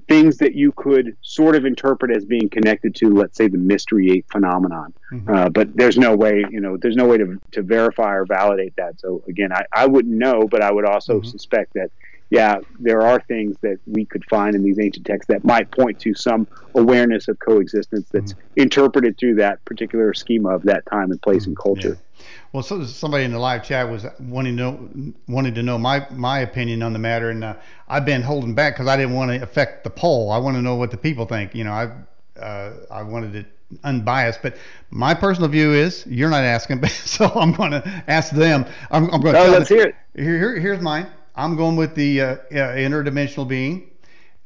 [0.08, 4.10] things that you could sort of interpret as being connected to, let's say, the mystery
[4.10, 4.92] ape phenomenon.
[5.12, 5.30] Mm-hmm.
[5.32, 8.74] Uh, but there's no way, you know, there's no way to, to verify or validate
[8.76, 8.98] that.
[9.00, 11.28] So again, I, I wouldn't know, but I would also mm-hmm.
[11.28, 11.90] suspect that
[12.30, 15.98] yeah, there are things that we could find in these ancient texts that might point
[16.00, 16.46] to some
[16.76, 18.60] awareness of coexistence that's mm-hmm.
[18.60, 21.50] interpreted through that particular schema of that time and place mm-hmm.
[21.50, 21.98] and culture.
[21.98, 22.24] Yeah.
[22.52, 24.90] Well, so somebody in the live chat was wanting to know
[25.28, 27.54] wanted to know my my opinion on the matter, and uh,
[27.88, 30.30] I've been holding back because I didn't want to affect the poll.
[30.30, 31.54] I want to know what the people think.
[31.54, 33.46] You know, I uh, I wanted it
[33.84, 34.56] unbiased, but
[34.90, 38.66] my personal view is you're not asking, so I'm going to ask them.
[38.90, 39.44] I'm, I'm going to.
[39.44, 39.94] No, let's hear it.
[40.14, 41.06] Here, here, here's mine.
[41.34, 43.90] I'm going with the uh, uh, interdimensional being,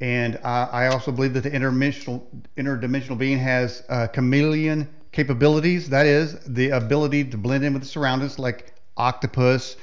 [0.01, 2.23] and uh, I also believe that the interdimensional
[2.57, 5.89] interdimensional being has uh, chameleon capabilities.
[5.89, 9.77] That is the ability to blend in with the surroundings, like octopus,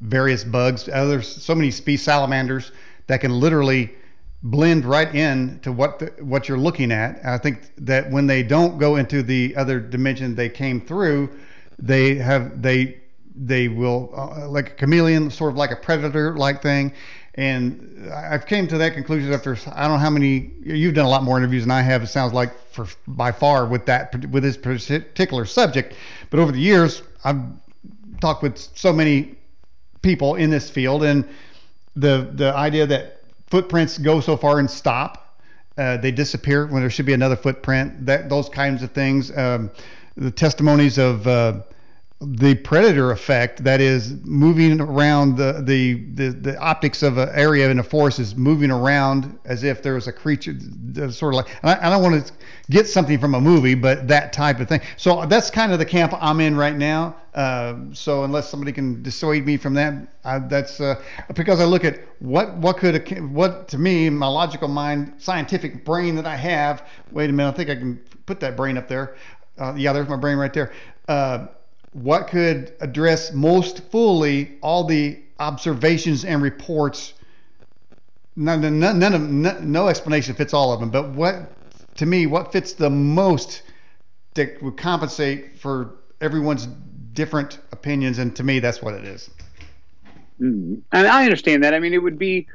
[0.00, 2.72] various bugs, others, so many species, salamanders
[3.06, 3.94] that can literally
[4.42, 7.24] blend right in to what the, what you're looking at.
[7.24, 11.30] I think that when they don't go into the other dimension they came through,
[11.78, 13.00] they have they
[13.38, 16.92] they will uh, like a chameleon, sort of like a predator like thing.
[17.34, 21.08] And I've came to that conclusion after I don't know how many you've done a
[21.08, 22.02] lot more interviews than I have.
[22.02, 25.94] It sounds like for by far with that with this particular subject.
[26.30, 27.40] But over the years, I've
[28.20, 29.36] talked with so many
[30.02, 31.24] people in this field, and
[31.94, 35.40] the the idea that footprints go so far and stop,
[35.76, 38.04] uh, they disappear when there should be another footprint.
[38.06, 39.36] That those kinds of things.
[39.36, 39.70] Um,
[40.16, 41.60] the testimonies of uh,
[42.20, 47.70] the predator effect that is moving around the the the, the optics of an area
[47.70, 50.56] in a forest is moving around as if there was a creature
[51.10, 52.32] sort of like I, I, don't want to
[52.70, 54.80] get something from a movie but that type of thing.
[54.96, 57.14] So that's kind of the camp i'm in right now.
[57.34, 61.00] Uh, so unless somebody can dissuade me from that I, that's uh,
[61.34, 66.16] because i look at what what could what to me my logical mind scientific brain
[66.16, 69.16] that i have wait a minute i think i can put that brain up there.
[69.56, 70.72] Uh, yeah there's my brain right there.
[71.06, 71.46] Uh,
[72.02, 77.14] what could address most fully all the observations and reports.
[78.36, 81.52] None, none, none of no explanation fits all of them, but what
[81.96, 83.62] to me what fits the most
[84.34, 86.66] that would compensate for everyone's
[87.12, 89.30] different opinions, and to me that's what it is.
[90.40, 90.76] Mm-hmm.
[90.92, 91.74] And I understand that.
[91.74, 92.46] I mean, it would be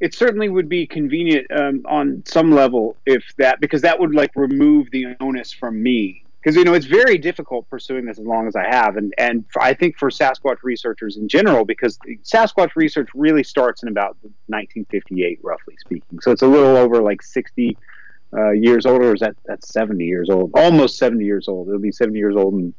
[0.00, 4.30] it certainly would be convenient um, on some level if that because that would like
[4.34, 8.46] remove the onus from me because you know it's very difficult pursuing this as long
[8.46, 13.08] as I have, and and I think for Sasquatch researchers in general, because Sasquatch research
[13.16, 14.16] really starts in about
[14.46, 16.20] 1958, roughly speaking.
[16.20, 17.76] So it's a little over like 60
[18.32, 20.52] uh, years old, or is that that's 70 years old?
[20.54, 21.66] Almost 70 years old.
[21.66, 22.72] It'll be 70 years old in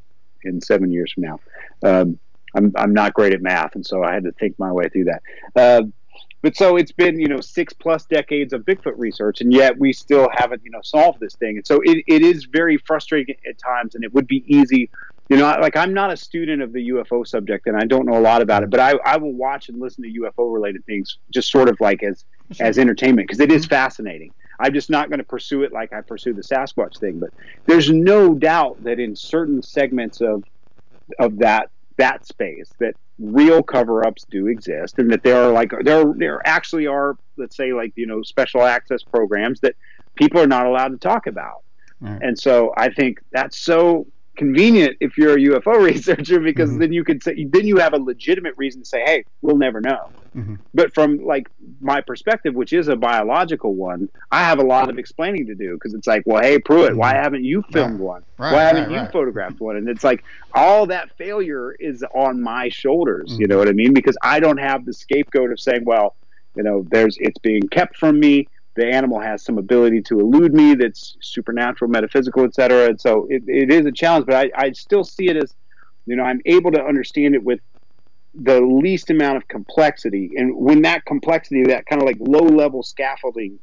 [0.45, 1.39] in seven years from now.
[1.83, 2.19] Um,
[2.55, 5.05] I'm I'm not great at math, and so I had to think my way through
[5.05, 5.21] that.
[5.53, 5.81] Uh,
[6.41, 9.91] but so it's been, you know, six plus decades of Bigfoot research, and yet we
[9.91, 11.57] still haven't, you know, solved this thing.
[11.57, 14.89] And so it, it is very frustrating at times, and it would be easy,
[15.29, 18.17] you know, like I'm not a student of the UFO subject, and I don't know
[18.17, 21.17] a lot about it, but I, I will watch and listen to UFO related things
[21.31, 22.23] just sort of like as
[22.59, 23.69] as entertainment because it is mm-hmm.
[23.69, 24.33] fascinating.
[24.59, 27.29] I'm just not going to pursue it like I pursue the Sasquatch thing, but
[27.65, 30.43] there's no doubt that in certain segments of
[31.19, 36.05] of that that space that real cover-ups do exist and that there are like there
[36.17, 39.75] there actually are let's say like you know special access programs that
[40.15, 41.63] people are not allowed to talk about.
[41.99, 44.05] And so i think that's so
[44.37, 46.79] convenient if you're a UFO researcher because mm-hmm.
[46.79, 49.81] then you could say then you have a legitimate reason to say, hey, we'll never
[49.81, 50.09] know.
[50.35, 50.55] Mm-hmm.
[50.73, 51.49] But from like
[51.81, 55.73] my perspective, which is a biological one, I have a lot of explaining to do
[55.73, 57.23] because it's like, well, hey, Pruitt, why mm-hmm.
[57.23, 58.23] haven't you filmed one?
[58.37, 59.77] Right, why haven't right, you photographed one?
[59.77, 60.23] And it's like
[60.53, 63.35] all that failure is on my shoulders.
[63.37, 63.59] You know mm-hmm.
[63.59, 63.93] what I mean?
[63.93, 66.15] Because I don't have the scapegoat of saying, well,
[66.55, 68.47] you know, there's it's being kept from me
[68.77, 72.85] the animal has some ability to elude me that's supernatural, metaphysical, etc.
[72.85, 75.55] And so it, it is a challenge, but I, I still see it as,
[76.05, 77.59] you know, I'm able to understand it with
[78.35, 80.31] the least amount of complexity.
[80.37, 83.57] And when that complexity, that kind of like low level scaffolding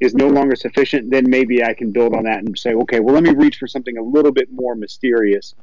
[0.00, 3.14] is no longer sufficient, then maybe I can build on that and say, okay, well,
[3.14, 5.54] let me reach for something a little bit more mysterious.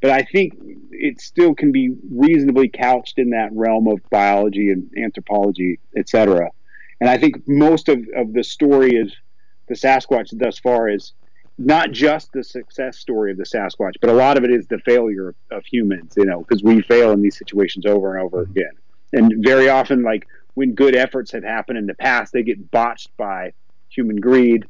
[0.00, 0.54] But I think
[0.90, 6.48] it still can be reasonably couched in that realm of biology and anthropology, et cetera.
[7.02, 9.12] And I think most of, of the story is
[9.66, 11.14] the Sasquatch thus far is
[11.58, 14.78] not just the success story of the Sasquatch, but a lot of it is the
[14.78, 18.52] failure of humans, you know, because we fail in these situations over and over mm-hmm.
[18.52, 18.70] again.
[19.14, 23.10] And very often, like when good efforts have happened in the past, they get botched
[23.16, 23.52] by
[23.88, 24.64] human greed,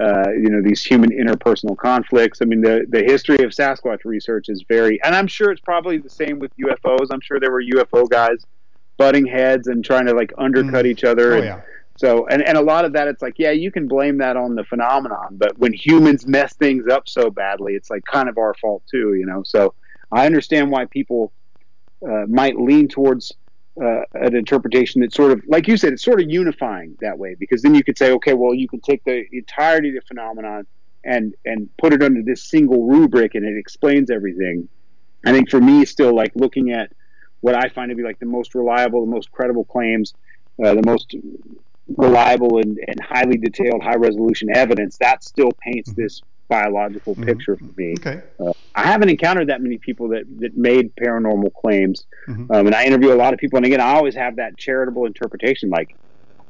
[0.00, 2.40] uh, you know, these human interpersonal conflicts.
[2.40, 5.98] I mean, the, the history of Sasquatch research is very, and I'm sure it's probably
[5.98, 7.08] the same with UFOs.
[7.10, 8.46] I'm sure there were UFO guys
[9.02, 10.92] butting heads and trying to like undercut mm.
[10.92, 11.28] each other.
[11.32, 11.60] Oh, and, yeah.
[11.96, 14.54] So, and, and a lot of that, it's like, yeah, you can blame that on
[14.54, 18.54] the phenomenon, but when humans mess things up so badly, it's like kind of our
[18.62, 19.42] fault too, you know?
[19.44, 19.74] So
[20.10, 21.32] I understand why people
[22.10, 23.24] uh, might lean towards
[23.86, 27.36] uh, an interpretation that's sort of, like you said, it's sort of unifying that way,
[27.38, 30.66] because then you could say, okay, well, you can take the entirety of the phenomenon
[31.04, 34.68] and, and put it under this single rubric and it explains everything.
[35.26, 36.88] I think for me, still like looking at
[37.42, 40.14] what I find to be like the most reliable, the most credible claims,
[40.64, 41.14] uh, the most
[41.96, 46.02] reliable and, and highly detailed, high resolution evidence, that still paints mm-hmm.
[46.02, 47.24] this biological mm-hmm.
[47.24, 47.94] picture for me.
[47.98, 48.20] Okay.
[48.38, 52.06] Uh, I haven't encountered that many people that, that made paranormal claims.
[52.28, 52.52] Mm-hmm.
[52.52, 53.56] Um, and I interview a lot of people.
[53.56, 55.96] And again, I always have that charitable interpretation like,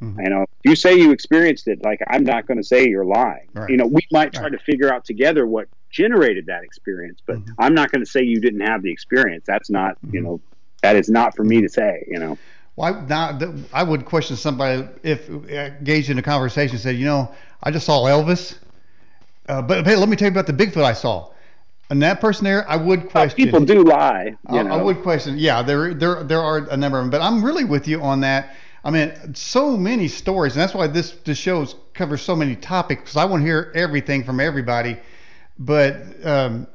[0.03, 0.21] mm-hmm.
[0.21, 3.05] you know, if you say you experienced it, like, I'm not going to say you're
[3.05, 3.49] lying.
[3.55, 3.71] Right.
[3.71, 4.53] You know, we might try right.
[4.53, 7.53] to figure out together what generated that experience, but mm-hmm.
[7.59, 9.45] I'm not going to say you didn't have the experience.
[9.47, 10.25] That's not, you mm-hmm.
[10.25, 10.41] know,
[10.83, 12.37] that is not for me to say, you know.
[12.77, 17.33] Well, I, now, I would question somebody if engaged in a conversation said, you know,
[17.63, 18.57] I just saw Elvis,
[19.49, 21.31] uh, but hey, let me tell you about the Bigfoot I saw.
[21.91, 23.43] And that person there, I would question.
[23.43, 24.35] Uh, people do lie.
[24.47, 25.37] I, I, would question.
[25.37, 28.21] Yeah, there, there, there are a number of them, but I'm really with you on
[28.21, 28.57] that.
[28.85, 33.03] I mean, so many stories, and that's why this this show covers so many topics
[33.03, 34.97] because I want to hear everything from everybody.
[35.59, 36.67] But um,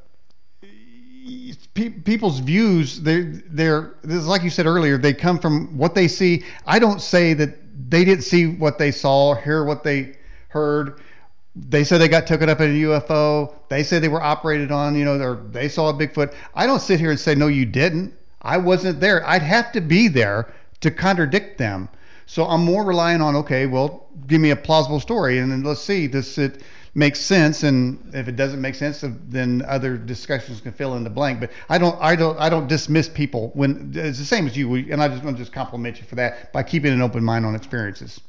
[1.74, 6.44] people's views—they're, they're like you said earlier, they come from what they see.
[6.66, 7.58] I don't say that
[7.90, 10.18] they didn't see what they saw, hear what they
[10.50, 11.02] heard.
[11.56, 13.54] They said they got taken up in a UFO.
[13.70, 16.34] They said they were operated on, you know, or they saw a Bigfoot.
[16.54, 18.14] I don't sit here and say no, you didn't.
[18.42, 19.28] I wasn't there.
[19.28, 21.90] I'd have to be there to contradict them.
[22.28, 25.82] So I'm more relying on okay, well, give me a plausible story, and then let's
[25.82, 26.62] see this it
[26.98, 31.10] makes sense, and if it doesn't make sense, then other discussions can fill in the
[31.12, 31.40] blank.
[31.40, 34.74] But I don't, I don't, I don't dismiss people when it's the same as you.
[34.76, 37.46] And I just want to just compliment you for that by keeping an open mind
[37.46, 38.20] on experiences.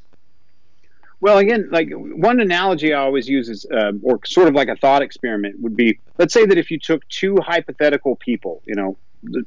[1.19, 4.75] Well, again, like one analogy I always use is, uh, or sort of like a
[4.75, 8.97] thought experiment, would be let's say that if you took two hypothetical people, you know,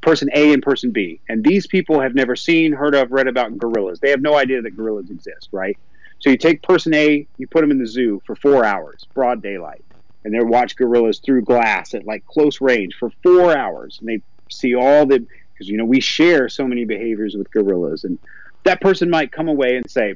[0.03, 3.57] person A and person B, and these people have never seen, heard of, read about
[3.57, 4.01] gorillas.
[4.01, 5.79] They have no idea that gorillas exist, right?
[6.23, 9.43] So you take person A, you put them in the zoo for four hours, broad
[9.43, 9.85] daylight,
[10.25, 14.23] and they watch gorillas through glass at like close range for four hours, and they
[14.51, 18.21] see all the because you know we share so many behaviors with gorillas, and
[18.65, 20.15] that person might come away and say,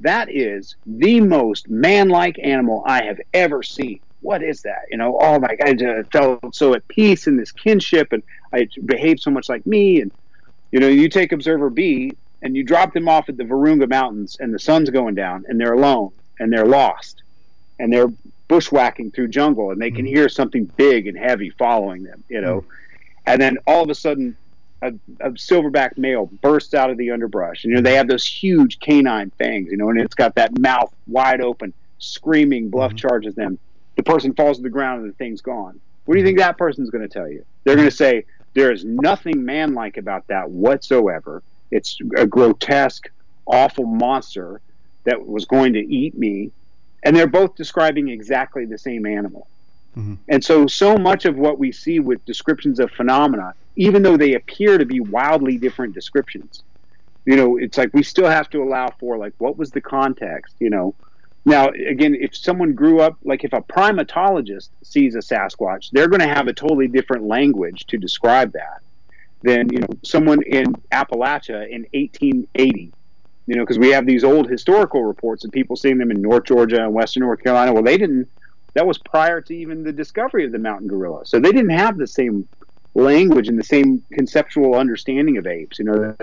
[0.00, 4.80] "That is the most man-like animal I have ever seen." What is that?
[4.90, 8.22] You know, oh my God, I felt so at peace in this kinship, and
[8.54, 10.00] I behaved so much like me.
[10.00, 10.10] And
[10.72, 12.12] you know, you take observer B,
[12.42, 15.60] and you drop them off at the Virunga Mountains and the sun's going down and
[15.60, 17.22] they're alone and they're lost
[17.78, 18.12] and they're
[18.48, 20.16] bushwhacking through jungle and they can mm-hmm.
[20.16, 22.60] hear something big and heavy following them, you know.
[22.60, 22.70] Mm-hmm.
[23.26, 24.36] And then all of a sudden,
[24.80, 24.88] a,
[25.20, 27.64] a, silverback male bursts out of the underbrush.
[27.64, 30.58] And, you know, they have those huge canine fangs, you know, and it's got that
[30.58, 32.96] mouth wide open, screaming, bluff mm-hmm.
[32.96, 33.58] charges them.
[33.96, 35.80] The person falls to the ground and the thing's gone.
[36.04, 37.44] What do you think that person's going to tell you?
[37.64, 38.24] They're going to say,
[38.54, 41.42] there is nothing manlike about that whatsoever.
[41.70, 43.08] It's a grotesque,
[43.46, 44.60] awful monster
[45.04, 46.50] that was going to eat me.
[47.02, 49.46] And they're both describing exactly the same animal.
[49.96, 50.14] Mm-hmm.
[50.28, 54.34] And so, so much of what we see with descriptions of phenomena, even though they
[54.34, 56.62] appear to be wildly different descriptions,
[57.24, 60.54] you know, it's like we still have to allow for like what was the context,
[60.58, 60.94] you know,
[61.44, 66.20] Now, again, if someone grew up, like if a primatologist sees a Sasquatch, they're going
[66.20, 68.82] to have a totally different language to describe that
[69.42, 72.92] than you know someone in Appalachia in 1880.
[73.46, 76.44] You know, because we have these old historical reports of people seeing them in North
[76.44, 77.72] Georgia and Western North Carolina.
[77.72, 78.28] Well, they didn't.
[78.74, 81.96] That was prior to even the discovery of the mountain gorilla, so they didn't have
[81.96, 82.46] the same
[82.94, 85.78] language and the same conceptual understanding of apes.
[85.78, 86.16] You know,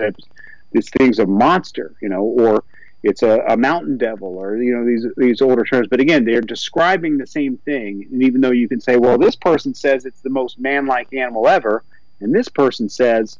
[0.72, 1.94] this thing's a monster.
[2.00, 2.62] You know, or
[3.02, 6.40] it's a, a, mountain devil or you know these these older terms but again they're
[6.40, 10.20] describing the same thing and even though you can say well this person says it's
[10.22, 11.84] the most man-like animal ever
[12.20, 13.38] and this person says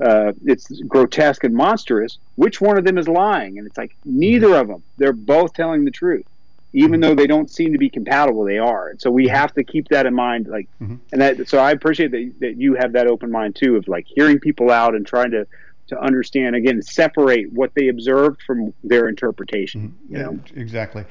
[0.00, 2.18] uh, it's grotesque and monstrous.
[2.36, 3.58] Which one of them is lying?
[3.58, 4.82] And it's like neither of them.
[4.96, 6.26] They're both telling the truth.
[6.74, 8.90] Even though they don't seem to be compatible they are.
[8.90, 10.96] And so we have to keep that in mind like mm-hmm.
[11.12, 14.06] and that so i appreciate that, that you have that open mind too of like
[14.06, 15.46] hearing people out and trying to
[15.86, 20.14] to understand again separate what they observed from their interpretation mm-hmm.
[20.14, 20.38] you know?
[20.56, 21.06] exactly.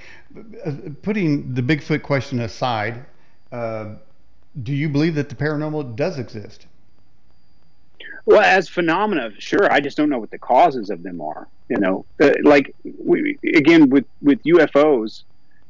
[1.01, 3.03] Putting the bigfoot question aside
[3.51, 3.95] uh,
[4.61, 6.67] do you believe that the paranormal does exist
[8.27, 11.77] well as phenomena sure i just don't know what the causes of them are you
[11.77, 15.23] know uh, like we, again with with ufos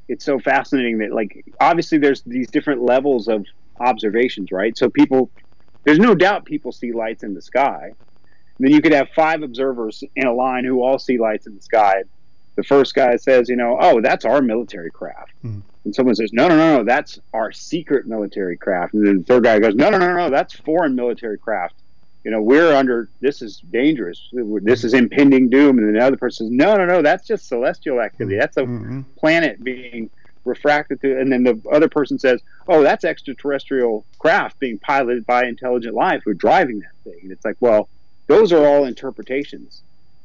[0.09, 3.45] it's so fascinating that like obviously there's these different levels of
[3.79, 5.29] observations right so people
[5.85, 7.93] there's no doubt people see lights in the sky
[8.59, 11.61] then you could have five observers in a line who all see lights in the
[11.61, 12.03] sky.
[12.55, 15.33] The first guy says, you know, oh, that's our military craft.
[15.43, 15.59] Mm-hmm.
[15.85, 18.93] And someone says, no, no, no, no, that's our secret military craft.
[18.93, 21.75] And then the third guy goes, no, no, no, no, that's foreign military craft.
[22.27, 24.21] You know, we're under, this is dangerous.
[24.33, 25.77] This is impending doom.
[25.77, 28.35] And then the other person says, no, no, no, that's just celestial activity.
[28.35, 29.03] That's a mm-hmm.
[29.15, 30.09] planet being
[30.43, 31.17] refracted to.
[31.21, 36.23] And then the other person says, oh, that's extraterrestrial craft being piloted by intelligent life
[36.25, 37.19] who are driving that thing.
[37.23, 37.87] And it's like, well,
[38.27, 39.83] those are all interpretations.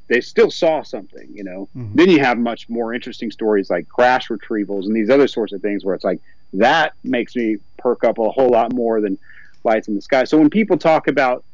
[0.08, 1.68] They still saw something, you know.
[1.76, 1.94] Mm-hmm.
[1.94, 5.62] Then you have much more interesting stories like crash retrievals and these other sorts of
[5.62, 6.20] things where it's like
[6.54, 9.18] that makes me perk up a whole lot more than
[9.62, 10.24] lights in the sky.
[10.24, 11.44] So when people talk about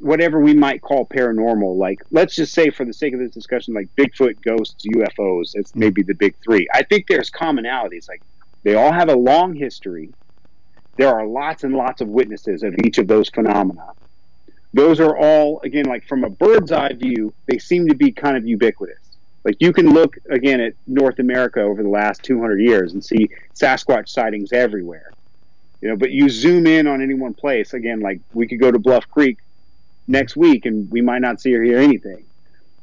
[0.00, 3.74] whatever we might call paranormal, like let's just say for the sake of this discussion,
[3.74, 6.66] like Bigfoot, ghosts, UFOs, it's maybe the big three.
[6.74, 8.08] I think there's commonalities.
[8.08, 8.22] Like
[8.64, 10.14] they all have a long history.
[10.98, 13.86] There are lots and lots of witnesses of each of those phenomena
[14.76, 18.36] those are all again like from a bird's eye view they seem to be kind
[18.36, 22.92] of ubiquitous like you can look again at north america over the last 200 years
[22.92, 23.28] and see
[23.60, 25.14] sasquatch sightings everywhere
[25.80, 28.70] you know but you zoom in on any one place again like we could go
[28.70, 29.38] to bluff creek
[30.08, 32.24] next week and we might not see or hear anything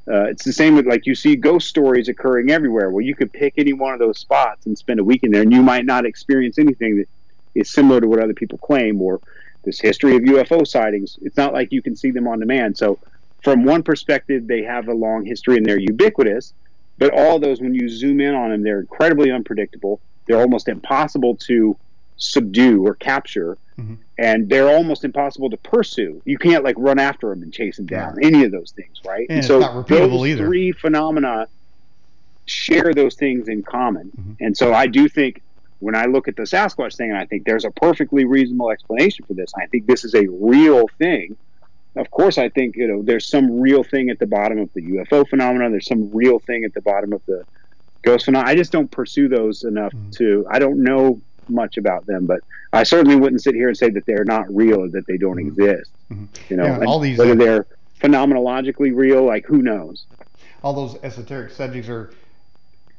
[0.08, 3.32] uh, it's the same with like you see ghost stories occurring everywhere well you could
[3.32, 5.86] pick any one of those spots and spend a week in there and you might
[5.86, 7.08] not experience anything that
[7.56, 9.20] is similar to what other people claim or
[9.64, 11.18] this history of UFO sightings.
[11.22, 12.78] It's not like you can see them on demand.
[12.78, 13.00] So,
[13.44, 16.54] from one perspective, they have a long history and they're ubiquitous.
[16.98, 20.00] But all those, when you zoom in on them, they're incredibly unpredictable.
[20.28, 21.76] They're almost impossible to
[22.24, 23.96] subdue or capture, mm-hmm.
[24.18, 26.22] and they're almost impossible to pursue.
[26.26, 28.18] You can't like run after them and chase them down.
[28.20, 28.28] Yeah.
[28.28, 29.28] Any of those things, right?
[29.30, 30.46] And, and so those either.
[30.46, 31.48] three phenomena
[32.46, 34.12] share those things in common.
[34.12, 34.46] Mm-hmm.
[34.46, 35.42] And so I do think
[35.80, 39.26] when I look at the Sasquatch thing, and I think there's a perfectly reasonable explanation
[39.26, 39.52] for this.
[39.58, 41.36] I think this is a real thing.
[41.96, 44.82] Of course, I think you know there's some real thing at the bottom of the
[44.82, 45.72] UFO phenomenon.
[45.72, 47.46] There's some real thing at the bottom of the
[48.02, 48.50] ghost phenomenon.
[48.50, 50.10] I just don't pursue those enough mm-hmm.
[50.12, 50.48] to.
[50.50, 52.42] I don't know much about them, but
[52.72, 55.38] I certainly wouldn't sit here and say that they're not real or that they don't
[55.38, 55.62] mm-hmm.
[55.62, 55.92] exist.
[56.12, 56.26] Mm-hmm.
[56.50, 57.66] You know, yeah, all these whether they're
[58.00, 60.06] phenomenologically real, like who knows?
[60.64, 62.12] All those esoteric subjects are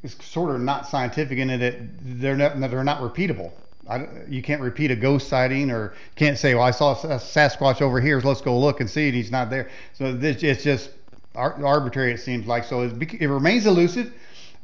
[0.03, 1.75] is sort of not scientific in that
[2.21, 3.53] They're not they're not repeatable.
[3.89, 7.83] I, you can't repeat a ghost sighting or can't say, well, I saw a Sasquatch
[7.83, 8.19] over here.
[8.21, 9.69] So let's go look and see, and he's not there.
[9.93, 10.91] So this, it's just
[11.35, 12.13] arbitrary.
[12.13, 12.83] It seems like so.
[12.83, 14.13] It remains elusive,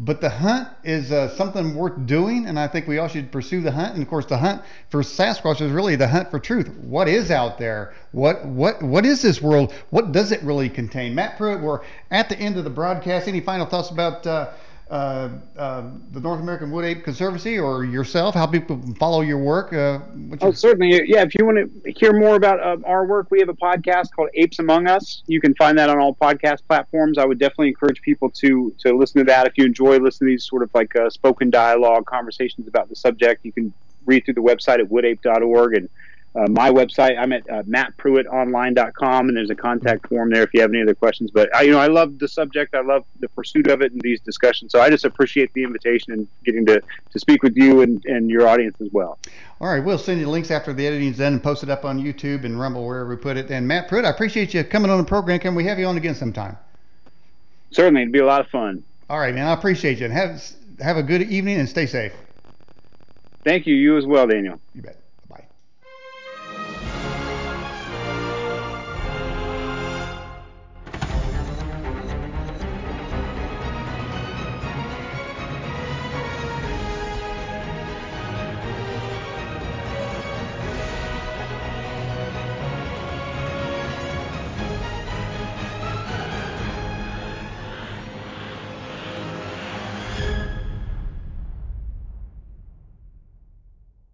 [0.02, 3.60] but the hunt is uh, something worth doing, and I think we all should pursue
[3.60, 3.93] the hunt.
[3.93, 6.70] And of course, the hunt for Sasquatch is really the hunt for truth.
[6.70, 7.93] What is out there?
[8.12, 9.74] What what what is this world?
[9.90, 11.14] What does it really contain?
[11.14, 13.28] Matt Pruitt, we're at the end of the broadcast.
[13.28, 14.27] Any final thoughts about?
[14.27, 14.48] Uh,
[14.90, 18.34] uh, uh, the North American Wood Ape Conservancy or yourself?
[18.34, 19.72] How people can follow your work?
[19.72, 20.00] Uh,
[20.40, 21.08] oh, certainly.
[21.08, 24.08] Yeah, if you want to hear more about uh, our work, we have a podcast
[24.10, 25.22] called Apes Among Us.
[25.26, 27.18] You can find that on all podcast platforms.
[27.18, 29.46] I would definitely encourage people to to listen to that.
[29.46, 32.96] If you enjoy listening to these sort of like uh, spoken dialogue conversations about the
[32.96, 33.72] subject, you can
[34.06, 35.88] read through the website at woodape.org and
[36.35, 37.19] uh, my website.
[37.19, 40.94] I'm at uh, mattpruittonline.com, and there's a contact form there if you have any other
[40.94, 41.31] questions.
[41.31, 42.74] But I, you know, I love the subject.
[42.74, 44.73] I love the pursuit of it and these discussions.
[44.73, 46.81] So I just appreciate the invitation and getting to,
[47.11, 49.19] to speak with you and, and your audience as well.
[49.61, 52.02] All right, we'll send you links after the editing's done and post it up on
[52.02, 53.51] YouTube and Rumble wherever we put it.
[53.51, 55.40] And Matt Pruitt, I appreciate you coming on the program.
[55.40, 56.57] Can we have you on again sometime?
[57.73, 58.82] Certainly, it'd be a lot of fun.
[59.09, 59.47] All right, man.
[59.47, 60.05] I appreciate you.
[60.05, 60.43] And have
[60.81, 62.12] have a good evening and stay safe.
[63.44, 63.74] Thank you.
[63.74, 64.61] You as well, Daniel.
[64.74, 64.99] You bet.